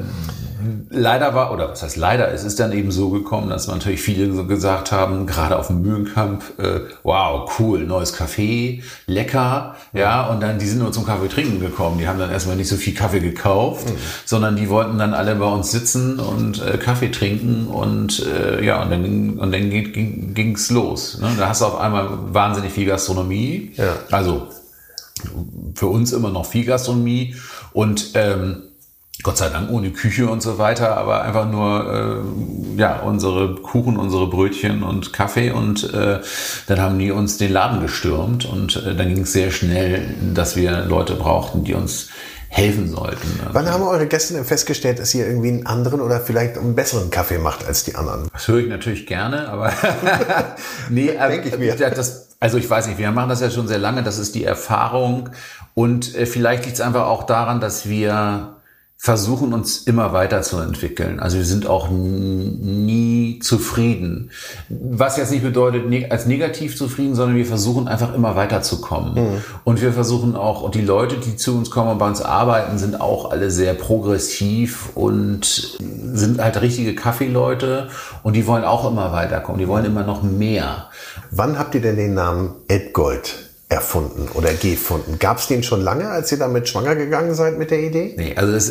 leider 0.89 1.33
war, 1.35 1.53
oder 1.53 1.69
was 1.69 1.83
heißt 1.83 1.95
leider, 1.95 2.31
es 2.33 2.43
ist 2.43 2.59
dann 2.59 2.71
eben 2.73 2.91
so 2.91 3.09
gekommen, 3.09 3.49
dass 3.49 3.67
natürlich 3.67 4.01
viele 4.01 4.33
so 4.33 4.45
gesagt 4.45 4.91
haben, 4.91 5.27
gerade 5.27 5.57
auf 5.57 5.67
dem 5.67 5.83
Mühlenkamp, 5.83 6.43
äh, 6.57 6.81
wow, 7.03 7.49
cool, 7.59 7.85
neues 7.85 8.13
Kaffee, 8.13 8.81
lecker, 9.05 9.75
ja, 9.93 10.27
und 10.27 10.41
dann 10.41 10.57
die 10.57 10.65
sind 10.65 10.79
nur 10.79 10.91
zum 10.91 11.05
Kaffee 11.05 11.27
trinken 11.27 11.59
gekommen. 11.59 11.99
Die 11.99 12.07
haben 12.07 12.17
dann 12.19 12.31
erstmal 12.31 12.55
nicht 12.55 12.67
so 12.67 12.77
viel 12.77 12.95
Kaffee 12.95 13.19
gekauft, 13.19 13.87
mhm. 13.87 13.95
sondern 14.25 14.55
die 14.55 14.69
wollten 14.69 14.97
dann 14.97 15.13
alle 15.13 15.35
bei 15.35 15.45
uns 15.45 15.71
sitzen 15.71 16.19
und 16.19 16.65
äh, 16.65 16.79
Kaffee 16.79 17.11
trinken 17.11 17.67
und 17.67 18.25
äh, 18.25 18.65
ja, 18.65 18.81
und 18.81 18.89
dann, 18.89 19.39
und 19.39 19.51
dann 19.51 19.69
ging, 19.69 20.33
ging's 20.33 20.71
los. 20.71 21.19
Ne? 21.21 21.29
Da 21.37 21.49
hast 21.49 21.61
du 21.61 21.65
auf 21.65 21.79
einmal 21.79 22.09
wahnsinnig 22.33 22.71
viel 22.71 22.87
Gastronomie. 22.87 23.73
Ja. 23.77 23.93
Also 24.09 24.47
für 25.75 25.87
uns 25.87 26.13
immer 26.13 26.29
noch 26.29 26.45
viel 26.45 26.65
Gastronomie 26.65 27.35
und 27.73 28.11
ähm, 28.15 28.63
Gott 29.23 29.37
sei 29.37 29.49
Dank 29.49 29.69
ohne 29.69 29.91
Küche 29.91 30.27
und 30.27 30.41
so 30.41 30.57
weiter, 30.57 30.97
aber 30.97 31.21
einfach 31.21 31.49
nur 31.49 32.23
äh, 32.75 32.79
ja 32.79 33.01
unsere 33.01 33.55
Kuchen, 33.55 33.97
unsere 33.97 34.27
Brötchen 34.27 34.83
und 34.83 35.13
Kaffee 35.13 35.51
und 35.51 35.93
äh, 35.93 36.19
dann 36.67 36.81
haben 36.81 36.97
die 36.97 37.11
uns 37.11 37.37
den 37.37 37.51
Laden 37.51 37.81
gestürmt 37.81 38.45
und 38.45 38.77
äh, 38.77 38.95
dann 38.95 39.13
ging 39.13 39.23
es 39.23 39.33
sehr 39.33 39.51
schnell, 39.51 40.15
dass 40.33 40.55
wir 40.55 40.85
Leute 40.85 41.13
brauchten, 41.15 41.63
die 41.63 41.73
uns 41.73 42.09
helfen 42.49 42.89
sollten. 42.89 43.39
Wann 43.53 43.69
haben 43.69 43.83
eure 43.83 44.07
Gäste 44.07 44.33
denn 44.33 44.43
festgestellt, 44.43 44.99
dass 44.99 45.13
ihr 45.13 45.25
irgendwie 45.25 45.49
einen 45.49 45.65
anderen 45.65 46.01
oder 46.01 46.19
vielleicht 46.19 46.57
einen 46.57 46.75
besseren 46.75 47.09
Kaffee 47.09 47.37
macht 47.37 47.65
als 47.65 47.85
die 47.85 47.95
anderen? 47.95 48.27
Das 48.33 48.47
höre 48.47 48.59
ich 48.59 48.67
natürlich 48.67 49.05
gerne, 49.05 49.47
aber 49.47 49.71
nee, 50.89 51.11
denke 51.11 51.47
ich 51.47 51.57
mir. 51.57 51.75
Das, 51.75 52.30
also 52.41 52.57
ich 52.57 52.69
weiß 52.69 52.87
nicht, 52.87 52.97
wir 52.97 53.11
machen 53.11 53.29
das 53.29 53.39
ja 53.39 53.51
schon 53.51 53.67
sehr 53.67 53.77
lange, 53.77 54.01
das 54.01 54.17
ist 54.17 54.33
die 54.33 54.43
Erfahrung. 54.43 55.29
Und 55.75 56.15
äh, 56.15 56.25
vielleicht 56.25 56.65
liegt 56.65 56.75
es 56.75 56.81
einfach 56.81 57.05
auch 57.05 57.23
daran, 57.23 57.61
dass 57.61 57.87
wir 57.87 58.55
versuchen 59.03 59.51
uns 59.51 59.79
immer 59.79 60.13
weiterzuentwickeln. 60.13 61.19
Also 61.19 61.37
wir 61.37 61.45
sind 61.45 61.65
auch 61.65 61.89
nie 61.89 63.39
zufrieden. 63.39 64.29
Was 64.69 65.17
jetzt 65.17 65.31
nicht 65.31 65.41
bedeutet 65.41 66.11
als 66.11 66.27
negativ 66.27 66.77
zufrieden, 66.77 67.15
sondern 67.15 67.35
wir 67.35 67.47
versuchen 67.47 67.87
einfach 67.87 68.13
immer 68.13 68.35
weiterzukommen. 68.35 69.15
Mhm. 69.15 69.41
Und 69.63 69.81
wir 69.81 69.91
versuchen 69.91 70.35
auch, 70.35 70.61
und 70.61 70.75
die 70.75 70.83
Leute, 70.83 71.15
die 71.15 71.35
zu 71.35 71.57
uns 71.57 71.71
kommen 71.71 71.89
und 71.89 71.97
bei 71.97 72.07
uns 72.07 72.21
arbeiten, 72.21 72.77
sind 72.77 73.01
auch 73.01 73.31
alle 73.31 73.49
sehr 73.49 73.73
progressiv 73.73 74.89
und 74.93 75.79
sind 76.13 76.39
halt 76.39 76.61
richtige 76.61 76.93
Kaffeeleute 76.93 77.87
und 78.21 78.35
die 78.35 78.45
wollen 78.45 78.63
auch 78.63 78.87
immer 78.87 79.11
weiterkommen. 79.11 79.57
Die 79.57 79.67
wollen 79.67 79.85
immer 79.85 80.03
noch 80.03 80.21
mehr. 80.21 80.89
Wann 81.31 81.57
habt 81.57 81.73
ihr 81.73 81.81
denn 81.81 81.95
den 81.95 82.13
Namen 82.13 82.53
Edgold 82.67 83.50
erfunden 83.71 84.27
oder 84.33 84.53
gefunden. 84.53 85.17
Gab 85.17 85.37
es 85.37 85.47
den 85.47 85.63
schon 85.63 85.81
lange, 85.81 86.09
als 86.09 86.31
ihr 86.31 86.37
damit 86.37 86.67
schwanger 86.67 86.95
gegangen 86.95 87.33
seid 87.33 87.57
mit 87.57 87.71
der 87.71 87.79
Idee? 87.79 88.13
Nee, 88.17 88.35
also 88.35 88.51
es, 88.51 88.69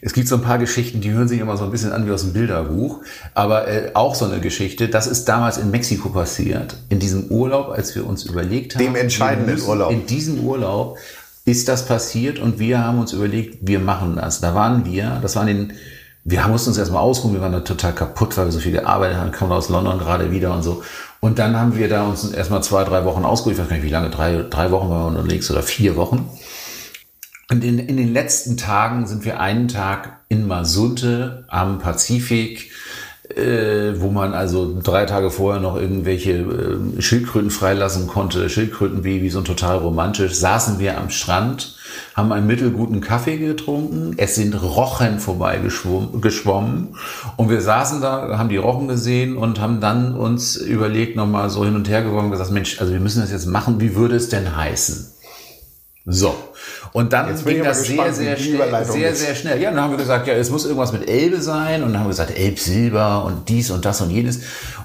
es 0.00 0.12
gibt 0.12 0.28
so 0.28 0.36
ein 0.36 0.42
paar 0.42 0.58
Geschichten, 0.58 1.00
die 1.00 1.10
hören 1.10 1.26
sich 1.26 1.40
immer 1.40 1.56
so 1.56 1.64
ein 1.64 1.72
bisschen 1.72 1.92
an 1.92 2.06
wie 2.06 2.12
aus 2.12 2.22
dem 2.22 2.32
Bilderbuch, 2.32 3.00
aber 3.34 3.66
äh, 3.66 3.90
auch 3.94 4.14
so 4.14 4.24
eine 4.24 4.40
Geschichte, 4.40 4.88
das 4.88 5.08
ist 5.08 5.24
damals 5.24 5.58
in 5.58 5.72
Mexiko 5.72 6.10
passiert, 6.10 6.76
in 6.88 7.00
diesem 7.00 7.32
Urlaub, 7.32 7.70
als 7.70 7.96
wir 7.96 8.06
uns 8.06 8.24
überlegt 8.24 8.76
haben. 8.76 8.84
Dem 8.84 8.94
entscheidenden 8.94 9.60
Urlaub. 9.60 9.90
In 9.90 10.06
diesem 10.06 10.38
Urlaub 10.38 10.98
ist 11.44 11.68
das 11.68 11.86
passiert 11.86 12.38
und 12.38 12.60
wir 12.60 12.78
haben 12.78 13.00
uns 13.00 13.12
überlegt, 13.12 13.58
wir 13.66 13.80
machen 13.80 14.14
das. 14.14 14.40
Da 14.40 14.54
waren 14.54 14.84
wir, 14.84 15.18
das 15.20 15.34
waren 15.34 15.48
den 15.48 15.72
wir 16.24 16.46
mussten 16.46 16.70
uns 16.70 16.78
erstmal 16.78 17.02
ausruhen, 17.02 17.34
wir 17.34 17.40
waren 17.40 17.52
da 17.52 17.60
total 17.60 17.92
kaputt, 17.92 18.36
weil 18.36 18.44
wir 18.44 18.52
so 18.52 18.60
viel 18.60 18.70
gearbeitet 18.70 19.16
haben, 19.16 19.32
kamen 19.32 19.50
aus 19.50 19.68
London 19.68 19.98
gerade 19.98 20.30
wieder 20.30 20.54
und 20.54 20.62
so. 20.62 20.84
Und 21.24 21.38
dann 21.38 21.56
haben 21.56 21.76
wir 21.76 21.88
da 21.88 22.02
uns 22.02 22.28
erstmal 22.32 22.64
zwei, 22.64 22.82
drei 22.82 23.04
Wochen 23.04 23.24
ausgeruht, 23.24 23.52
ich 23.52 23.60
weiß 23.60 23.68
gar 23.68 23.76
nicht 23.76 23.84
wie 23.84 23.90
lange, 23.90 24.10
drei, 24.10 24.44
drei 24.50 24.72
Wochen 24.72 24.90
waren 24.90 25.14
wir 25.14 25.20
unterwegs 25.20 25.48
oder 25.52 25.62
vier 25.62 25.94
Wochen. 25.94 26.28
Und 27.48 27.62
in, 27.62 27.78
in 27.78 27.96
den 27.96 28.12
letzten 28.12 28.56
Tagen 28.56 29.06
sind 29.06 29.24
wir 29.24 29.38
einen 29.38 29.68
Tag 29.68 30.18
in 30.28 30.48
Masunte 30.48 31.44
am 31.46 31.78
Pazifik, 31.78 32.72
äh, 33.36 34.00
wo 34.00 34.10
man 34.10 34.34
also 34.34 34.80
drei 34.82 35.06
Tage 35.06 35.30
vorher 35.30 35.62
noch 35.62 35.76
irgendwelche 35.76 36.32
äh, 36.32 37.00
Schildkröten 37.00 37.52
freilassen 37.52 38.08
konnte, 38.08 38.50
Schildkrötenbabys 38.50 39.36
und 39.36 39.46
total 39.46 39.78
romantisch, 39.78 40.34
saßen 40.34 40.80
wir 40.80 40.98
am 40.98 41.10
Strand 41.10 41.76
haben 42.14 42.32
einen 42.32 42.46
mittelguten 42.46 43.00
Kaffee 43.00 43.38
getrunken. 43.38 44.14
Es 44.16 44.34
sind 44.34 44.54
Rochen 44.54 45.18
vorbei 45.18 45.58
geschwommen. 45.58 46.96
Und 47.36 47.50
wir 47.50 47.60
saßen 47.60 48.00
da, 48.00 48.38
haben 48.38 48.48
die 48.48 48.56
Rochen 48.56 48.88
gesehen 48.88 49.36
und 49.36 49.60
haben 49.60 49.80
dann 49.80 50.14
uns 50.14 50.56
überlegt, 50.56 51.16
nochmal 51.16 51.50
so 51.50 51.64
hin 51.64 51.74
und 51.74 51.88
her 51.88 52.02
geworfen 52.02 52.30
gesagt, 52.30 52.50
Mensch, 52.50 52.80
also 52.80 52.92
wir 52.92 53.00
müssen 53.00 53.20
das 53.20 53.32
jetzt 53.32 53.46
machen. 53.46 53.80
Wie 53.80 53.94
würde 53.94 54.16
es 54.16 54.28
denn 54.28 54.56
heißen? 54.56 55.12
So. 56.04 56.34
Und 56.92 57.14
dann 57.14 57.34
ging 57.42 57.64
das 57.64 57.86
sehr, 57.86 58.12
sehr 58.12 58.36
schnell, 58.36 58.84
sehr, 58.84 59.14
sehr 59.14 59.34
schnell. 59.34 59.62
Ja, 59.62 59.70
dann 59.70 59.80
haben 59.80 59.92
wir 59.92 59.96
gesagt, 59.96 60.26
ja, 60.26 60.34
es 60.34 60.50
muss 60.50 60.66
irgendwas 60.66 60.92
mit 60.92 61.08
Elbe 61.08 61.40
sein. 61.40 61.82
Und 61.82 61.92
dann 61.92 62.00
haben 62.00 62.06
wir 62.06 62.10
gesagt, 62.10 62.36
Elbsilber 62.36 63.24
und 63.24 63.48
dies 63.48 63.70
und 63.70 63.86
das 63.86 64.02
und 64.02 64.10
jenes. 64.10 64.40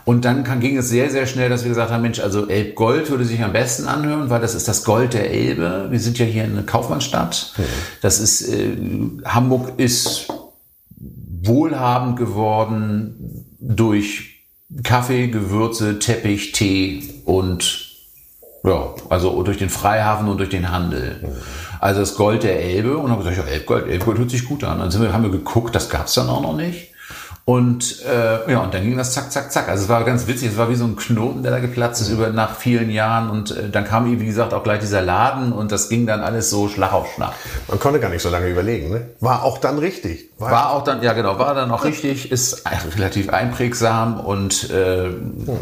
Und 0.05 0.23
dann 0.23 0.45
kann, 0.45 0.61
ging 0.61 0.77
es 0.77 0.87
sehr, 0.87 1.09
sehr 1.09 1.25
schnell, 1.27 1.49
dass 1.49 1.63
wir 1.63 1.69
gesagt 1.69 1.91
haben, 1.91 2.01
Mensch, 2.01 2.21
also 2.21 2.47
Elbgold 2.47 3.09
würde 3.09 3.25
sich 3.25 3.43
am 3.43 3.51
besten 3.51 3.87
anhören, 3.87 4.29
weil 4.29 4.39
das 4.39 4.55
ist 4.55 4.69
das 4.69 4.85
Gold 4.85 5.13
der 5.13 5.29
Elbe. 5.31 5.87
Wir 5.89 5.99
sind 5.99 6.17
ja 6.17 6.25
hier 6.25 6.45
in 6.45 6.53
einer 6.53 6.63
Kaufmannstadt. 6.63 7.53
Mhm. 7.57 7.63
Das 8.01 8.21
ist, 8.21 8.41
äh, 8.47 8.77
Hamburg 9.25 9.73
ist 9.75 10.27
wohlhabend 11.41 12.17
geworden 12.17 13.45
durch 13.59 14.45
Kaffee, 14.83 15.27
Gewürze, 15.27 15.99
Teppich, 15.99 16.53
Tee 16.53 17.03
und 17.25 17.86
ja, 18.67 18.93
also 19.09 19.41
durch 19.43 19.57
den 19.57 19.69
Freihafen 19.69 20.27
und 20.27 20.37
durch 20.37 20.49
den 20.49 20.71
Handel. 20.71 21.15
Also 21.79 21.99
das 21.99 22.15
Gold 22.15 22.43
der 22.43 22.61
Elbe 22.61 22.97
und 22.97 23.11
haben 23.11 23.19
gesagt, 23.19 23.37
ja, 23.37 23.43
Elbgold, 23.43 23.87
Elbgold 23.87 24.17
hört 24.17 24.29
sich 24.29 24.45
gut 24.45 24.63
an. 24.63 24.79
Dann 24.79 25.01
wir, 25.01 25.13
haben 25.13 25.23
wir 25.23 25.31
geguckt, 25.31 25.75
das 25.75 25.89
gab 25.89 26.07
es 26.07 26.13
dann 26.13 26.29
auch 26.29 26.41
noch 26.41 26.55
nicht. 26.55 26.93
Und 27.49 28.03
äh, 28.03 28.51
ja, 28.51 28.59
und 28.59 28.73
dann 28.73 28.83
ging 28.83 28.97
das 28.97 29.13
zack, 29.13 29.31
zack, 29.31 29.53
zack. 29.53 29.69
Also 29.69 29.83
es 29.83 29.89
war 29.89 30.03
ganz 30.03 30.27
witzig, 30.27 30.49
es 30.49 30.57
war 30.57 30.69
wie 30.69 30.75
so 30.75 30.83
ein 30.83 30.97
Knoten, 30.97 31.43
der 31.43 31.51
da 31.53 31.59
geplatzt 31.59 32.01
ist 32.01 32.09
über 32.09 32.29
nach 32.29 32.57
vielen 32.57 32.89
Jahren. 32.89 33.29
Und 33.29 33.51
äh, 33.51 33.69
dann 33.69 33.85
kam, 33.85 34.19
wie 34.19 34.25
gesagt, 34.25 34.53
auch 34.53 34.63
gleich 34.63 34.81
dieser 34.81 35.01
Laden 35.01 35.53
und 35.53 35.71
das 35.71 35.87
ging 35.87 36.05
dann 36.05 36.19
alles 36.19 36.49
so 36.49 36.67
Schlag 36.67 36.91
auf 36.91 37.07
Schlag. 37.13 37.31
Man 37.69 37.79
konnte 37.79 38.01
gar 38.01 38.09
nicht 38.09 38.21
so 38.21 38.27
lange 38.27 38.49
überlegen, 38.49 38.89
ne? 38.89 39.11
War 39.21 39.45
auch 39.45 39.59
dann 39.59 39.79
richtig. 39.79 40.29
War, 40.37 40.51
war 40.51 40.73
auch 40.73 40.83
dann, 40.83 41.01
ja 41.01 41.13
genau, 41.13 41.39
war 41.39 41.55
dann 41.55 41.71
auch 41.71 41.85
richtig, 41.85 42.33
ist 42.33 42.63
relativ 42.97 43.29
einprägsam 43.29 44.19
und 44.19 44.69
äh, 44.69 45.09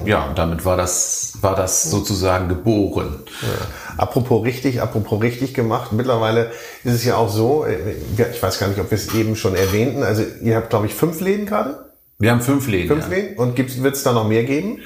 ja, 0.05 0.31
damit 0.33 0.65
war 0.65 0.77
das, 0.77 1.33
war 1.41 1.55
das 1.55 1.83
sozusagen 1.83 2.49
geboren. 2.49 3.19
Ja. 3.43 3.47
Apropos 3.97 4.43
richtig, 4.43 4.81
apropos 4.81 5.21
richtig 5.21 5.53
gemacht. 5.53 5.91
Mittlerweile 5.93 6.51
ist 6.83 6.93
es 6.93 7.05
ja 7.05 7.15
auch 7.15 7.29
so, 7.29 7.63
äh, 7.63 7.93
ich 8.31 8.41
weiß 8.41 8.59
gar 8.59 8.69
nicht, 8.69 8.79
ob 8.79 8.89
wir 8.89 8.97
es 8.97 9.13
eben 9.13 9.35
schon 9.35 9.55
erwähnten. 9.55 10.01
Also 10.01 10.23
ihr 10.41 10.55
habt, 10.55 10.71
glaube 10.71 10.87
ich, 10.87 10.95
fünf 10.95 11.21
Läden 11.21 11.45
gerade? 11.45 11.74
Wir 12.17 12.31
haben 12.31 12.41
fünf 12.41 12.67
Läden. 12.67 12.87
Fünf 12.87 13.05
ja. 13.05 13.17
Läden? 13.17 13.37
Und 13.37 13.57
wird 13.57 13.95
es 13.95 14.03
da 14.03 14.13
noch 14.13 14.27
mehr 14.27 14.43
geben? 14.43 14.79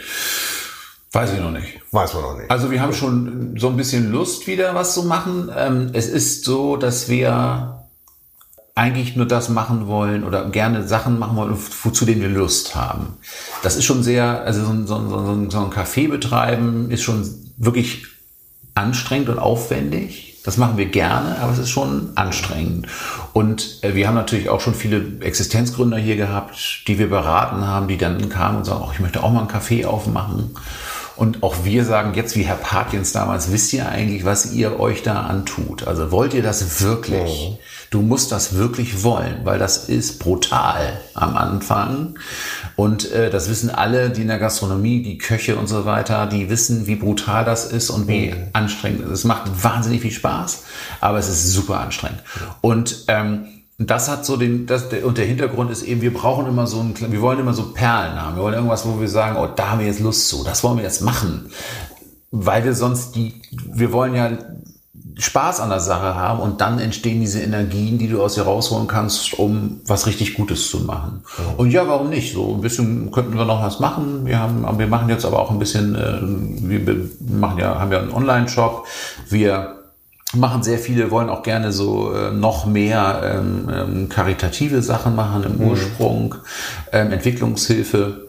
Weiß 1.12 1.34
ich 1.34 1.40
noch 1.40 1.52
nicht. 1.52 1.80
Weiß 1.92 2.14
man 2.14 2.24
noch 2.24 2.38
nicht. 2.38 2.52
Also 2.52 2.70
wir 2.70 2.82
haben 2.82 2.94
schon 2.94 3.56
so 3.58 3.70
ein 3.70 3.78
bisschen 3.78 4.12
Lust, 4.12 4.48
wieder 4.48 4.76
was 4.76 4.94
zu 4.94 5.04
machen. 5.04 5.50
Ähm, 5.56 5.90
es 5.94 6.08
ist 6.08 6.44
so, 6.46 6.78
dass 6.78 7.10
wir 7.10 7.88
eigentlich 8.76 9.16
nur 9.16 9.26
das 9.26 9.50
machen 9.50 9.88
wollen 9.88 10.24
oder 10.24 10.50
gerne 10.50 10.88
Sachen 10.88 11.20
machen 11.20 11.36
wollen, 11.36 11.58
wozu 11.84 12.06
denen 12.06 12.22
wir 12.22 12.30
Lust 12.30 12.76
haben. 12.76 13.18
Das 13.64 13.76
ist 13.76 13.86
schon 13.86 14.04
sehr, 14.04 14.44
also 14.44 14.64
so 14.64 14.72
ein, 14.72 14.88
so 14.88 14.96
ein, 14.96 15.50
so 15.50 15.60
ein 15.60 15.72
Café 15.72 16.08
betreiben 16.08 16.90
ist 16.90 17.02
schon 17.04 17.28
wirklich 17.58 18.06
anstrengend 18.76 19.30
und 19.30 19.40
aufwendig. 19.40 20.29
Das 20.50 20.58
machen 20.58 20.78
wir 20.80 20.88
gerne, 20.88 21.38
aber 21.42 21.52
es 21.52 21.60
ist 21.60 21.70
schon 21.70 22.10
anstrengend. 22.16 22.88
Und 23.34 23.84
äh, 23.84 23.94
wir 23.94 24.08
haben 24.08 24.16
natürlich 24.16 24.50
auch 24.50 24.62
schon 24.62 24.74
viele 24.74 25.20
Existenzgründer 25.22 25.98
hier 25.98 26.16
gehabt, 26.16 26.86
die 26.88 26.98
wir 26.98 27.08
beraten 27.08 27.68
haben, 27.68 27.88
die 27.88 27.98
dann 27.98 28.30
kamen 28.30 28.58
und 28.58 28.66
sagen, 28.66 28.84
oh, 28.84 28.90
ich 28.92 29.00
möchte 29.00 29.22
auch 29.22 29.32
mal 29.32 29.42
einen 29.42 29.48
Café 29.48 29.86
aufmachen. 29.86 30.56
Und 31.20 31.44
auch 31.44 31.66
wir 31.66 31.84
sagen 31.84 32.14
jetzt, 32.14 32.38
wie 32.38 32.44
Herr 32.44 32.56
Patjens 32.56 33.12
damals, 33.12 33.52
wisst 33.52 33.74
ihr 33.74 33.90
eigentlich, 33.90 34.24
was 34.24 34.54
ihr 34.54 34.80
euch 34.80 35.04
da 35.04 35.24
antut? 35.24 35.86
Also 35.86 36.12
wollt 36.12 36.34
ihr 36.34 36.42
das 36.42 36.82
wirklich? 36.82 37.50
Mhm. 37.50 37.58
Du 37.90 38.02
musst 38.02 38.32
das 38.32 38.56
wirklich 38.56 39.04
wollen, 39.04 39.42
weil 39.44 39.60
das 39.60 39.90
ist 39.90 40.20
brutal 40.20 41.02
am 41.16 41.36
Anfang. 41.36 42.18
Und 42.78 43.12
äh, 43.12 43.30
das 43.30 43.50
wissen 43.50 43.70
alle, 43.70 44.12
die 44.12 44.22
in 44.22 44.30
der 44.30 44.40
Gastronomie, 44.40 45.04
die 45.04 45.18
Köche 45.18 45.58
und 45.58 45.68
so 45.68 45.84
weiter, 45.84 46.26
die 46.26 46.50
wissen, 46.50 46.88
wie 46.88 46.96
brutal 46.96 47.44
das 47.44 47.66
ist 47.66 47.90
und 47.90 48.08
wie 48.08 48.32
mhm. 48.32 48.48
anstrengend 48.54 49.02
es 49.02 49.08
ist. 49.08 49.20
Es 49.20 49.26
macht 49.26 49.62
wahnsinnig 49.62 50.02
viel 50.02 50.12
Spaß, 50.12 50.64
aber 51.02 51.18
es 51.18 51.28
ist 51.28 51.52
super 51.52 51.82
anstrengend. 51.82 52.24
Und 52.62 53.04
ähm, 53.10 53.59
das 53.80 54.10
hat 54.10 54.26
so 54.26 54.36
den, 54.36 54.66
das, 54.66 54.88
und 55.04 55.18
der 55.18 55.26
Hintergrund 55.26 55.72
ist 55.72 55.84
eben, 55.84 56.02
wir 56.02 56.14
brauchen 56.14 56.46
immer 56.48 56.68
so 56.68 56.82
ein, 56.82 56.94
wir 57.00 57.22
wollen 57.22 57.40
immer 57.40 57.54
so 57.54 57.72
Perlen 57.72 58.22
haben. 58.22 58.36
Wir 58.36 58.44
wollen 58.44 58.56
irgendwas, 58.56 58.86
wo 58.86 59.00
wir 59.00 59.08
sagen, 59.08 59.38
oh, 59.40 59.48
da 59.56 59.72
haben 59.72 59.80
wir 59.80 59.88
jetzt 59.88 60.02
Lust 60.02 60.28
zu, 60.28 60.44
das 60.44 60.64
wollen 60.64 60.78
wir 60.78 60.84
jetzt 60.84 61.02
machen. 61.02 61.50
Weil 62.30 62.66
wir 62.66 62.76
sonst 62.76 63.16
die, 63.16 63.42
wir 63.52 63.94
wollen 63.94 64.14
ja 64.14 64.32
Spaß 65.18 65.62
an 65.62 65.70
der 65.70 65.80
Sache 65.80 66.16
haben 66.16 66.40
und 66.40 66.60
dann 66.60 66.80
entstehen 66.80 67.22
diese 67.22 67.42
Energien, 67.42 67.98
die 67.98 68.10
du 68.10 68.22
aus 68.22 68.36
dir 68.36 68.44
rausholen 68.44 68.88
kannst, 68.88 69.40
um 69.40 69.80
was 69.86 70.08
richtig 70.08 70.34
Gutes 70.34 70.70
zu 70.70 70.82
machen. 70.82 71.24
Ja. 71.38 71.54
Und 71.56 71.72
ja, 71.72 71.88
warum 71.88 72.10
nicht? 72.10 72.34
So 72.34 72.54
ein 72.54 72.62
bisschen 72.62 73.12
könnten 73.12 73.38
wir 73.38 73.46
noch 73.46 73.62
was 73.62 73.80
machen. 73.80 74.26
Wir 74.26 74.40
haben, 74.40 74.66
wir 74.78 74.88
machen 74.88 75.08
jetzt 75.08 75.26
aber 75.26 75.40
auch 75.40 75.52
ein 75.52 75.60
bisschen, 75.60 75.96
äh, 75.96 76.20
wir 76.22 77.10
machen 77.30 77.60
ja, 77.60 77.80
haben 77.80 77.92
ja 77.92 78.00
einen 78.00 78.12
Online-Shop. 78.12 78.86
Wir 79.30 79.79
machen 80.36 80.62
sehr 80.62 80.78
viele, 80.78 81.12
wollen 81.12 81.30
auch 81.30 81.44
gerne 81.44 81.72
so 81.72 82.14
äh, 82.14 82.32
noch 82.32 82.66
mehr 82.66 83.22
ähm, 83.24 83.70
ähm, 83.74 84.10
karitative 84.10 84.82
Sachen 84.82 85.16
machen 85.16 85.44
im 85.44 85.58
mhm. 85.58 85.72
Ursprung, 85.72 86.36
ähm, 86.92 87.12
Entwicklungshilfe. 87.12 88.28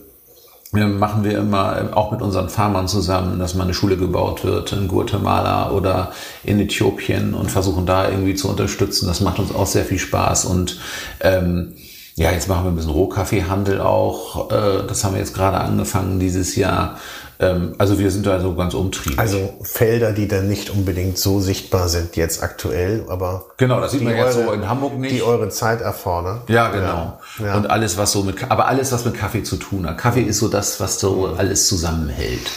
Wir 0.72 0.86
machen 0.86 1.24
wir 1.24 1.36
immer 1.36 1.76
äh, 1.76 1.92
auch 1.92 2.10
mit 2.10 2.22
unseren 2.22 2.48
Farmern 2.48 2.88
zusammen, 2.88 3.38
dass 3.38 3.54
mal 3.54 3.64
eine 3.64 3.74
Schule 3.74 3.98
gebaut 3.98 4.44
wird 4.44 4.72
in 4.72 4.88
Guatemala 4.88 5.72
oder 5.72 6.12
in 6.42 6.58
Äthiopien 6.58 7.34
und 7.34 7.50
versuchen 7.50 7.84
da 7.84 8.08
irgendwie 8.08 8.34
zu 8.34 8.48
unterstützen. 8.48 9.06
Das 9.06 9.20
macht 9.20 9.38
uns 9.38 9.54
auch 9.54 9.66
sehr 9.66 9.84
viel 9.84 9.98
Spaß 9.98 10.46
und 10.46 10.80
ähm, 11.20 11.74
ja, 12.20 12.32
jetzt 12.32 12.48
machen 12.48 12.64
wir 12.64 12.70
ein 12.70 12.76
bisschen 12.76 12.90
Rohkaffeehandel 12.90 13.80
auch. 13.80 14.50
Äh, 14.50 14.86
das 14.86 15.04
haben 15.04 15.14
wir 15.14 15.20
jetzt 15.20 15.34
gerade 15.34 15.58
angefangen 15.58 16.18
dieses 16.18 16.56
Jahr. 16.56 16.98
Ähm, 17.40 17.74
also 17.79 17.98
wir 17.98 18.11
sind 18.11 18.26
da 18.26 18.38
so 18.40 18.55
ganz 18.55 18.74
umtriebig. 18.74 19.18
Also 19.18 19.55
Felder, 19.62 20.12
die 20.12 20.29
dann 20.29 20.46
nicht 20.46 20.70
unbedingt 20.70 21.18
so 21.18 21.40
sichtbar 21.40 21.88
sind 21.88 22.16
jetzt 22.16 22.42
aktuell, 22.42 23.05
aber 23.09 23.46
genau, 23.57 23.81
das 23.81 23.92
sieht 23.92 24.03
man 24.03 24.14
jetzt 24.14 24.35
so 24.35 24.53
in 24.53 24.68
Hamburg 24.68 24.98
nicht. 24.98 25.14
Die 25.14 25.22
eure 25.22 25.48
Zeit 25.48 25.81
erfordern. 25.81 26.42
Ja, 26.48 26.68
genau. 26.68 27.18
Ja, 27.38 27.46
ja. 27.46 27.57
Und 27.57 27.70
alles, 27.70 27.96
was 27.96 28.12
so 28.12 28.22
mit, 28.22 28.50
aber 28.50 28.68
alles, 28.68 28.92
was 28.92 29.05
mit 29.07 29.14
Kaffee 29.14 29.42
zu 29.42 29.57
tun 29.57 29.87
hat. 29.87 29.96
Kaffee 29.96 30.22
ist 30.22 30.38
so 30.38 30.48
das, 30.48 30.81
was 30.81 31.00
so 31.00 31.35
alles 31.37 31.66
zusammenhält. 31.66 32.50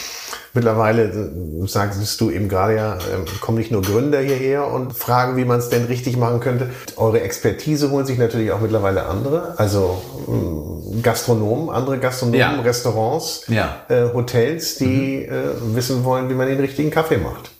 Mittlerweile 0.54 1.04
äh, 1.04 1.66
sagst 1.66 2.20
du 2.20 2.30
eben 2.30 2.48
gerade 2.48 2.76
ja, 2.76 2.94
ähm, 2.94 3.24
kommen 3.40 3.58
nicht 3.58 3.72
nur 3.72 3.82
Gründer 3.82 4.20
hierher 4.20 4.68
und 4.68 4.96
fragen, 4.96 5.36
wie 5.36 5.44
man 5.44 5.58
es 5.58 5.68
denn 5.68 5.86
richtig 5.86 6.16
machen 6.16 6.38
könnte. 6.38 6.70
Eure 6.96 7.20
Expertise 7.20 7.90
holen 7.90 8.06
sich 8.06 8.18
natürlich 8.18 8.52
auch 8.52 8.60
mittlerweile 8.60 9.06
andere, 9.06 9.54
also 9.58 10.00
ähm, 10.28 11.02
Gastronomen, 11.02 11.70
andere 11.70 11.98
Gastronomen, 11.98 12.38
ja. 12.38 12.60
Restaurants, 12.60 13.46
ja. 13.48 13.82
Äh, 13.88 14.12
Hotels, 14.14 14.76
die 14.76 15.26
mhm. 15.28 15.34
äh, 15.34 15.74
wissen 15.74 16.04
wollen, 16.04 16.30
wie 16.30 16.34
man 16.34 16.46
den 16.46 16.60
richtigen 16.60 16.92
Kaffee 16.92 17.18
macht. 17.18 17.50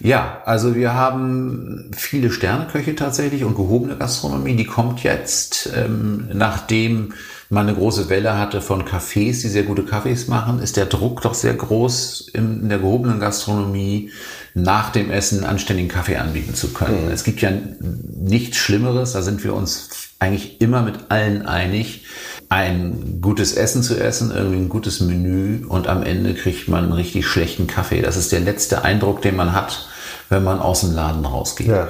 Ja, 0.00 0.42
also 0.44 0.76
wir 0.76 0.94
haben 0.94 1.90
viele 1.96 2.30
Sterneköche 2.30 2.94
tatsächlich 2.94 3.44
und 3.44 3.56
gehobene 3.56 3.96
Gastronomie, 3.96 4.54
die 4.54 4.64
kommt 4.64 5.02
jetzt, 5.02 5.70
ähm, 5.76 6.28
nachdem 6.32 7.14
man 7.50 7.66
eine 7.66 7.76
große 7.76 8.08
Welle 8.08 8.38
hatte 8.38 8.60
von 8.60 8.84
Cafés, 8.84 9.40
die 9.40 9.48
sehr 9.48 9.62
gute 9.62 9.82
Kaffees 9.82 10.28
machen, 10.28 10.60
ist 10.60 10.76
der 10.76 10.86
Druck 10.86 11.22
doch 11.22 11.34
sehr 11.34 11.54
groß 11.54 12.28
in 12.34 12.68
der 12.68 12.78
gehobenen 12.78 13.20
Gastronomie 13.20 14.12
nach 14.54 14.90
dem 14.90 15.10
Essen 15.10 15.44
anständigen 15.44 15.90
Kaffee 15.90 16.16
anbieten 16.16 16.54
zu 16.54 16.72
können. 16.72 17.06
Mhm. 17.06 17.10
Es 17.10 17.24
gibt 17.24 17.40
ja 17.40 17.50
nichts 17.80 18.58
Schlimmeres, 18.58 19.12
da 19.12 19.22
sind 19.22 19.42
wir 19.44 19.54
uns 19.54 19.90
eigentlich 20.18 20.60
immer 20.60 20.82
mit 20.82 21.10
allen 21.10 21.46
einig, 21.46 22.04
ein 22.48 23.18
gutes 23.20 23.52
Essen 23.52 23.82
zu 23.82 23.98
essen, 23.98 24.30
irgendwie 24.34 24.56
ein 24.56 24.68
gutes 24.68 25.00
Menü 25.00 25.66
und 25.66 25.86
am 25.86 26.02
Ende 26.02 26.34
kriegt 26.34 26.68
man 26.68 26.84
einen 26.84 26.92
richtig 26.92 27.26
schlechten 27.26 27.66
Kaffee. 27.66 28.00
Das 28.00 28.16
ist 28.16 28.32
der 28.32 28.40
letzte 28.40 28.82
Eindruck, 28.84 29.20
den 29.20 29.36
man 29.36 29.52
hat, 29.52 29.88
wenn 30.30 30.44
man 30.44 30.58
aus 30.60 30.80
dem 30.80 30.94
Laden 30.94 31.26
rausgeht. 31.26 31.66
Ja. 31.66 31.88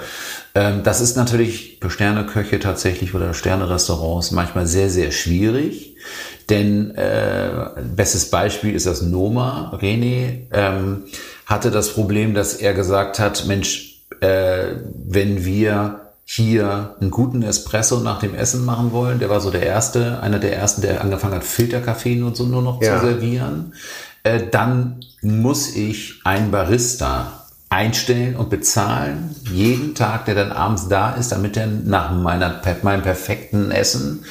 Ähm, 0.54 0.82
das 0.82 1.00
ist 1.00 1.16
natürlich 1.16 1.78
für 1.80 1.90
Sterneköche 1.90 2.58
tatsächlich 2.58 3.14
oder 3.14 3.34
Sternerestaurants 3.34 4.32
manchmal 4.32 4.66
sehr, 4.66 4.90
sehr 4.90 5.12
schwierig. 5.12 5.96
Denn 6.50 6.94
äh, 6.96 7.50
bestes 7.94 8.30
Beispiel 8.30 8.74
ist 8.74 8.86
das 8.86 9.02
Noma. 9.02 9.78
René 9.80 10.46
ähm, 10.50 11.04
hatte 11.46 11.70
das 11.70 11.90
Problem, 11.90 12.34
dass 12.34 12.54
er 12.54 12.74
gesagt 12.74 13.18
hat, 13.20 13.46
Mensch, 13.46 14.00
äh, 14.20 14.76
wenn 14.94 15.44
wir 15.44 16.07
hier 16.30 16.94
einen 17.00 17.10
guten 17.10 17.42
Espresso 17.42 18.00
nach 18.00 18.18
dem 18.18 18.34
Essen 18.34 18.66
machen 18.66 18.92
wollen, 18.92 19.18
der 19.18 19.30
war 19.30 19.40
so 19.40 19.50
der 19.50 19.62
erste, 19.62 20.20
einer 20.20 20.38
der 20.38 20.54
ersten, 20.54 20.82
der 20.82 21.00
angefangen 21.00 21.36
hat, 21.36 21.44
Filterkaffee 21.44 22.16
nur, 22.16 22.36
so 22.36 22.44
nur 22.44 22.60
noch 22.60 22.82
ja. 22.82 23.00
zu 23.00 23.06
servieren, 23.06 23.72
äh, 24.24 24.42
dann 24.50 25.00
muss 25.22 25.74
ich 25.74 26.20
einen 26.24 26.50
Barista 26.50 27.46
einstellen 27.70 28.36
und 28.36 28.50
bezahlen, 28.50 29.34
jeden 29.50 29.94
Tag, 29.94 30.26
der 30.26 30.34
dann 30.34 30.52
abends 30.52 30.88
da 30.88 31.12
ist, 31.12 31.32
damit 31.32 31.56
er 31.56 31.66
nach 31.66 32.12
meiner, 32.12 32.60
meinem 32.82 33.02
perfekten 33.02 33.70
Essen 33.70 34.26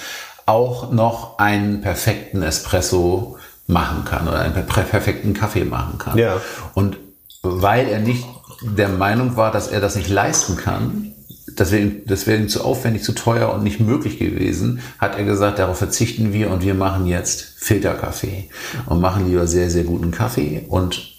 auch 0.46 0.92
noch 0.92 1.40
einen 1.40 1.82
perfekten 1.82 2.44
Espresso 2.44 3.40
machen 3.66 4.06
kann 4.06 4.28
oder 4.28 4.42
einen 4.42 4.54
perfekten 4.54 5.34
Kaffee 5.34 5.66
machen 5.66 5.98
kann. 5.98 6.16
Ja. 6.20 6.42
Und 6.76 6.98
weil 7.42 7.88
er 7.88 8.00
nicht 8.00 8.24
der 8.62 8.90
Meinung 8.90 9.36
war, 9.36 9.52
dass 9.52 9.68
er 9.68 9.82
das 9.82 9.96
nicht 9.96 10.10
leisten 10.10 10.58
kann, 10.58 11.16
das 11.58 11.72
wäre, 11.72 11.92
das 12.06 12.28
wäre 12.28 12.40
ihm 12.40 12.48
zu 12.48 12.64
aufwendig, 12.64 13.04
zu 13.04 13.12
teuer 13.12 13.52
und 13.54 13.64
nicht 13.64 13.80
möglich 13.80 14.20
gewesen, 14.20 14.80
hat 15.00 15.18
er 15.18 15.26
gesagt, 15.26 15.60
darauf 15.60 15.78
verzichten 15.78 16.32
wir 16.32 16.50
und 16.52 16.64
wir 16.64 16.76
machen 16.76 17.08
jetzt 17.08 17.42
Filterkaffee 17.58 18.50
und 18.86 19.02
machen 19.02 19.28
lieber 19.28 19.48
sehr, 19.48 19.70
sehr 19.70 19.84
guten 19.84 20.12
Kaffee 20.12 20.64
und 20.70 21.18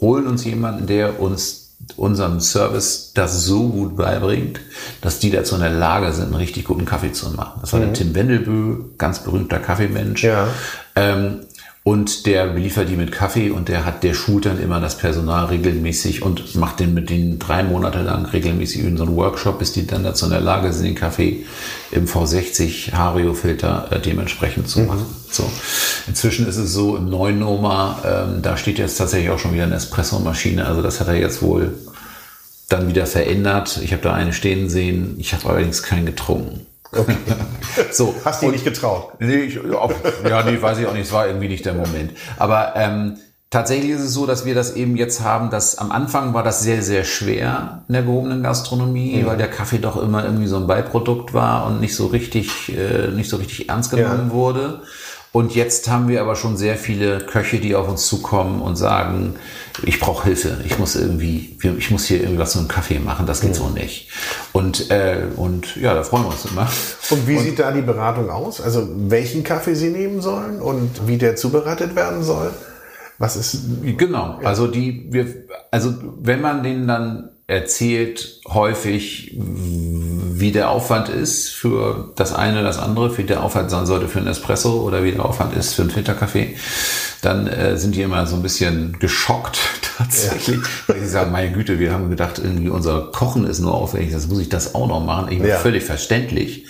holen 0.00 0.26
uns 0.26 0.44
jemanden, 0.44 0.86
der 0.86 1.20
uns 1.20 1.60
unseren 1.96 2.40
Service 2.40 3.12
das 3.14 3.44
so 3.44 3.68
gut 3.68 3.96
beibringt, 3.96 4.60
dass 5.00 5.18
die 5.18 5.30
dazu 5.30 5.54
in 5.54 5.62
der 5.62 5.70
Lage 5.70 6.12
sind, 6.12 6.26
einen 6.26 6.34
richtig 6.34 6.64
guten 6.64 6.84
Kaffee 6.84 7.12
zu 7.12 7.30
machen. 7.30 7.60
Das 7.62 7.72
war 7.72 7.80
mhm. 7.80 7.84
der 7.84 7.92
Tim 7.94 8.14
Wendelbö, 8.14 8.84
ganz 8.98 9.24
berühmter 9.24 9.58
Kaffeemensch. 9.58 10.22
Ja. 10.22 10.48
Ähm, 10.94 11.40
und 11.90 12.24
der 12.26 12.46
beliefert 12.46 12.88
die 12.88 12.94
mit 12.94 13.10
Kaffee 13.10 13.50
und 13.50 13.68
der 13.68 13.84
hat, 13.84 14.04
der 14.04 14.14
schult 14.14 14.46
dann 14.46 14.62
immer 14.62 14.78
das 14.78 14.96
Personal 14.96 15.46
regelmäßig 15.46 16.22
und 16.22 16.54
macht 16.54 16.78
den 16.78 16.94
mit 16.94 17.10
denen 17.10 17.40
drei 17.40 17.64
Monate 17.64 18.00
lang 18.02 18.26
regelmäßig 18.26 18.84
in 18.84 18.96
so 18.96 19.02
einen 19.02 19.16
Workshop, 19.16 19.58
bis 19.58 19.72
die 19.72 19.88
dann 19.88 20.04
dazu 20.04 20.26
in 20.26 20.30
der 20.30 20.40
Lage 20.40 20.72
sind, 20.72 20.84
den 20.84 20.94
Kaffee 20.94 21.44
im 21.90 22.06
V60 22.06 22.92
Hario-Filter 22.92 23.88
äh, 23.90 23.98
dementsprechend 23.98 24.68
zu 24.68 24.82
machen. 24.82 25.00
Mhm. 25.00 25.32
So. 25.32 25.50
Inzwischen 26.06 26.46
ist 26.46 26.58
es 26.58 26.72
so, 26.72 26.96
im 26.96 27.10
neuen 27.10 27.40
Noma, 27.40 27.98
ähm, 28.06 28.40
da 28.40 28.56
steht 28.56 28.78
jetzt 28.78 28.96
tatsächlich 28.96 29.30
auch 29.30 29.40
schon 29.40 29.52
wieder 29.52 29.64
eine 29.64 29.74
Espresso-Maschine. 29.74 30.66
Also 30.66 30.82
das 30.82 31.00
hat 31.00 31.08
er 31.08 31.16
jetzt 31.16 31.42
wohl 31.42 31.74
dann 32.68 32.86
wieder 32.86 33.06
verändert. 33.06 33.80
Ich 33.82 33.90
habe 33.90 34.02
da 34.02 34.14
eine 34.14 34.32
stehen 34.32 34.70
sehen. 34.70 35.16
Ich 35.18 35.34
habe 35.34 35.48
allerdings 35.48 35.82
keinen 35.82 36.06
getrunken. 36.06 36.66
Okay. 36.92 37.16
so. 37.92 38.14
Hast 38.24 38.42
du 38.42 38.46
dich 38.46 38.64
nicht 38.64 38.64
getraut? 38.64 39.14
Nee, 39.20 39.42
ich, 39.42 39.54
ja, 39.54 40.42
nee, 40.42 40.60
weiß 40.60 40.78
ich 40.78 40.86
auch 40.86 40.92
nicht. 40.92 41.06
Es 41.06 41.12
war 41.12 41.26
irgendwie 41.26 41.48
nicht 41.48 41.64
der 41.64 41.74
Moment. 41.74 42.12
Aber 42.36 42.74
ähm, 42.76 43.16
Tatsächlich 43.52 43.90
ist 43.90 44.02
es 44.02 44.14
so, 44.14 44.26
dass 44.26 44.44
wir 44.44 44.54
das 44.54 44.76
eben 44.76 44.96
jetzt 44.96 45.22
haben, 45.22 45.50
dass 45.50 45.76
am 45.76 45.90
Anfang 45.90 46.34
war 46.34 46.44
das 46.44 46.62
sehr, 46.62 46.82
sehr 46.82 47.02
schwer 47.02 47.82
in 47.88 47.94
der 47.94 48.04
gehobenen 48.04 48.44
Gastronomie, 48.44 49.16
mhm. 49.16 49.26
weil 49.26 49.38
der 49.38 49.50
Kaffee 49.50 49.78
doch 49.78 50.00
immer 50.00 50.24
irgendwie 50.24 50.46
so 50.46 50.54
ein 50.54 50.68
Beiprodukt 50.68 51.34
war 51.34 51.66
und 51.66 51.80
nicht 51.80 51.96
so 51.96 52.06
richtig, 52.06 52.72
äh, 52.72 53.08
nicht 53.08 53.28
so 53.28 53.38
richtig 53.38 53.68
ernst 53.68 53.90
genommen 53.90 54.28
ja. 54.28 54.32
wurde. 54.32 54.82
Und 55.32 55.54
jetzt 55.54 55.88
haben 55.88 56.08
wir 56.08 56.20
aber 56.20 56.34
schon 56.34 56.56
sehr 56.56 56.76
viele 56.76 57.20
Köche, 57.20 57.60
die 57.60 57.76
auf 57.76 57.88
uns 57.88 58.06
zukommen 58.06 58.60
und 58.60 58.74
sagen, 58.74 59.36
ich 59.84 60.00
brauche 60.00 60.24
Hilfe, 60.24 60.58
ich 60.64 60.78
muss 60.78 60.96
irgendwie, 60.96 61.56
ich 61.78 61.90
muss 61.92 62.06
hier 62.06 62.20
irgendwas 62.20 62.56
mit 62.56 62.64
dem 62.64 62.68
Kaffee 62.68 62.98
machen, 62.98 63.26
das 63.26 63.40
geht 63.40 63.50
mhm. 63.50 63.54
so 63.54 63.68
nicht. 63.68 64.10
Und, 64.52 64.90
äh, 64.90 65.26
und 65.36 65.76
ja, 65.76 65.94
da 65.94 66.02
freuen 66.02 66.24
wir 66.24 66.30
uns 66.30 66.44
immer. 66.46 66.68
Und 67.10 67.28
wie 67.28 67.36
und, 67.36 67.44
sieht 67.44 67.60
da 67.60 67.70
die 67.70 67.82
Beratung 67.82 68.28
aus? 68.28 68.60
Also 68.60 68.88
welchen 68.92 69.44
Kaffee 69.44 69.74
Sie 69.74 69.90
nehmen 69.90 70.20
sollen 70.20 70.60
und 70.60 71.06
wie 71.06 71.16
der 71.16 71.36
zubereitet 71.36 71.94
werden 71.94 72.24
soll? 72.24 72.50
Was 73.18 73.36
ist? 73.36 73.58
Genau. 73.98 74.40
Also 74.42 74.66
die, 74.66 75.06
wir, 75.10 75.44
also 75.70 75.94
wenn 76.20 76.40
man 76.40 76.64
denen 76.64 76.88
dann 76.88 77.29
erzählt 77.50 78.40
häufig, 78.46 79.32
wie 79.34 80.52
der 80.52 80.70
Aufwand 80.70 81.08
ist 81.08 81.48
für 81.48 82.12
das 82.14 82.32
eine, 82.32 82.62
das 82.62 82.78
andere, 82.78 83.18
wie 83.18 83.24
der 83.24 83.42
Aufwand 83.42 83.70
sein 83.70 83.86
sollte 83.86 84.06
für 84.06 84.20
ein 84.20 84.28
Espresso 84.28 84.82
oder 84.82 85.02
wie 85.02 85.10
der 85.10 85.24
Aufwand 85.24 85.56
ist 85.56 85.74
für 85.74 85.82
einen 85.82 85.90
Filterkaffee, 85.90 86.54
dann 87.22 87.48
äh, 87.48 87.76
sind 87.76 87.96
die 87.96 88.02
immer 88.02 88.24
so 88.26 88.36
ein 88.36 88.42
bisschen 88.42 88.98
geschockt 89.00 89.58
tatsächlich, 89.98 90.58
ja. 90.58 90.62
weil 90.86 91.00
sie 91.00 91.08
sagen, 91.08 91.32
meine 91.32 91.50
Güte, 91.50 91.80
wir 91.80 91.92
haben 91.92 92.08
gedacht, 92.08 92.38
irgendwie 92.38 92.68
unser 92.68 93.10
Kochen 93.10 93.44
ist 93.44 93.58
nur 93.58 93.74
aufwendig, 93.74 94.12
das 94.12 94.28
muss 94.28 94.38
ich 94.38 94.48
das 94.48 94.76
auch 94.76 94.86
noch 94.86 95.04
machen. 95.04 95.32
Ich 95.32 95.40
bin 95.40 95.48
ja. 95.48 95.58
völlig 95.58 95.82
verständlich. 95.82 96.66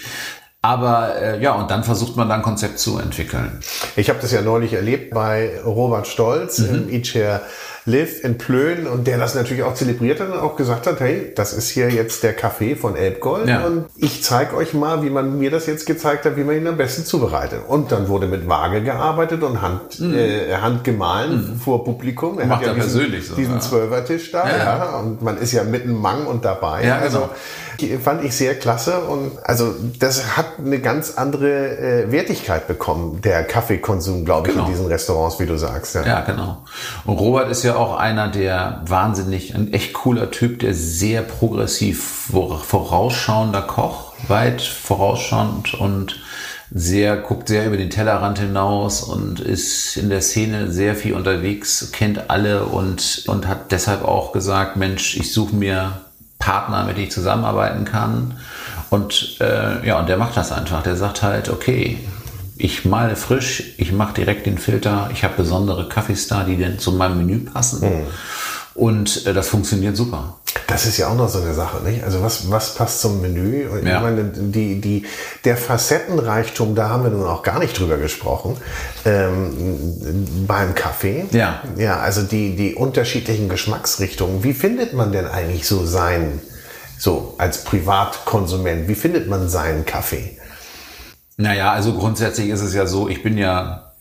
Aber 0.63 1.17
äh, 1.17 1.43
ja, 1.43 1.53
und 1.53 1.71
dann 1.71 1.85
versucht 1.85 2.17
man 2.17 2.29
dann 2.29 2.43
Konzept 2.43 2.79
zu 2.79 2.99
entwickeln. 2.99 3.61
Ich 3.97 4.09
habe 4.09 4.19
das 4.21 4.33
ja 4.33 4.43
neulich 4.43 4.73
erlebt 4.73 5.13
bei 5.13 5.59
Robert 5.65 6.07
Stolz 6.07 6.59
mhm. 6.59 6.75
im 6.75 6.89
Icher 6.89 7.43
Live 7.91 8.25
in 8.25 8.39
Plön 8.39 8.87
und 8.87 9.07
der 9.07 9.19
das 9.19 9.35
natürlich 9.35 9.63
auch 9.63 9.75
zelebriert 9.75 10.21
hat 10.21 10.31
und 10.31 10.39
auch 10.39 10.57
gesagt 10.57 10.87
hat, 10.87 11.01
hey, 11.01 11.33
das 11.35 11.53
ist 11.53 11.69
hier 11.69 11.91
jetzt 11.91 12.23
der 12.23 12.33
Kaffee 12.33 12.77
von 12.77 12.97
Elbgold 12.97 13.49
ja. 13.49 13.65
und 13.67 13.87
ich 13.97 14.23
zeige 14.23 14.57
euch 14.57 14.75
mal, 14.75 15.03
wie 15.03 15.11
man 15.11 15.39
mir 15.39 15.51
das 15.51 15.67
jetzt 15.67 15.87
gezeigt 15.87 16.25
hat, 16.25 16.37
wie 16.37 16.45
man 16.45 16.57
ihn 16.57 16.67
am 16.67 16.77
besten 16.77 17.05
zubereitet. 17.05 17.61
Und 17.67 17.93
dann 17.93 18.09
wurde 18.09 18.27
mit 18.27 18.49
Waage 18.49 18.83
gearbeitet 18.83 19.43
und 19.43 19.61
Hand, 19.63 20.01
mhm. 20.01 20.15
äh, 20.15 20.55
Hand 20.55 20.85
gemahlen 20.85 21.53
mhm. 21.53 21.57
vor 21.57 21.85
Publikum. 21.85 22.39
Er 22.39 22.47
Macht 22.47 22.61
hat 22.61 22.69
ja 22.69 22.75
diesen, 22.75 22.91
persönlich 22.91 23.27
so, 23.27 23.35
diesen 23.35 23.61
Zwölfertisch 23.61 24.31
da, 24.31 24.49
ja. 24.49 24.59
ja. 24.59 24.99
Und 24.99 25.23
man 25.23 25.39
ist 25.39 25.53
ja 25.53 25.65
mitten 25.65 25.93
Mang 25.93 26.27
und 26.27 26.45
dabei. 26.45 26.85
Ja, 26.85 26.99
also, 26.99 27.19
genau. 27.19 27.31
Also 27.31 27.99
fand 28.03 28.25
ich 28.25 28.37
sehr 28.37 28.55
klasse 28.55 29.01
und 29.01 29.33
also 29.45 29.75
das 29.99 30.37
hat 30.37 30.59
eine 30.59 30.81
ganz 30.81 31.15
andere 31.17 31.79
äh, 31.79 32.13
Wertigkeit 32.13 32.69
bekommen, 32.69 33.21
der 33.23 33.45
Kaffeekonsum, 33.45 34.25
glaube 34.25 34.49
ich, 34.49 34.55
genau. 34.55 34.67
in 34.67 34.73
diesen 34.73 34.87
Restaurants, 34.87 35.39
wie 35.41 35.47
du 35.47 35.57
sagst. 35.57 35.95
Ja. 35.95 36.05
ja, 36.05 36.21
genau. 36.21 36.63
Und 37.05 37.19
Robert 37.19 37.51
ist 37.51 37.63
ja 37.63 37.77
auch 37.81 37.97
einer, 37.97 38.29
der 38.29 38.83
wahnsinnig, 38.87 39.55
ein 39.55 39.73
echt 39.73 39.93
cooler 39.93 40.31
Typ, 40.31 40.61
der 40.61 40.75
sehr 40.75 41.23
progressiv 41.23 42.31
vorausschauender 42.31 43.63
Koch, 43.63 44.13
weit 44.29 44.63
vorausschauend 44.63 45.75
und 45.75 46.21
sehr, 46.73 47.17
guckt 47.17 47.49
sehr 47.49 47.67
über 47.67 47.77
den 47.77 47.91
Tellerrand 47.91 48.39
hinaus 48.39 49.03
und 49.03 49.41
ist 49.41 49.97
in 49.97 50.09
der 50.09 50.21
Szene 50.21 50.71
sehr 50.71 50.95
viel 50.95 51.15
unterwegs, 51.15 51.91
kennt 51.93 52.31
alle 52.31 52.65
und, 52.65 53.25
und 53.27 53.49
hat 53.49 53.73
deshalb 53.73 54.05
auch 54.05 54.33
gesagt, 54.33 54.77
Mensch, 54.77 55.17
ich 55.17 55.33
suche 55.33 55.57
mir 55.57 56.01
Partner, 56.39 56.85
mit 56.85 56.97
denen 56.97 57.07
ich 57.07 57.13
zusammenarbeiten 57.13 57.85
kann. 57.85 58.39
Und 58.89 59.37
äh, 59.41 59.87
ja, 59.87 59.99
und 59.99 60.09
der 60.09 60.17
macht 60.17 60.37
das 60.37 60.53
einfach. 60.53 60.83
Der 60.83 60.97
sagt 60.97 61.23
halt, 61.23 61.49
okay, 61.49 61.99
ich 62.61 62.85
male 62.85 63.17
frisch, 63.17 63.75
ich 63.79 63.93
mache 63.93 64.15
direkt 64.15 64.47
den 64.47 64.59
Filter, 64.59 65.11
ich 65.13 65.25
habe 65.25 65.35
besondere 65.37 65.89
Kaffeestar, 65.89 66.45
die 66.45 66.57
denn 66.57 66.79
zu 66.79 66.93
meinem 66.93 67.19
Menü 67.19 67.41
passen. 67.41 67.81
Mhm. 67.81 68.07
Und 68.75 69.27
äh, 69.27 69.35
das 69.35 69.49
funktioniert 69.49 69.97
super. 69.97 70.37
Das 70.67 70.87
ist 70.87 70.97
ja 70.97 71.09
auch 71.09 71.17
noch 71.17 71.29
so 71.29 71.41
eine 71.41 71.55
Sache, 71.55 71.83
nicht? 71.83 72.05
Also 72.05 72.23
was, 72.23 72.51
was 72.51 72.75
passt 72.75 73.01
zum 73.01 73.21
Menü? 73.21 73.69
Und 73.69 73.87
ja. 73.87 73.97
Ich 73.97 74.03
meine, 74.03 74.25
die, 74.25 74.81
die, 74.81 75.07
der 75.45 75.57
Facettenreichtum, 75.57 76.75
da 76.75 76.89
haben 76.89 77.05
wir 77.05 77.11
nun 77.11 77.27
auch 77.27 77.43
gar 77.43 77.59
nicht 77.59 77.79
drüber 77.79 77.99
gesprochen, 77.99 78.57
ähm, 79.05 80.47
beim 80.47 80.75
Kaffee. 80.75 81.27
Ja. 81.33 81.63
Ja, 81.77 81.99
also 81.99 82.23
die, 82.23 82.57
die 82.57 82.75
unterschiedlichen 82.75 83.49
Geschmacksrichtungen. 83.49 84.45
Wie 84.45 84.55
findet 84.55 84.93
man 84.93 85.13
denn 85.13 85.27
eigentlich 85.27 85.67
so 85.67 85.85
sein, 85.85 86.41
so 86.99 87.35
als 87.39 87.65
Privatkonsument, 87.65 88.89
wie 88.89 88.95
findet 88.95 89.29
man 89.29 89.49
seinen 89.49 89.85
Kaffee? 89.85 90.37
Naja, 91.41 91.73
also 91.73 91.95
grundsätzlich 91.95 92.51
ist 92.51 92.61
es 92.61 92.75
ja 92.75 92.87
so, 92.87 93.09
ich 93.09 93.23
bin 93.23 93.39
ja, 93.39 93.93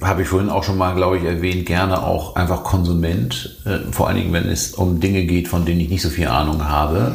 habe 0.00 0.22
ich 0.22 0.28
vorhin 0.28 0.48
auch 0.48 0.64
schon 0.64 0.78
mal, 0.78 0.94
glaube 0.94 1.18
ich, 1.18 1.24
erwähnt, 1.24 1.66
gerne 1.66 2.02
auch 2.02 2.34
einfach 2.34 2.64
Konsument, 2.64 3.60
äh, 3.66 3.92
vor 3.92 4.08
allen 4.08 4.16
Dingen, 4.16 4.32
wenn 4.32 4.48
es 4.48 4.72
um 4.72 4.98
Dinge 4.98 5.24
geht, 5.24 5.48
von 5.48 5.66
denen 5.66 5.80
ich 5.80 5.90
nicht 5.90 6.00
so 6.00 6.08
viel 6.08 6.28
Ahnung 6.28 6.66
habe, 6.66 7.14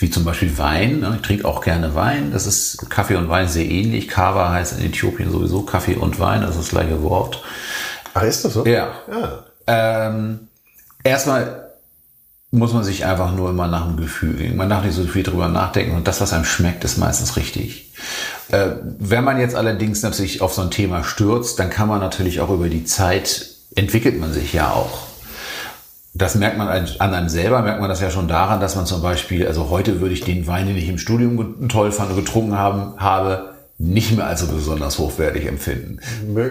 wie 0.00 0.10
zum 0.10 0.24
Beispiel 0.24 0.58
Wein. 0.58 0.98
Ne? 0.98 1.12
Ich 1.14 1.22
trinke 1.22 1.44
auch 1.46 1.60
gerne 1.60 1.94
Wein. 1.94 2.32
Das 2.32 2.48
ist 2.48 2.90
Kaffee 2.90 3.14
und 3.14 3.28
Wein 3.28 3.46
sehr 3.46 3.66
ähnlich. 3.66 4.08
Kava 4.08 4.50
heißt 4.50 4.80
in 4.80 4.86
Äthiopien 4.86 5.30
sowieso 5.30 5.62
Kaffee 5.62 5.94
und 5.94 6.18
Wein, 6.18 6.40
das 6.40 6.56
ist 6.56 6.58
das 6.58 6.70
gleiche 6.70 7.04
Wort. 7.04 7.40
Ach, 8.14 8.22
ist 8.24 8.44
das 8.44 8.54
so? 8.54 8.66
Ja. 8.66 8.90
ja. 9.08 9.44
Ähm, 9.68 10.48
erstmal 11.04 11.68
muss 12.50 12.72
man 12.72 12.82
sich 12.82 13.04
einfach 13.04 13.32
nur 13.32 13.50
immer 13.50 13.68
nach 13.68 13.86
dem 13.86 13.96
Gefühl 13.96 14.34
gehen. 14.34 14.56
Man 14.56 14.68
darf 14.68 14.84
nicht 14.84 14.96
so 14.96 15.04
viel 15.04 15.22
drüber 15.22 15.46
nachdenken 15.46 15.94
und 15.94 16.08
das, 16.08 16.20
was 16.20 16.32
einem 16.32 16.44
schmeckt, 16.44 16.82
ist 16.82 16.98
meistens 16.98 17.36
richtig. 17.36 17.91
Äh, 18.52 18.76
wenn 18.82 19.24
man 19.24 19.40
jetzt 19.40 19.54
allerdings 19.54 20.02
natürlich 20.02 20.42
auf 20.42 20.52
so 20.52 20.60
ein 20.60 20.70
Thema 20.70 21.04
stürzt, 21.04 21.58
dann 21.58 21.70
kann 21.70 21.88
man 21.88 22.00
natürlich 22.00 22.40
auch 22.40 22.50
über 22.50 22.68
die 22.68 22.84
Zeit, 22.84 23.46
entwickelt 23.74 24.20
man 24.20 24.32
sich 24.32 24.52
ja 24.52 24.70
auch. 24.70 25.06
Das 26.12 26.34
merkt 26.34 26.58
man 26.58 26.68
an 26.68 27.14
einem 27.14 27.30
selber, 27.30 27.62
merkt 27.62 27.80
man 27.80 27.88
das 27.88 28.02
ja 28.02 28.10
schon 28.10 28.28
daran, 28.28 28.60
dass 28.60 28.76
man 28.76 28.84
zum 28.84 29.00
Beispiel, 29.00 29.46
also 29.46 29.70
heute 29.70 30.02
würde 30.02 30.12
ich 30.12 30.22
den 30.22 30.46
Wein, 30.46 30.66
den 30.66 30.76
ich 30.76 30.90
im 30.90 30.98
Studium 30.98 31.66
toll 31.70 31.90
fand 31.90 32.10
und 32.10 32.16
getrunken 32.16 32.58
haben, 32.58 32.94
habe, 32.98 33.52
nicht 33.78 34.14
mehr 34.14 34.26
als 34.26 34.40
so 34.40 34.46
besonders 34.48 34.98
hochwertig 34.98 35.46
empfinden. 35.46 36.00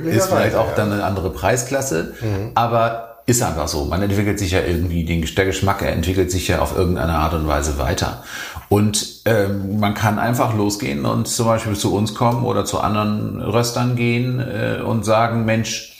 Ist 0.09 0.27
vielleicht 0.27 0.55
auch 0.55 0.69
ja. 0.69 0.75
dann 0.75 0.91
eine 0.91 1.03
andere 1.03 1.29
Preisklasse, 1.29 2.15
mhm. 2.19 2.51
aber 2.55 3.11
ist 3.27 3.43
einfach 3.43 3.67
so. 3.67 3.85
Man 3.85 4.01
entwickelt 4.01 4.39
sich 4.39 4.51
ja 4.51 4.61
irgendwie, 4.61 5.05
den, 5.05 5.23
der 5.35 5.45
Geschmack 5.45 5.83
er 5.83 5.93
entwickelt 5.93 6.31
sich 6.31 6.47
ja 6.47 6.59
auf 6.59 6.75
irgendeine 6.75 7.13
Art 7.13 7.35
und 7.35 7.47
Weise 7.47 7.77
weiter. 7.77 8.23
Und 8.71 9.23
ähm, 9.25 9.81
man 9.81 9.95
kann 9.95 10.17
einfach 10.17 10.55
losgehen 10.55 11.05
und 11.05 11.27
zum 11.27 11.45
Beispiel 11.45 11.75
zu 11.75 11.93
uns 11.93 12.15
kommen 12.15 12.45
oder 12.45 12.63
zu 12.63 12.79
anderen 12.79 13.41
Röstern 13.41 13.97
gehen 13.97 14.39
äh, 14.39 14.81
und 14.81 15.03
sagen, 15.03 15.43
Mensch, 15.43 15.91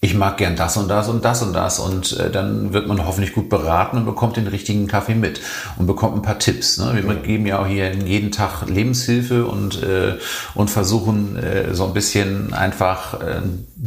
ich 0.00 0.14
mag 0.14 0.36
gern 0.36 0.54
das 0.54 0.76
und 0.76 0.86
das 0.86 1.08
und 1.08 1.24
das 1.24 1.42
und 1.42 1.54
das 1.54 1.80
und 1.80 2.16
äh, 2.20 2.30
dann 2.30 2.72
wird 2.72 2.86
man 2.86 3.04
hoffentlich 3.04 3.32
gut 3.32 3.48
beraten 3.48 3.96
und 3.96 4.04
bekommt 4.04 4.36
den 4.36 4.46
richtigen 4.46 4.86
Kaffee 4.86 5.16
mit 5.16 5.40
und 5.76 5.88
bekommt 5.88 6.14
ein 6.14 6.22
paar 6.22 6.38
Tipps. 6.38 6.78
Ne? 6.78 6.92
Wir 6.94 7.14
geben 7.16 7.46
ja 7.46 7.58
auch 7.58 7.66
hier 7.66 7.92
jeden 7.92 8.30
Tag 8.30 8.68
Lebenshilfe 8.68 9.44
und, 9.46 9.82
äh, 9.82 10.18
und 10.54 10.70
versuchen 10.70 11.36
äh, 11.36 11.74
so 11.74 11.84
ein 11.84 11.94
bisschen 11.94 12.54
einfach 12.54 13.14
äh, 13.14 13.40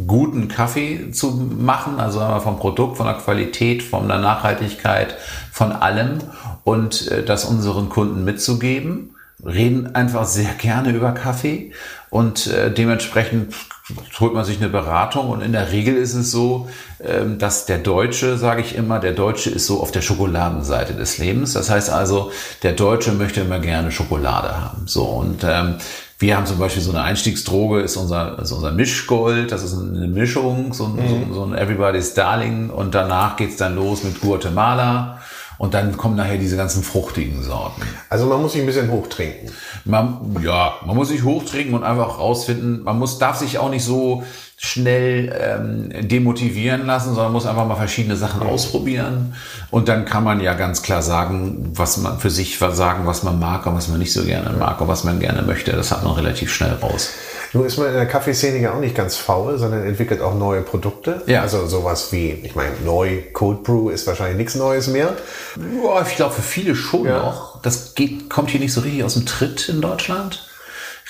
guten 0.05 0.49
Kaffee 0.49 1.11
zu 1.11 1.31
machen, 1.31 2.01
also 2.01 2.19
vom 2.43 2.59
Produkt, 2.59 2.97
von 2.97 3.05
der 3.05 3.15
Qualität, 3.15 3.83
von 3.83 4.09
der 4.09 4.17
Nachhaltigkeit, 4.17 5.15
von 5.51 5.71
allem 5.71 6.19
und 6.67 7.09
äh, 7.11 7.23
das 7.23 7.45
unseren 7.45 7.87
Kunden 7.87 8.25
mitzugeben 8.25 9.15
reden 9.45 9.95
einfach 9.95 10.25
sehr 10.25 10.53
gerne 10.55 10.91
über 10.91 11.13
Kaffee 11.13 11.71
und 12.09 12.47
äh, 12.47 12.73
dementsprechend 12.73 13.53
holt 14.19 14.33
man 14.33 14.43
sich 14.43 14.57
eine 14.57 14.67
Beratung 14.67 15.29
und 15.29 15.39
in 15.39 15.53
der 15.53 15.71
Regel 15.71 15.95
ist 15.95 16.13
es 16.13 16.29
so, 16.29 16.67
ähm, 17.01 17.37
dass 17.37 17.67
der 17.67 17.77
Deutsche, 17.77 18.37
sage 18.37 18.59
ich 18.59 18.75
immer, 18.75 18.99
der 18.99 19.13
Deutsche 19.13 19.49
ist 19.49 19.65
so 19.65 19.79
auf 19.79 19.91
der 19.91 20.01
Schokoladenseite 20.01 20.93
des 20.93 21.19
Lebens. 21.19 21.53
Das 21.53 21.69
heißt 21.69 21.89
also, 21.89 22.31
der 22.63 22.73
Deutsche 22.73 23.13
möchte 23.13 23.39
immer 23.39 23.59
gerne 23.59 23.89
Schokolade 23.93 24.59
haben. 24.59 24.87
So 24.87 25.05
und 25.05 25.45
ähm, 25.45 25.75
wir 26.19 26.35
haben 26.35 26.47
zum 26.47 26.59
Beispiel 26.59 26.83
so 26.83 26.91
eine 26.91 27.01
Einstiegsdroge, 27.01 27.79
ist 27.79 27.95
unser, 27.95 28.39
ist 28.39 28.51
unser 28.51 28.73
Mischgold, 28.73 29.53
das 29.53 29.63
ist 29.63 29.73
eine 29.73 30.07
Mischung, 30.07 30.73
so, 30.73 30.87
mhm. 30.87 31.27
so, 31.29 31.33
so 31.33 31.43
ein 31.45 31.53
Everybody's 31.53 32.13
Darling 32.13 32.71
und 32.71 32.93
danach 32.93 33.37
geht's 33.37 33.55
dann 33.55 33.77
los 33.77 34.03
mit 34.03 34.19
Guatemala 34.19 35.16
und 35.57 35.73
dann 35.73 35.97
kommen 35.97 36.15
nachher 36.15 36.37
diese 36.37 36.57
ganzen 36.57 36.83
fruchtigen 36.83 37.43
Sorten. 37.43 37.81
Also 38.09 38.25
man 38.27 38.41
muss 38.41 38.53
sich 38.53 38.61
ein 38.61 38.67
bisschen 38.67 38.91
hochtrinken. 38.91 39.51
Man, 39.85 40.37
ja, 40.43 40.75
man 40.85 40.95
muss 40.95 41.09
sich 41.09 41.23
hochtrinken 41.23 41.73
und 41.73 41.83
einfach 41.83 42.19
rausfinden. 42.19 42.83
Man 42.83 42.99
muss, 42.99 43.17
darf 43.17 43.37
sich 43.37 43.57
auch 43.57 43.69
nicht 43.69 43.83
so 43.83 44.23
schnell 44.59 45.35
ähm, 45.39 46.07
demotivieren 46.07 46.87
lassen, 46.87 47.13
sondern 47.13 47.31
muss 47.31 47.45
einfach 47.45 47.67
mal 47.67 47.75
verschiedene 47.75 48.15
Sachen 48.15 48.41
ja. 48.41 48.47
ausprobieren. 48.47 49.35
Und 49.69 49.87
dann 49.87 50.05
kann 50.05 50.23
man 50.23 50.39
ja 50.39 50.53
ganz 50.53 50.81
klar 50.81 51.01
sagen, 51.01 51.71
was 51.73 51.97
man 51.97 52.19
für 52.19 52.31
sich 52.31 52.57
sagen, 52.57 53.05
was 53.05 53.23
man 53.23 53.39
mag 53.39 53.65
und 53.65 53.75
was 53.75 53.87
man 53.87 53.99
nicht 53.99 54.13
so 54.13 54.23
gerne 54.23 54.57
mag 54.57 54.81
und 54.81 54.87
was 54.87 55.03
man 55.03 55.19
gerne 55.19 55.43
möchte. 55.43 55.71
Das 55.71 55.91
hat 55.91 56.03
man 56.03 56.13
relativ 56.13 56.51
schnell 56.51 56.73
raus. 56.73 57.11
Nun 57.57 57.65
ist 57.65 57.77
man 57.77 57.87
in 57.87 57.93
der 57.93 58.05
Kaffeeszene 58.05 58.59
ja 58.59 58.73
auch 58.73 58.79
nicht 58.79 58.95
ganz 58.95 59.17
faul, 59.17 59.57
sondern 59.57 59.85
entwickelt 59.85 60.21
auch 60.21 60.35
neue 60.35 60.61
Produkte. 60.61 61.21
Ja. 61.25 61.41
Also 61.41 61.65
sowas 61.67 62.11
wie, 62.11 62.31
ich 62.43 62.55
meine, 62.55 62.71
neu 62.85 63.23
Cold 63.33 63.63
Brew 63.63 63.89
ist 63.89 64.05
wahrscheinlich 64.07 64.37
nichts 64.37 64.55
Neues 64.55 64.87
mehr. 64.87 65.13
Ja, 65.83 66.05
ich 66.07 66.15
glaube 66.15 66.33
für 66.33 66.41
viele 66.41 66.75
schon 66.75 67.05
ja. 67.05 67.19
noch. 67.19 67.61
Das 67.61 67.95
geht, 67.95 68.29
kommt 68.29 68.51
hier 68.51 68.59
nicht 68.59 68.73
so 68.73 68.81
richtig 68.81 69.03
aus 69.03 69.15
dem 69.15 69.25
Tritt 69.25 69.69
in 69.69 69.81
Deutschland. 69.81 70.46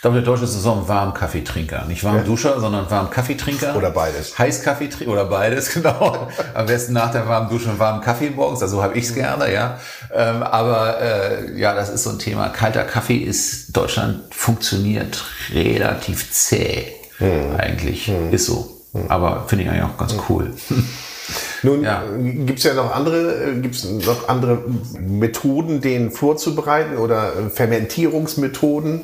Glaube, 0.07 0.21
der 0.21 0.25
Deutsche 0.25 0.45
ist 0.45 0.53
so 0.53 0.71
ein 0.71 0.87
Warm-Kaffeetrinker. 0.87 1.85
Nicht 1.85 2.03
Warmduscher, 2.03 2.55
ja. 2.55 2.59
sondern 2.59 2.89
Warm-Kaffeetrinker. 2.89 3.75
Oder 3.75 3.91
beides. 3.91 4.37
Heiß-Kaffeetrinker 4.39 5.11
oder 5.11 5.25
beides, 5.25 5.69
genau. 5.73 6.29
Am 6.53 6.65
besten 6.65 6.93
nach 6.93 7.11
der 7.11 7.27
warmen 7.27 7.49
Dusche 7.49 7.69
einen 7.69 7.79
warmen 7.79 8.01
Kaffee 8.01 8.29
morgens. 8.29 8.61
Also 8.61 8.81
habe 8.81 8.97
ich's 8.97 9.13
gerne, 9.13 9.51
ja. 9.53 9.79
Ähm, 10.13 10.43
aber 10.43 11.01
äh, 11.01 11.59
ja, 11.59 11.75
das 11.75 11.89
ist 11.89 12.03
so 12.03 12.11
ein 12.11 12.19
Thema. 12.19 12.49
Kalter 12.49 12.83
Kaffee 12.83 13.17
ist, 13.17 13.75
Deutschland 13.75 14.33
funktioniert 14.33 15.25
relativ 15.53 16.31
zäh. 16.31 16.93
Hm. 17.17 17.57
Eigentlich. 17.57 18.07
Hm. 18.07 18.31
Ist 18.31 18.45
so. 18.45 18.81
Hm. 18.93 19.09
Aber 19.09 19.45
finde 19.47 19.65
ich 19.65 19.69
eigentlich 19.69 19.83
auch 19.83 19.97
ganz 19.97 20.15
cool. 20.29 20.53
Nun 21.63 21.83
ja. 21.83 22.03
gibt 22.17 22.59
es 22.59 22.63
ja 22.63 22.73
noch 22.73 22.93
andere, 22.93 23.43
äh, 23.43 23.59
gibt's 23.59 23.83
noch 23.83 24.29
andere 24.29 24.63
Methoden, 24.99 25.81
den 25.81 26.11
vorzubereiten 26.11 26.97
oder 26.97 27.33
äh, 27.35 27.49
Fermentierungsmethoden, 27.49 29.01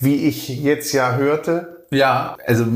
wie 0.00 0.26
ich 0.26 0.48
jetzt 0.48 0.92
ja 0.92 1.16
hörte. 1.16 1.86
Ja, 1.90 2.36
also 2.46 2.66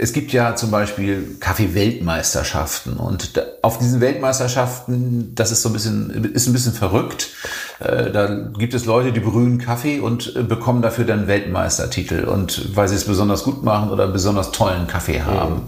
es 0.00 0.12
gibt 0.12 0.32
ja 0.32 0.54
zum 0.54 0.70
Beispiel 0.70 1.36
Kaffee-Weltmeisterschaften 1.40 2.96
und 2.96 3.32
auf 3.62 3.78
diesen 3.78 4.00
Weltmeisterschaften, 4.00 5.34
das 5.34 5.50
ist 5.50 5.62
so 5.62 5.70
ein 5.70 5.72
bisschen, 5.72 6.32
ist 6.32 6.46
ein 6.46 6.52
bisschen 6.52 6.72
verrückt. 6.72 7.30
Äh, 7.80 8.10
da 8.12 8.26
gibt 8.58 8.74
es 8.74 8.86
Leute, 8.86 9.12
die 9.12 9.20
brühen 9.20 9.58
Kaffee 9.58 9.98
und 9.98 10.34
äh, 10.36 10.42
bekommen 10.42 10.82
dafür 10.82 11.04
dann 11.04 11.26
Weltmeistertitel 11.26 12.24
und 12.24 12.76
weil 12.76 12.88
sie 12.88 12.94
es 12.94 13.04
besonders 13.04 13.42
gut 13.42 13.64
machen 13.64 13.90
oder 13.90 14.06
besonders 14.06 14.52
tollen 14.52 14.86
Kaffee 14.86 15.22
haben. 15.22 15.62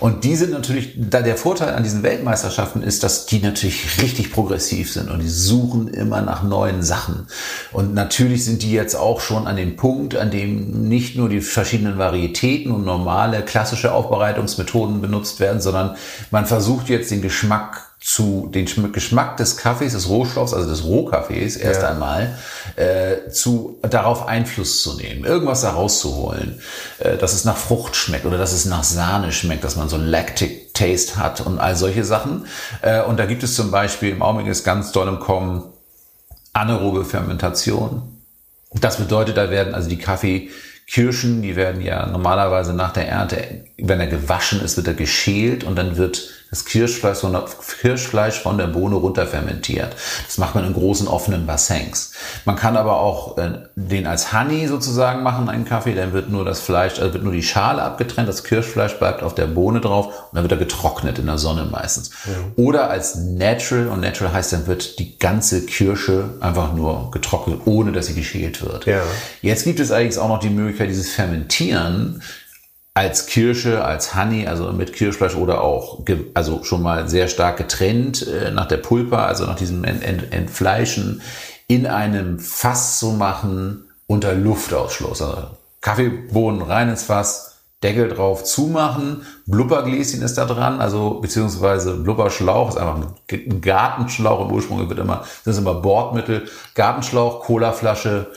Und 0.00 0.24
die 0.24 0.36
sind 0.36 0.52
natürlich, 0.52 0.94
da 0.96 1.20
der 1.20 1.36
Vorteil 1.36 1.74
an 1.74 1.82
diesen 1.82 2.02
Weltmeisterschaften 2.02 2.82
ist, 2.82 3.02
dass 3.02 3.26
die 3.26 3.40
natürlich 3.40 4.02
richtig 4.02 4.32
progressiv 4.32 4.92
sind 4.92 5.10
und 5.10 5.20
die 5.20 5.28
suchen 5.28 5.88
immer 5.88 6.22
nach 6.22 6.42
neuen 6.42 6.82
Sachen. 6.82 7.26
Und 7.72 7.92
natürlich 7.92 8.46
sind 8.46 8.62
die 8.62 8.72
jetzt 8.72 8.94
auch 8.94 9.20
schon 9.20 9.46
an 9.46 9.56
dem 9.56 9.76
Punkt, 9.76 10.16
an 10.16 10.30
dem 10.30 10.88
nicht 10.88 11.16
nur 11.16 11.28
die 11.28 11.42
verschiedenen 11.42 11.98
Varietäten 11.98 12.72
und 12.72 12.84
normale 12.84 13.42
klassische 13.42 13.73
Aufbereitungsmethoden 13.82 15.00
benutzt 15.00 15.40
werden, 15.40 15.60
sondern 15.60 15.96
man 16.30 16.46
versucht 16.46 16.88
jetzt 16.88 17.10
den 17.10 17.22
Geschmack 17.22 17.94
zu 18.04 18.50
den 18.52 18.66
Geschmack 18.92 19.38
des 19.38 19.56
Kaffees, 19.56 19.94
des 19.94 20.10
Rohstoffs, 20.10 20.52
also 20.52 20.68
des 20.68 20.84
Rohkaffees 20.84 21.56
erst 21.56 21.80
ja. 21.80 21.88
einmal, 21.88 22.36
äh, 22.76 23.30
zu 23.30 23.78
darauf 23.80 24.28
Einfluss 24.28 24.82
zu 24.82 24.94
nehmen, 24.98 25.24
irgendwas 25.24 25.62
da 25.62 25.70
rauszuholen, 25.70 26.60
äh, 26.98 27.16
dass 27.16 27.32
es 27.32 27.46
nach 27.46 27.56
Frucht 27.56 27.96
schmeckt 27.96 28.26
oder 28.26 28.36
dass 28.36 28.52
es 28.52 28.66
nach 28.66 28.84
Sahne 28.84 29.32
schmeckt, 29.32 29.64
dass 29.64 29.76
man 29.76 29.88
so 29.88 29.96
Lactic 29.96 30.74
Taste 30.74 31.16
hat 31.16 31.40
und 31.40 31.58
all 31.58 31.76
solche 31.76 32.04
Sachen. 32.04 32.44
Äh, 32.82 33.02
und 33.02 33.18
da 33.18 33.24
gibt 33.24 33.42
es 33.42 33.54
zum 33.54 33.70
Beispiel 33.70 34.10
im 34.10 34.22
Augenblick 34.22 34.50
ist 34.50 34.64
ganz 34.64 34.92
doll 34.92 35.08
im 35.08 35.18
Kommen 35.18 35.62
anaerobe 36.52 37.06
Fermentation. 37.06 38.02
Das 38.74 38.98
bedeutet, 38.98 39.38
da 39.38 39.50
werden 39.50 39.74
also 39.74 39.88
die 39.88 39.98
Kaffeekirschen, 40.86 41.42
die 41.42 41.56
werden 41.56 41.80
ja 41.80 42.06
normalerweise 42.06 42.74
nach 42.74 42.92
der 42.92 43.08
Ernte, 43.08 43.64
wenn 43.78 44.00
er 44.00 44.06
gewaschen 44.06 44.60
ist, 44.60 44.76
wird 44.76 44.86
er 44.86 44.94
geschält 44.94 45.64
und 45.64 45.76
dann 45.76 45.96
wird 45.96 46.28
das 46.50 46.64
Kirschfleisch 46.64 47.18
von, 47.18 47.32
der, 47.32 47.44
Kirschfleisch 47.80 48.40
von 48.40 48.58
der 48.58 48.68
Bohne 48.68 48.96
runter 48.96 49.26
fermentiert. 49.26 49.94
Das 50.26 50.38
macht 50.38 50.54
man 50.54 50.64
in 50.64 50.72
großen 50.72 51.08
offenen 51.08 51.46
Bassins. 51.46 52.12
Man 52.44 52.56
kann 52.56 52.76
aber 52.76 53.00
auch 53.00 53.38
äh, 53.38 53.64
den 53.74 54.06
als 54.06 54.32
Honey 54.32 54.68
sozusagen 54.68 55.22
machen, 55.22 55.48
einen 55.48 55.64
Kaffee. 55.64 55.94
Dann 55.94 56.12
wird 56.12 56.30
nur 56.30 56.44
das 56.44 56.60
Fleisch, 56.60 57.00
also 57.00 57.12
wird 57.12 57.24
nur 57.24 57.32
die 57.32 57.42
Schale 57.42 57.82
abgetrennt, 57.82 58.28
das 58.28 58.44
Kirschfleisch 58.44 58.94
bleibt 58.98 59.22
auf 59.22 59.34
der 59.34 59.46
Bohne 59.46 59.80
drauf 59.80 60.06
und 60.06 60.34
dann 60.34 60.44
wird 60.44 60.52
er 60.52 60.58
getrocknet 60.58 61.18
in 61.18 61.26
der 61.26 61.38
Sonne 61.38 61.64
meistens. 61.64 62.10
Ja. 62.24 62.32
Oder 62.56 62.90
als 62.90 63.16
Natural 63.16 63.88
und 63.88 64.00
Natural 64.00 64.32
heißt, 64.32 64.52
dann 64.52 64.66
wird 64.66 64.98
die 64.98 65.18
ganze 65.18 65.66
Kirsche 65.66 66.34
einfach 66.40 66.72
nur 66.72 67.10
getrocknet, 67.10 67.62
ohne 67.64 67.92
dass 67.92 68.06
sie 68.06 68.14
geschält 68.14 68.64
wird. 68.64 68.86
Ja. 68.86 69.02
Jetzt 69.42 69.64
gibt 69.64 69.80
es 69.80 69.90
eigentlich 69.90 70.18
auch 70.18 70.28
noch 70.28 70.40
die 70.40 70.50
Möglichkeit, 70.50 70.88
dieses 70.88 71.10
Fermentieren 71.12 72.22
als 72.94 73.26
Kirsche, 73.26 73.84
als 73.84 74.14
Honey, 74.14 74.46
also 74.46 74.72
mit 74.72 74.92
Kirschfleisch 74.92 75.34
oder 75.34 75.62
auch, 75.62 76.04
also 76.32 76.62
schon 76.62 76.80
mal 76.80 77.08
sehr 77.08 77.26
stark 77.26 77.56
getrennt 77.56 78.26
äh, 78.26 78.52
nach 78.52 78.66
der 78.66 78.76
Pulpa, 78.76 79.26
also 79.26 79.44
nach 79.46 79.56
diesem 79.56 79.82
Ent 79.82 80.04
Ent 80.04 80.32
Entfleischen, 80.32 81.20
in 81.66 81.86
einem 81.86 82.38
Fass 82.38 83.00
zu 83.00 83.08
machen 83.08 83.88
unter 84.06 84.34
Luftausschluss. 84.34 85.22
Also 85.22 85.42
Kaffeebohnen 85.80 86.62
rein 86.62 86.88
ins 86.88 87.02
Fass, 87.02 87.54
Deckel 87.82 88.08
drauf 88.08 88.44
zumachen, 88.44 89.26
Blubbergläschen 89.46 90.22
ist 90.22 90.38
da 90.38 90.46
dran, 90.46 90.80
also 90.80 91.20
beziehungsweise 91.20 91.94
Blubberschlauch 91.96 92.70
ist 92.70 92.78
einfach 92.78 92.96
ein 92.96 93.60
Gartenschlauch 93.60 94.48
im 94.48 94.54
Ursprung 94.54 94.88
wird 94.88 94.98
immer, 94.98 95.24
das 95.44 95.54
ist 95.54 95.60
immer 95.60 95.74
Bordmittel, 95.74 96.48
Gartenschlauch, 96.74 97.40
Colaflasche, 97.40 98.28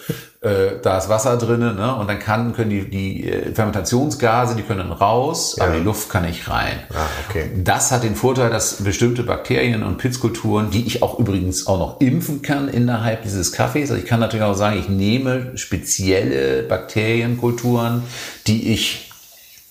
äh, 0.41 0.79
da 0.83 0.99
ist 0.99 1.09
Wasser 1.09 1.35
drinnen, 1.37 1.75
ne? 1.75 1.95
Und 1.95 2.07
dann 2.07 2.19
kann, 2.19 2.53
können 2.53 2.69
die, 2.69 2.89
die 2.89 3.27
äh, 3.27 3.53
Fermentationsgase, 3.53 4.55
die 4.55 4.61
können 4.61 4.91
raus, 4.91 5.55
ja. 5.57 5.65
aber 5.65 5.73
die 5.73 5.83
Luft 5.83 6.09
kann 6.09 6.25
nicht 6.25 6.47
rein. 6.47 6.79
Ah, 6.93 7.07
okay. 7.27 7.49
Das 7.63 7.91
hat 7.91 8.03
den 8.03 8.15
Vorteil, 8.15 8.51
dass 8.51 8.83
bestimmte 8.83 9.23
Bakterien 9.23 9.81
und 9.81 9.97
Pilzkulturen, 9.97 10.69
die 10.69 10.85
ich 10.85 11.01
auch 11.01 11.17
übrigens 11.17 11.65
auch 11.65 11.79
noch 11.79 12.01
impfen 12.01 12.43
kann 12.43 12.67
innerhalb 12.67 13.23
dieses 13.23 13.51
Kaffees, 13.51 13.89
also 13.89 14.01
ich 14.01 14.07
kann 14.07 14.19
natürlich 14.19 14.45
auch 14.45 14.53
sagen, 14.53 14.77
ich 14.77 14.89
nehme 14.89 15.57
spezielle 15.57 16.63
Bakterienkulturen, 16.63 18.03
die 18.45 18.73
ich 18.73 19.11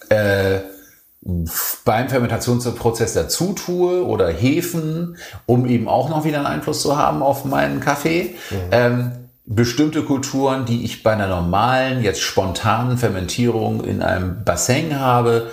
äh, 0.08 0.58
beim 1.84 2.08
Fermentationsprozess 2.08 3.14
dazu 3.14 3.52
tue 3.52 4.04
oder 4.04 4.28
Hefen, 4.28 5.16
um 5.46 5.66
eben 5.66 5.88
auch 5.88 6.08
noch 6.08 6.24
wieder 6.24 6.38
einen 6.38 6.46
Einfluss 6.46 6.82
zu 6.82 6.96
haben 6.96 7.22
auf 7.22 7.44
meinen 7.44 7.80
Kaffee. 7.80 8.34
Mhm. 8.50 8.56
Ähm, 8.70 9.12
bestimmte 9.46 10.02
Kulturen, 10.02 10.64
die 10.64 10.84
ich 10.84 11.02
bei 11.02 11.12
einer 11.12 11.28
normalen, 11.28 12.02
jetzt 12.02 12.20
spontanen 12.20 12.98
Fermentierung 12.98 13.84
in 13.84 14.02
einem 14.02 14.44
Bassin 14.44 14.98
habe, 14.98 15.50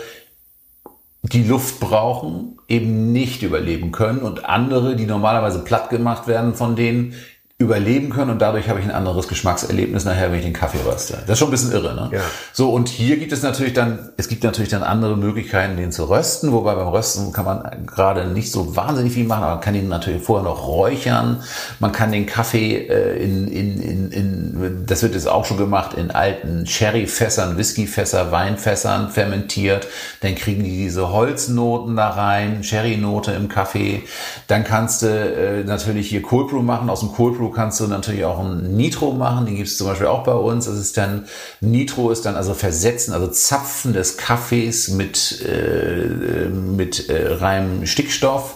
die 1.22 1.44
Luft 1.44 1.80
brauchen, 1.80 2.58
eben 2.68 3.12
nicht 3.12 3.44
überleben 3.44 3.92
können 3.92 4.20
und 4.20 4.46
andere, 4.46 4.96
die 4.96 5.06
normalerweise 5.06 5.64
platt 5.64 5.90
gemacht 5.90 6.28
werden 6.28 6.56
von 6.56 6.76
denen, 6.76 7.14
überleben 7.60 8.10
können 8.10 8.32
und 8.32 8.42
dadurch 8.42 8.68
habe 8.68 8.80
ich 8.80 8.86
ein 8.86 8.92
anderes 8.92 9.28
Geschmackserlebnis 9.28 10.06
nachher, 10.06 10.32
wenn 10.32 10.40
ich 10.40 10.46
den 10.46 10.54
Kaffee 10.54 10.80
röste. 10.86 11.20
Das 11.22 11.34
ist 11.34 11.40
schon 11.40 11.50
ein 11.50 11.52
bisschen 11.52 11.72
irre, 11.72 11.94
ne? 11.94 12.10
Ja. 12.12 12.22
So, 12.52 12.72
und 12.72 12.90
hier 12.90 13.18
gibt 13.18 13.32
es 13.32 13.44
natürlich 13.44 13.74
dann, 13.74 14.10
es 14.18 14.28
gibt 14.28 14.44
natürlich 14.44 14.72
dann 14.72 14.82
andere 14.82 15.16
Möglichkeiten, 15.16 15.78
den 15.78 15.92
zu 15.92 16.10
rösten, 16.10 16.52
wobei 16.52 16.74
beim 16.74 16.88
Rösten 16.88 17.32
kann 17.32 17.46
man 17.46 17.86
gerade 17.86 18.26
nicht 18.26 18.52
so 18.52 18.76
wahnsinnig 18.76 19.14
viel 19.14 19.26
machen, 19.26 19.44
aber 19.44 19.54
man 19.54 19.62
kann 19.62 19.76
ihn 19.76 19.88
natürlich 19.88 20.24
vorher 20.24 20.44
noch 20.44 20.68
räuchern. 20.68 21.44
Man 21.80 21.92
kann 21.92 22.12
den 22.12 22.26
Kaffee 22.26 22.88
äh, 22.88 23.24
in, 23.24 23.48
in, 23.48 23.82
in, 23.82 24.12
in, 24.12 24.86
das 24.88 25.04
wird 25.04 25.14
jetzt 25.14 25.30
auch 25.30 25.46
schon 25.46 25.58
gemacht, 25.58 25.94
in 25.94 26.10
alten 26.10 26.66
Sherryfässern, 26.66 27.58
Whiskyfässer, 27.58 28.32
Weinfässern 28.32 29.12
fermentiert. 29.12 29.88
Dann 30.22 30.34
kriegen 30.34 30.64
die 30.64 30.72
diese 30.72 31.12
Holznoten 31.14 31.96
da 31.96 32.10
rein, 32.10 32.64
Sherrynote 32.64 33.32
im 33.32 33.48
Kaffee. 33.48 34.02
Dann 34.48 34.64
kannst 34.64 35.04
du 35.04 35.08
äh, 35.08 35.64
natürlich 35.64 36.10
hier 36.10 36.24
Cold 36.24 36.50
Brew 36.50 36.64
machen 36.64 36.90
aus 36.90 37.02
dem 37.02 37.14
Cold 37.14 37.38
Brew 37.38 37.43
Brew 37.44 37.50
kannst 37.50 37.80
du 37.80 37.88
natürlich 37.88 38.24
auch 38.24 38.40
ein 38.40 38.76
Nitro 38.76 39.12
machen, 39.12 39.46
die 39.46 39.56
gibt 39.56 39.68
es 39.68 39.78
zum 39.78 39.88
Beispiel 39.88 40.08
auch 40.08 40.24
bei 40.24 40.34
uns. 40.34 40.66
Das 40.66 40.78
ist 40.78 40.96
dann, 40.98 41.26
Nitro 41.60 42.10
ist 42.12 42.26
dann 42.26 42.36
also 42.36 42.54
Versetzen, 42.54 43.14
also 43.14 43.28
Zapfen 43.28 43.94
des 43.94 44.18
Kaffees 44.18 44.90
mit, 44.90 45.44
äh, 45.46 46.48
mit 46.48 47.10
äh, 47.10 47.34
reinem 47.34 47.86
Stickstoff 47.86 48.56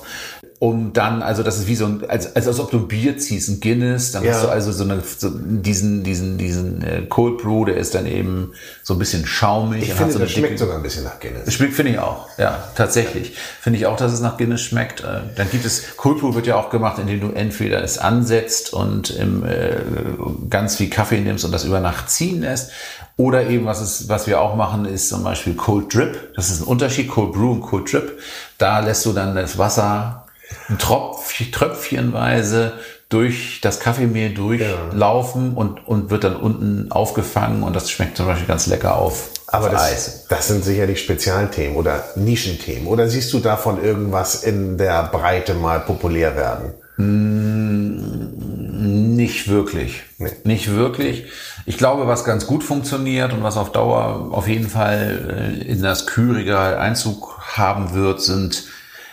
um 0.60 0.91
dann, 0.91 1.22
also 1.22 1.43
das 1.43 1.60
ist 1.60 1.68
wie 1.68 1.76
so 1.76 1.86
ein, 1.86 2.10
als, 2.10 2.36
als, 2.36 2.47
als 2.47 2.60
ob 2.60 2.72
du 2.72 2.78
ein 2.78 2.88
Bier 2.88 3.18
ziehst, 3.20 3.47
ein 3.49 3.60
Guinness, 3.60 4.12
dann 4.12 4.24
ja. 4.24 4.34
hast 4.34 4.43
du 4.43 4.47
also 4.47 4.72
so, 4.72 4.84
eine, 4.84 5.03
so 5.05 5.30
diesen, 5.32 6.03
diesen, 6.03 6.39
diesen 6.39 6.82
äh, 6.82 7.03
Cold 7.08 7.38
Brew, 7.38 7.66
der 7.66 7.78
ist 7.78 7.93
dann 7.93 8.08
eben 8.08 8.53
so 8.82 8.93
ein 8.95 8.99
bisschen 8.99 9.28
schaumig. 9.28 9.84
Ich 9.84 9.93
finde, 9.93 10.14
so 10.14 10.20
das 10.20 10.32
schmeckt 10.32 10.58
sogar 10.58 10.78
ein 10.78 10.82
bisschen 10.82 11.03
nach 11.03 11.20
Guinness. 11.20 11.53
Schmeckt, 11.53 11.76
finde 11.76 11.91
ich 11.91 11.99
auch, 11.99 12.28
ja, 12.39 12.64
tatsächlich. 12.76 13.38
Finde 13.62 13.78
ich 13.78 13.86
auch, 13.86 13.97
dass 13.97 14.12
es 14.12 14.20
nach 14.20 14.38
Guinness 14.38 14.62
schmeckt. 14.62 15.01
Äh, 15.01 15.20
dann 15.36 15.47
gibt 15.51 15.64
es, 15.64 15.95
Cold 15.95 16.22
Brew 16.22 16.34
wird 16.34 16.47
ja 16.47 16.55
auch 16.55 16.72
gemacht, 16.72 16.97
indem 16.97 17.22
du 17.22 17.30
entweder 17.30 17.84
es 17.84 17.99
ansetzt 17.99 18.74
und 18.74 19.12
im, 19.12 19.45
äh, 19.45 19.76
ganz 20.49 20.78
viel 20.78 20.89
Kaffee 20.89 21.20
nimmst 21.20 21.45
und 21.45 21.51
das 21.51 21.66
über 21.66 21.82
Nacht 21.82 22.10
ziehen 22.10 22.41
lässt. 22.41 22.72
Oder 23.16 23.47
eben, 23.47 23.66
was, 23.66 23.82
ist, 23.82 24.10
was 24.10 24.26
wir 24.26 24.41
auch 24.41 24.55
machen, 24.55 24.86
ist 24.86 25.10
zum 25.10 25.24
Beispiel 25.24 25.53
Cold 25.53 25.93
Drip. 25.93 26.34
Das 26.36 26.49
ist 26.49 26.62
ein 26.62 26.66
Unterschied, 26.66 27.10
Cold 27.10 27.34
Brew 27.34 27.51
und 27.51 27.62
Cold 27.62 27.91
Drip. 27.91 28.20
Da 28.58 28.80
lässt 28.80 29.05
du 29.05 29.14
dann 29.14 29.36
das 29.36 29.60
Wasser 29.60 30.26
Tropf, 30.80 31.34
Tröpfchenweise 31.52 32.74
durch 33.10 33.60
das 33.62 33.80
Kaffeemehl 33.80 34.34
durchlaufen 34.34 35.52
ja. 35.52 35.58
und, 35.58 35.88
und 35.88 36.10
wird 36.10 36.26
dann 36.26 36.36
unten 36.36 36.91
aufgefangen 36.91 37.64
und 37.64 37.76
das 37.76 37.89
schmeckt 37.89 38.18
zum 38.18 38.26
Beispiel 38.26 38.48
ganz 38.48 38.68
lecker 38.68 38.98
auf. 38.98 39.30
Aber 39.48 39.68
auf 39.68 39.72
das, 39.72 39.82
Eis. 39.82 40.26
das 40.28 40.50
sind 40.50 40.66
sicherlich 40.66 41.00
Spezialthemen 41.00 41.78
oder 41.78 42.04
Nischenthemen. 42.16 42.88
Oder 42.88 43.08
siehst 43.08 43.32
du 43.32 43.39
davon 43.39 43.82
irgendwas 43.82 44.43
in 44.43 44.78
der 44.78 45.04
Breite 45.04 45.54
mal 45.54 45.80
populär 45.80 46.36
werden? 46.36 46.74
Mm, 46.98 49.16
nicht 49.16 49.48
wirklich. 49.48 50.04
Nee. 50.18 50.32
Nicht 50.43 50.76
wirklich. 50.76 51.28
Ich 51.66 51.78
glaube, 51.78 52.08
was 52.08 52.26
ganz 52.26 52.45
gut 52.45 52.64
funktioniert 52.64 53.32
und 53.32 53.41
was 53.41 53.56
auf 53.56 53.72
Dauer 53.72 54.28
auf 54.32 54.50
jeden 54.50 54.70
Fall 54.70 55.62
äh, 55.64 55.72
in 55.72 55.82
das 55.82 56.08
Kühlregal 56.08 56.78
Einzug 56.78 57.39
haben 57.56 57.93
wird, 57.93 58.22
sind 58.22 58.66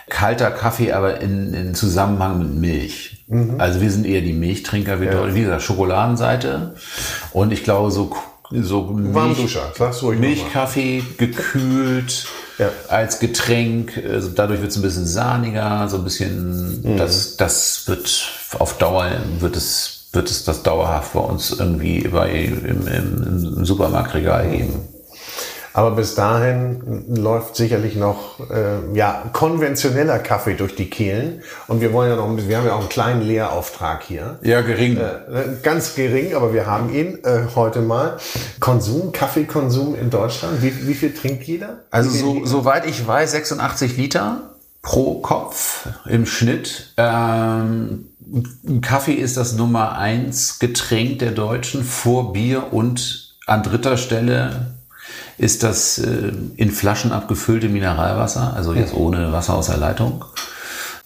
kalter 0.08 0.50
Kaffee, 0.50 0.92
aber 0.92 1.20
in, 1.20 1.54
in 1.54 1.74
Zusammenhang 1.74 2.38
mit 2.38 2.54
Milch. 2.54 3.24
Mhm. 3.26 3.54
Also 3.58 3.80
wir 3.80 3.90
sind 3.90 4.06
eher 4.06 4.20
die 4.20 4.32
Milchtrinker, 4.32 5.00
wie, 5.00 5.06
ja. 5.06 5.34
wie 5.34 5.42
gesagt, 5.42 5.62
Schokoladenseite. 5.62 6.74
Und 7.32 7.52
ich 7.52 7.64
glaube, 7.64 7.90
so 7.90 8.14
so 8.50 8.82
nochmal. 8.82 9.34
Milchkaffee 10.20 11.02
gekühlt 11.18 12.26
Ja. 12.58 12.68
als 12.88 13.18
Getränk. 13.18 14.00
Also 14.08 14.28
dadurch 14.28 14.60
wird 14.60 14.70
es 14.70 14.76
ein 14.76 14.82
bisschen 14.82 15.06
sahniger, 15.06 15.88
so 15.88 15.96
ein 15.96 16.04
bisschen. 16.04 16.82
Mhm. 16.82 16.96
Das, 16.96 17.36
das 17.36 17.88
wird 17.88 18.30
auf 18.60 18.78
Dauer 18.78 19.10
wird 19.40 19.56
es 19.56 20.06
wird 20.12 20.30
es 20.30 20.44
das 20.44 20.62
dauerhaft 20.62 21.14
bei 21.14 21.20
uns 21.20 21.50
irgendwie 21.50 22.06
bei, 22.06 22.30
im, 22.30 22.86
im, 22.86 23.56
im 23.56 23.64
Supermarktregal 23.64 24.48
geben. 24.48 24.88
Aber 25.76 25.90
bis 25.90 26.14
dahin 26.14 27.04
läuft 27.16 27.56
sicherlich 27.56 27.96
noch 27.96 28.38
äh, 28.48 28.96
ja, 28.96 29.24
konventioneller 29.32 30.20
Kaffee 30.20 30.54
durch 30.54 30.76
die 30.76 30.88
Kehlen. 30.88 31.42
Und 31.66 31.80
wir 31.80 31.92
wollen 31.92 32.10
ja 32.10 32.16
noch, 32.16 32.28
ein 32.28 32.36
bisschen- 32.36 32.48
wir 32.50 32.58
haben 32.58 32.66
ja 32.66 32.74
auch 32.74 32.80
einen 32.80 32.88
kleinen 32.88 33.22
Lehrauftrag 33.22 34.04
hier. 34.04 34.38
Ja, 34.42 34.60
gering. 34.60 34.96
Äh, 34.96 35.56
Ganz 35.64 35.96
gering, 35.96 36.34
aber 36.36 36.54
wir 36.54 36.66
haben 36.66 36.94
ihn 36.94 37.18
äh, 37.24 37.40
heute 37.56 37.80
mal. 37.80 38.18
Konsum, 38.60 39.10
Kaffeekonsum 39.10 39.96
in 39.96 40.10
Deutschland. 40.10 40.62
Wie, 40.62 40.86
wie 40.86 40.94
viel 40.94 41.12
trinkt 41.12 41.42
jeder? 41.42 41.78
Also 41.90 42.08
so, 42.10 42.34
Liter? 42.34 42.46
soweit 42.46 42.86
ich 42.86 43.04
weiß, 43.04 43.32
86 43.32 43.96
Liter 43.96 44.50
pro 44.80 45.20
Kopf 45.22 45.88
im 46.08 46.24
Schnitt. 46.24 46.92
Ähm, 46.98 48.10
Kaffee 48.80 49.14
ist 49.14 49.36
das 49.36 49.54
Nummer 49.54 49.98
eins 49.98 50.60
Getränk 50.60 51.18
der 51.18 51.32
Deutschen 51.32 51.82
vor 51.82 52.32
Bier 52.32 52.72
und 52.72 53.34
an 53.46 53.62
dritter 53.64 53.96
Stelle 53.96 54.73
ist 55.38 55.62
das 55.62 55.98
äh, 55.98 56.32
in 56.56 56.70
Flaschen 56.70 57.12
abgefüllte 57.12 57.68
Mineralwasser, 57.68 58.54
also 58.54 58.72
jetzt 58.74 58.94
ohne 58.94 59.32
Wasser 59.32 59.54
aus 59.54 59.66
der 59.66 59.78
Leitung. 59.78 60.24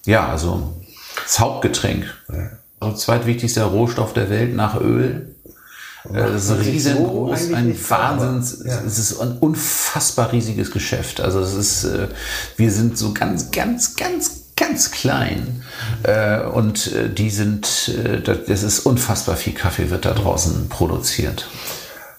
Ja, 0.04 0.28
also 0.28 0.74
das 1.22 1.38
Hauptgetränk. 1.38 2.06
Also 2.80 2.96
zweitwichtigster 2.96 3.64
Rohstoff 3.64 4.12
der 4.12 4.30
Welt 4.30 4.54
nach 4.54 4.80
Öl. 4.80 5.34
Äh, 6.08 6.14
Das 6.14 6.42
ist 6.42 6.48
so 6.48 6.54
riesengroß, 6.54 7.52
ein 7.52 7.76
Wahnsinns, 7.88 8.62
ja. 8.64 8.80
es 8.86 8.98
ist 8.98 9.20
ein 9.20 9.38
unfassbar 9.38 10.32
riesiges 10.32 10.70
Geschäft. 10.70 11.20
Also 11.20 11.40
es 11.40 11.54
ist, 11.54 11.84
äh, 11.84 12.08
wir 12.56 12.70
sind 12.70 12.96
so 12.96 13.12
ganz, 13.12 13.50
ganz, 13.50 13.96
ganz, 13.96 14.44
ganz 14.56 14.90
klein 14.90 15.62
äh, 16.02 16.40
und 16.40 16.90
die 17.16 17.30
sind, 17.30 17.92
das 18.24 18.62
ist 18.62 18.80
unfassbar 18.80 19.36
viel 19.36 19.52
Kaffee 19.52 19.90
wird 19.90 20.04
da 20.04 20.14
draußen 20.14 20.68
produziert. 20.68 21.48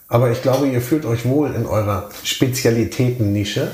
Aber 0.10 0.32
ich 0.32 0.42
glaube, 0.42 0.68
ihr 0.68 0.82
fühlt 0.82 1.06
euch 1.06 1.26
wohl 1.26 1.54
in 1.54 1.66
eurer 1.66 2.10
Spezialitätennische 2.24 3.72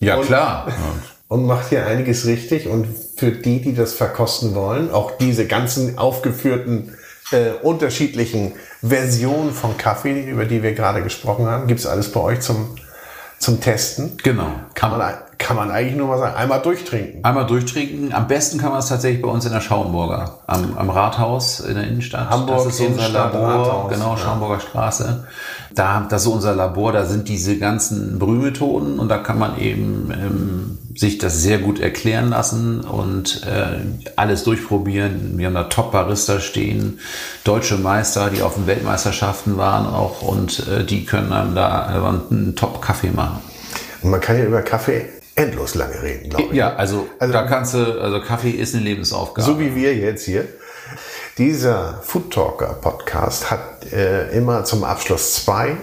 Ja 0.00 0.16
Und- 0.16 0.26
klar. 0.26 0.66
und 1.28 1.46
macht 1.46 1.68
hier 1.68 1.86
einiges 1.86 2.26
richtig. 2.26 2.66
Und 2.66 2.86
für 3.16 3.30
die, 3.30 3.62
die 3.62 3.74
das 3.74 3.92
verkosten 3.94 4.54
wollen, 4.54 4.90
auch 4.90 5.12
diese 5.18 5.46
ganzen 5.46 5.96
aufgeführten 5.98 6.96
äh, 7.30 7.50
unterschiedlichen 7.62 8.52
Versionen 8.82 9.52
von 9.52 9.76
Kaffee, 9.78 10.28
über 10.28 10.44
die 10.44 10.62
wir 10.64 10.72
gerade 10.74 11.02
gesprochen 11.02 11.46
haben, 11.46 11.68
gibt's 11.68 11.86
alles 11.86 12.10
bei 12.10 12.20
euch 12.20 12.40
zum, 12.40 12.74
zum 13.38 13.60
Testen. 13.60 14.16
Genau. 14.22 14.50
Kann 14.74 14.90
man, 14.90 15.14
kann 15.40 15.56
man 15.56 15.70
eigentlich 15.70 15.96
nur 15.96 16.06
mal 16.06 16.18
sagen, 16.18 16.36
einmal 16.36 16.60
durchtrinken. 16.60 17.24
Einmal 17.24 17.46
durchtrinken. 17.46 18.12
Am 18.12 18.28
besten 18.28 18.58
kann 18.58 18.70
man 18.70 18.78
es 18.78 18.88
tatsächlich 18.88 19.22
bei 19.22 19.28
uns 19.28 19.46
in 19.46 19.52
der 19.52 19.62
Schaumburger, 19.62 20.38
am, 20.46 20.76
am 20.76 20.90
Rathaus 20.90 21.60
in 21.60 21.74
der 21.74 21.84
Innenstadt. 21.84 22.28
Hamburg, 22.28 22.64
das 22.64 22.78
ist 22.78 22.80
unser 22.80 23.08
Labor, 23.08 23.48
Rathaus, 23.48 23.90
genau, 23.90 24.10
ja. 24.10 24.16
Schaumburger 24.18 24.60
Straße. 24.60 25.24
Da, 25.74 26.06
das 26.08 26.22
ist 26.22 26.28
unser 26.28 26.54
Labor, 26.54 26.92
da 26.92 27.06
sind 27.06 27.28
diese 27.28 27.58
ganzen 27.58 28.18
Brühmethoden 28.18 28.98
und 28.98 29.08
da 29.08 29.16
kann 29.16 29.38
man 29.38 29.58
eben 29.58 30.12
ähm, 30.12 30.78
sich 30.94 31.16
das 31.16 31.40
sehr 31.40 31.58
gut 31.58 31.80
erklären 31.80 32.28
lassen 32.28 32.82
und 32.82 33.42
äh, 33.46 34.10
alles 34.16 34.44
durchprobieren. 34.44 35.38
Wir 35.38 35.46
haben 35.46 35.54
da 35.54 35.64
Top-Barista 35.64 36.40
stehen, 36.40 36.98
deutsche 37.44 37.78
Meister, 37.78 38.28
die 38.28 38.42
auf 38.42 38.56
den 38.56 38.66
Weltmeisterschaften 38.66 39.56
waren 39.56 39.86
auch 39.86 40.20
und 40.20 40.68
äh, 40.68 40.84
die 40.84 41.06
können 41.06 41.32
einem 41.32 41.54
da 41.54 41.94
äh, 41.94 42.34
einen 42.34 42.54
Top-Kaffee 42.56 43.10
machen. 43.10 43.38
Und 44.02 44.10
man 44.10 44.20
kann 44.20 44.36
ja 44.36 44.44
über 44.44 44.60
Kaffee 44.62 45.06
endlos 45.40 45.74
lange 45.74 46.02
reden, 46.02 46.30
glaube 46.30 46.48
ich. 46.50 46.52
Ja, 46.52 46.74
also, 46.74 47.08
Also- 47.18 47.32
da 47.32 47.42
kannst 47.42 47.74
du, 47.74 48.00
also 48.00 48.20
Kaffee 48.20 48.50
ist 48.50 48.74
eine 48.74 48.84
Lebensaufgabe. 48.84 49.46
So 49.46 49.58
wie 49.58 49.74
wir 49.74 49.94
jetzt 49.94 50.24
hier. 50.24 50.46
Dieser 51.38 52.00
Food 52.02 52.32
Talker 52.32 52.74
Podcast 52.74 53.50
hat 53.50 53.92
äh, 53.92 54.30
immer 54.36 54.64
zum 54.64 54.84
Abschluss 54.84 55.34
zwei 55.34 55.76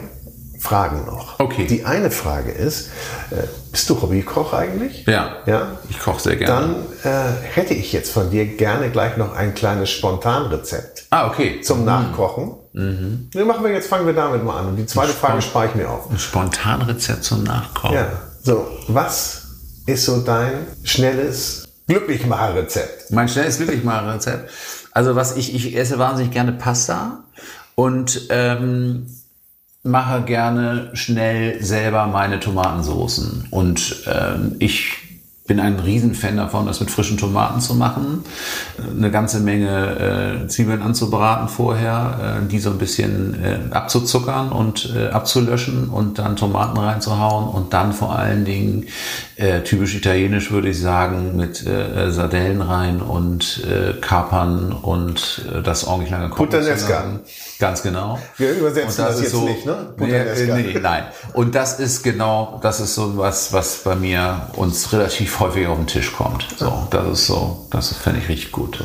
Fragen 0.60 1.06
noch. 1.06 1.40
Okay. 1.40 1.66
Die 1.66 1.86
eine 1.86 2.12
Frage 2.12 2.52
ist, 2.52 2.90
äh, 3.32 3.44
bist 3.72 3.90
du 3.90 4.02
Hobbykoch 4.02 4.54
eigentlich? 4.54 5.06
Ja. 5.06 5.38
Ja. 5.46 5.78
Ich 5.90 6.00
koche 6.00 6.20
sehr 6.20 6.36
gerne. 6.36 6.76
Dann 7.04 7.12
äh, 7.12 7.32
hätte 7.54 7.74
ich 7.74 7.94
jetzt 7.94 8.12
von 8.12 8.30
dir 8.30 8.46
gerne 8.46 8.90
gleich 8.90 9.18
noch 9.18 9.34
ein 9.36 9.56
kleines 9.56 9.90
Spontanrezept 9.90 11.06
ah, 11.12 11.28
okay. 11.28 11.62
zum 11.62 11.86
Nachkochen. 11.86 12.56
Mhm. 12.74 13.30
Ne, 13.34 13.46
machen 13.46 13.64
wir 13.64 13.72
jetzt, 13.72 13.88
fangen 13.88 14.06
wir 14.06 14.14
damit 14.14 14.44
mal 14.44 14.60
an. 14.60 14.68
Und 14.68 14.76
die 14.76 14.86
zweite 14.86 15.14
Frage 15.14 15.42
spare 15.42 15.68
ich 15.68 15.76
mir 15.76 15.90
auf. 15.90 16.10
Ein 16.10 16.20
Spontanrezept 16.20 17.24
zum 17.24 17.44
Nachkochen. 17.44 17.96
Ja. 17.96 18.08
So, 18.44 18.68
was 18.88 19.47
ist 19.88 20.06
so 20.06 20.22
dein 20.22 20.68
schnelles 20.84 21.68
Glücklichmacher-Rezept? 21.88 23.12
Mein 23.12 23.28
schnelles 23.28 23.58
Glücklichmacher-Rezept. 23.58 24.52
Also 24.92 25.16
was 25.16 25.36
ich, 25.36 25.56
ich 25.56 25.76
esse 25.76 25.98
wahnsinnig 25.98 26.32
gerne 26.32 26.52
Pasta 26.52 27.24
und 27.76 28.28
ähm, 28.30 29.08
mache 29.84 30.22
gerne 30.24 30.90
schnell 30.94 31.64
selber 31.64 32.08
meine 32.08 32.40
Tomatensoßen. 32.40 33.48
Und 33.50 34.04
ähm, 34.08 34.56
ich 34.60 35.08
bin 35.48 35.62
ein 35.62 35.80
Riesenfan 35.80 36.36
davon, 36.36 36.66
das 36.66 36.82
mit 36.82 36.92
frischen 36.92 37.18
Tomaten 37.18 37.62
zu 37.62 37.74
machen. 37.74 38.24
Eine 38.78 39.10
ganze 39.10 39.40
Menge 39.40 40.44
äh, 40.44 40.48
Zwiebeln 40.48 40.82
anzubraten 40.82 41.48
vorher, 41.48 42.42
äh, 42.44 42.48
die 42.48 42.60
so 42.60 42.70
ein 42.72 42.78
bisschen 42.78 43.42
äh, 43.42 43.60
abzuzuckern 43.72 44.50
und 44.50 44.94
äh, 44.94 45.08
abzulöschen 45.08 45.90
und 45.90 46.20
dann 46.20 46.36
Tomaten 46.36 46.78
reinzuhauen 46.78 47.48
und 47.48 47.72
dann 47.72 47.94
vor 47.94 48.14
allen 48.14 48.44
Dingen 48.44 48.88
äh, 49.38 49.62
typisch 49.62 49.94
italienisch 49.96 50.52
würde 50.52 50.70
ich 50.70 50.82
sagen 50.82 51.36
mit 51.36 51.66
äh, 51.66 52.12
Sardellen 52.12 52.62
rein 52.62 53.02
und 53.02 53.64
äh, 53.66 53.94
Kapern 54.02 54.72
und 54.72 55.46
äh, 55.54 55.62
das 55.62 55.86
ordentlich 55.86 56.10
lange 56.12 56.30
kochen 56.30 56.50
Puttanesca. 56.50 57.20
Ganz 57.60 57.84
genau. 57.84 58.18
Wir 58.38 58.54
übersetzen 58.54 58.90
Und 58.90 59.10
das 59.10 59.20
ist 59.20 59.34
jetzt 59.34 59.44
nicht, 59.44 59.66
ne? 59.66 59.94
Nee, 59.98 60.06
Puttanesca. 60.06 60.58
äh, 60.58 60.64
nee, 60.64 60.80
nein. 60.80 61.04
Und 61.34 61.54
das 61.54 61.80
ist 61.80 62.04
genau, 62.04 62.60
das 62.64 62.80
ist 62.80 62.96
so 62.96 63.18
was, 63.18 63.54
was 63.54 63.84
bei 63.84 63.96
mir 63.96 64.48
uns 64.56 64.92
relativ 64.92 65.40
häufig 65.40 65.68
auf 65.68 65.78
den 65.78 65.88
Tisch 65.88 66.14
kommt. 66.14 66.48
So, 66.58 66.88
das 66.90 67.08
ist 67.08 67.28
so, 67.28 67.68
das 67.70 67.94
finde 67.96 68.20
ich 68.22 68.30
richtig 68.30 68.52
gut. 68.52 68.84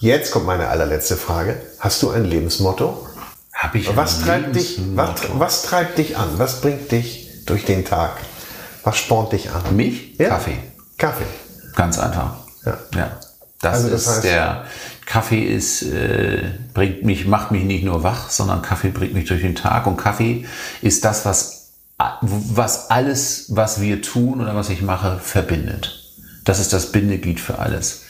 Jetzt 0.00 0.32
kommt 0.32 0.44
meine 0.44 0.68
allerletzte 0.68 1.16
Frage. 1.16 1.56
Hast 1.78 2.02
du 2.02 2.10
ein 2.10 2.24
Lebensmotto? 2.26 3.06
Hab 3.54 3.74
ich 3.74 3.96
Was 3.96 4.20
treibt 4.20 4.54
dich, 4.54 4.78
was, 4.94 5.08
Lebensmotto? 5.08 5.40
was 5.40 5.62
treibt 5.62 5.96
dich 5.96 6.18
an? 6.18 6.28
Was 6.36 6.60
bringt 6.60 6.92
dich 6.92 7.44
durch 7.46 7.64
den 7.64 7.86
Tag? 7.86 8.10
Was 8.84 8.96
spornt 8.98 9.32
dich 9.32 9.50
an? 9.50 9.74
Mich? 9.76 10.18
Ja. 10.18 10.28
Kaffee. 10.28 10.58
Kaffee. 10.98 11.24
Ganz 11.74 11.98
einfach. 11.98 12.36
Ja. 12.64 12.78
ja. 12.96 13.10
Das 13.60 13.74
Also 13.74 13.88
das 13.90 14.02
ist 14.06 14.18
heißt- 14.18 14.22
der 14.22 14.64
Kaffee 15.06 15.42
ist 15.42 15.82
äh, 15.82 16.42
bringt 16.72 17.04
mich 17.04 17.26
macht 17.26 17.50
mich 17.50 17.64
nicht 17.64 17.84
nur 17.84 18.02
wach, 18.02 18.30
sondern 18.30 18.62
Kaffee 18.62 18.90
bringt 18.90 19.14
mich 19.14 19.26
durch 19.26 19.40
den 19.42 19.54
Tag 19.54 19.86
und 19.86 19.96
Kaffee 19.96 20.46
ist 20.82 21.04
das 21.04 21.24
was 21.24 21.72
was 22.20 22.90
alles 22.90 23.46
was 23.48 23.80
wir 23.80 24.02
tun 24.02 24.40
oder 24.40 24.54
was 24.54 24.68
ich 24.70 24.82
mache 24.82 25.18
verbindet. 25.18 26.00
Das 26.44 26.58
ist 26.58 26.72
das 26.72 26.92
Bindeglied 26.92 27.40
für 27.40 27.58
alles. 27.58 28.02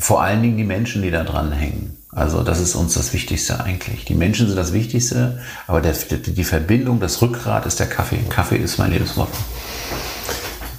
Vor 0.00 0.22
allen 0.22 0.42
Dingen 0.42 0.56
die 0.56 0.64
Menschen, 0.64 1.02
die 1.02 1.10
da 1.10 1.24
dran 1.24 1.52
hängen. 1.52 1.96
Also 2.10 2.42
das 2.42 2.58
ist 2.60 2.74
uns 2.74 2.94
das 2.94 3.12
Wichtigste 3.12 3.62
eigentlich. 3.62 4.04
Die 4.04 4.14
Menschen 4.14 4.46
sind 4.48 4.56
das 4.56 4.72
Wichtigste, 4.72 5.40
aber 5.66 5.80
der, 5.80 5.92
die 5.92 6.44
Verbindung, 6.44 7.00
das 7.00 7.20
Rückgrat 7.20 7.66
ist 7.66 7.78
der 7.80 7.88
Kaffee. 7.88 8.18
Kaffee 8.30 8.56
ist 8.56 8.78
mein 8.78 8.90
Lebensmotto. 8.92 9.36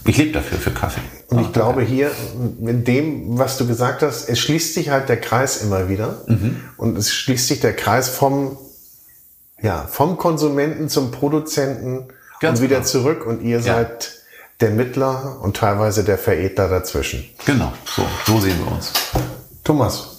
Ich 0.10 0.18
lebe 0.18 0.32
dafür, 0.32 0.58
für 0.58 0.72
Kaffee. 0.72 1.02
Und 1.28 1.40
ich 1.40 1.54
glaube 1.54 1.84
hier, 1.84 2.10
in 2.62 2.84
dem, 2.84 3.38
was 3.38 3.58
du 3.58 3.68
gesagt 3.68 4.02
hast, 4.02 4.28
es 4.28 4.40
schließt 4.40 4.74
sich 4.74 4.90
halt 4.90 5.08
der 5.08 5.22
Kreis 5.22 5.62
immer 5.62 5.88
wieder. 5.88 6.24
Mhm. 6.26 6.60
Und 6.78 6.98
es 6.98 7.14
schließt 7.14 7.48
sich 7.48 7.60
der 7.60 7.76
Kreis 7.76 8.10
vom, 8.10 8.58
ja, 9.62 9.86
vom 9.88 10.18
Konsumenten 10.18 10.90
zum 10.90 11.12
Produzenten 11.12 12.08
Ganz 12.40 12.58
und 12.60 12.66
wieder 12.66 12.78
genau. 12.78 12.88
zurück. 12.88 13.26
Und 13.28 13.44
ihr 13.44 13.58
Ja. 13.58 13.62
seid 13.76 14.12
der 14.62 14.72
Mittler 14.72 15.38
und 15.44 15.56
teilweise 15.58 16.04
der 16.04 16.18
Veredler 16.18 16.68
dazwischen. 16.70 17.24
Genau, 17.46 17.72
so, 17.86 18.02
so 18.26 18.40
sehen 18.40 18.58
wir 18.66 18.72
uns. 18.72 18.92
Thomas, 19.64 20.19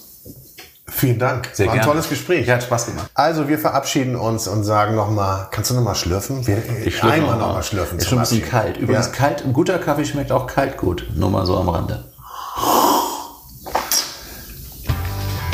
vielen 0.91 1.17
Dank. 1.19 1.49
Sehr 1.53 1.67
War 1.67 1.73
ein 1.73 1.79
gerne. 1.79 1.91
tolles 1.91 2.09
Gespräch. 2.09 2.45
Ja, 2.47 2.55
hat 2.55 2.63
Spaß 2.63 2.87
gemacht. 2.87 3.09
Also 3.15 3.47
wir 3.47 3.57
verabschieden 3.57 4.15
uns 4.15 4.47
und 4.47 4.63
sagen 4.63 4.95
nochmal, 4.95 5.47
kannst 5.51 5.71
du 5.71 5.75
nochmal 5.75 5.95
schlürfen? 5.95 6.45
Wir, 6.45 6.57
einmal 7.03 7.37
nochmal 7.37 7.63
schlürfen. 7.63 7.97
Ist 7.97 8.07
schon 8.09 8.19
ein 8.19 8.21
bisschen 8.23 8.47
kalt. 8.47 8.77
Übrigens, 8.77 9.07
Ja. 9.07 9.11
kalt, 9.13 9.43
ein 9.45 9.53
guter 9.53 9.79
Kaffee 9.79 10.05
schmeckt 10.05 10.31
auch 10.31 10.47
kalt 10.47 10.77
gut. 10.77 11.07
Nur 11.15 11.29
mal 11.29 11.45
so 11.45 11.57
am 11.57 11.69
Rande. 11.69 12.05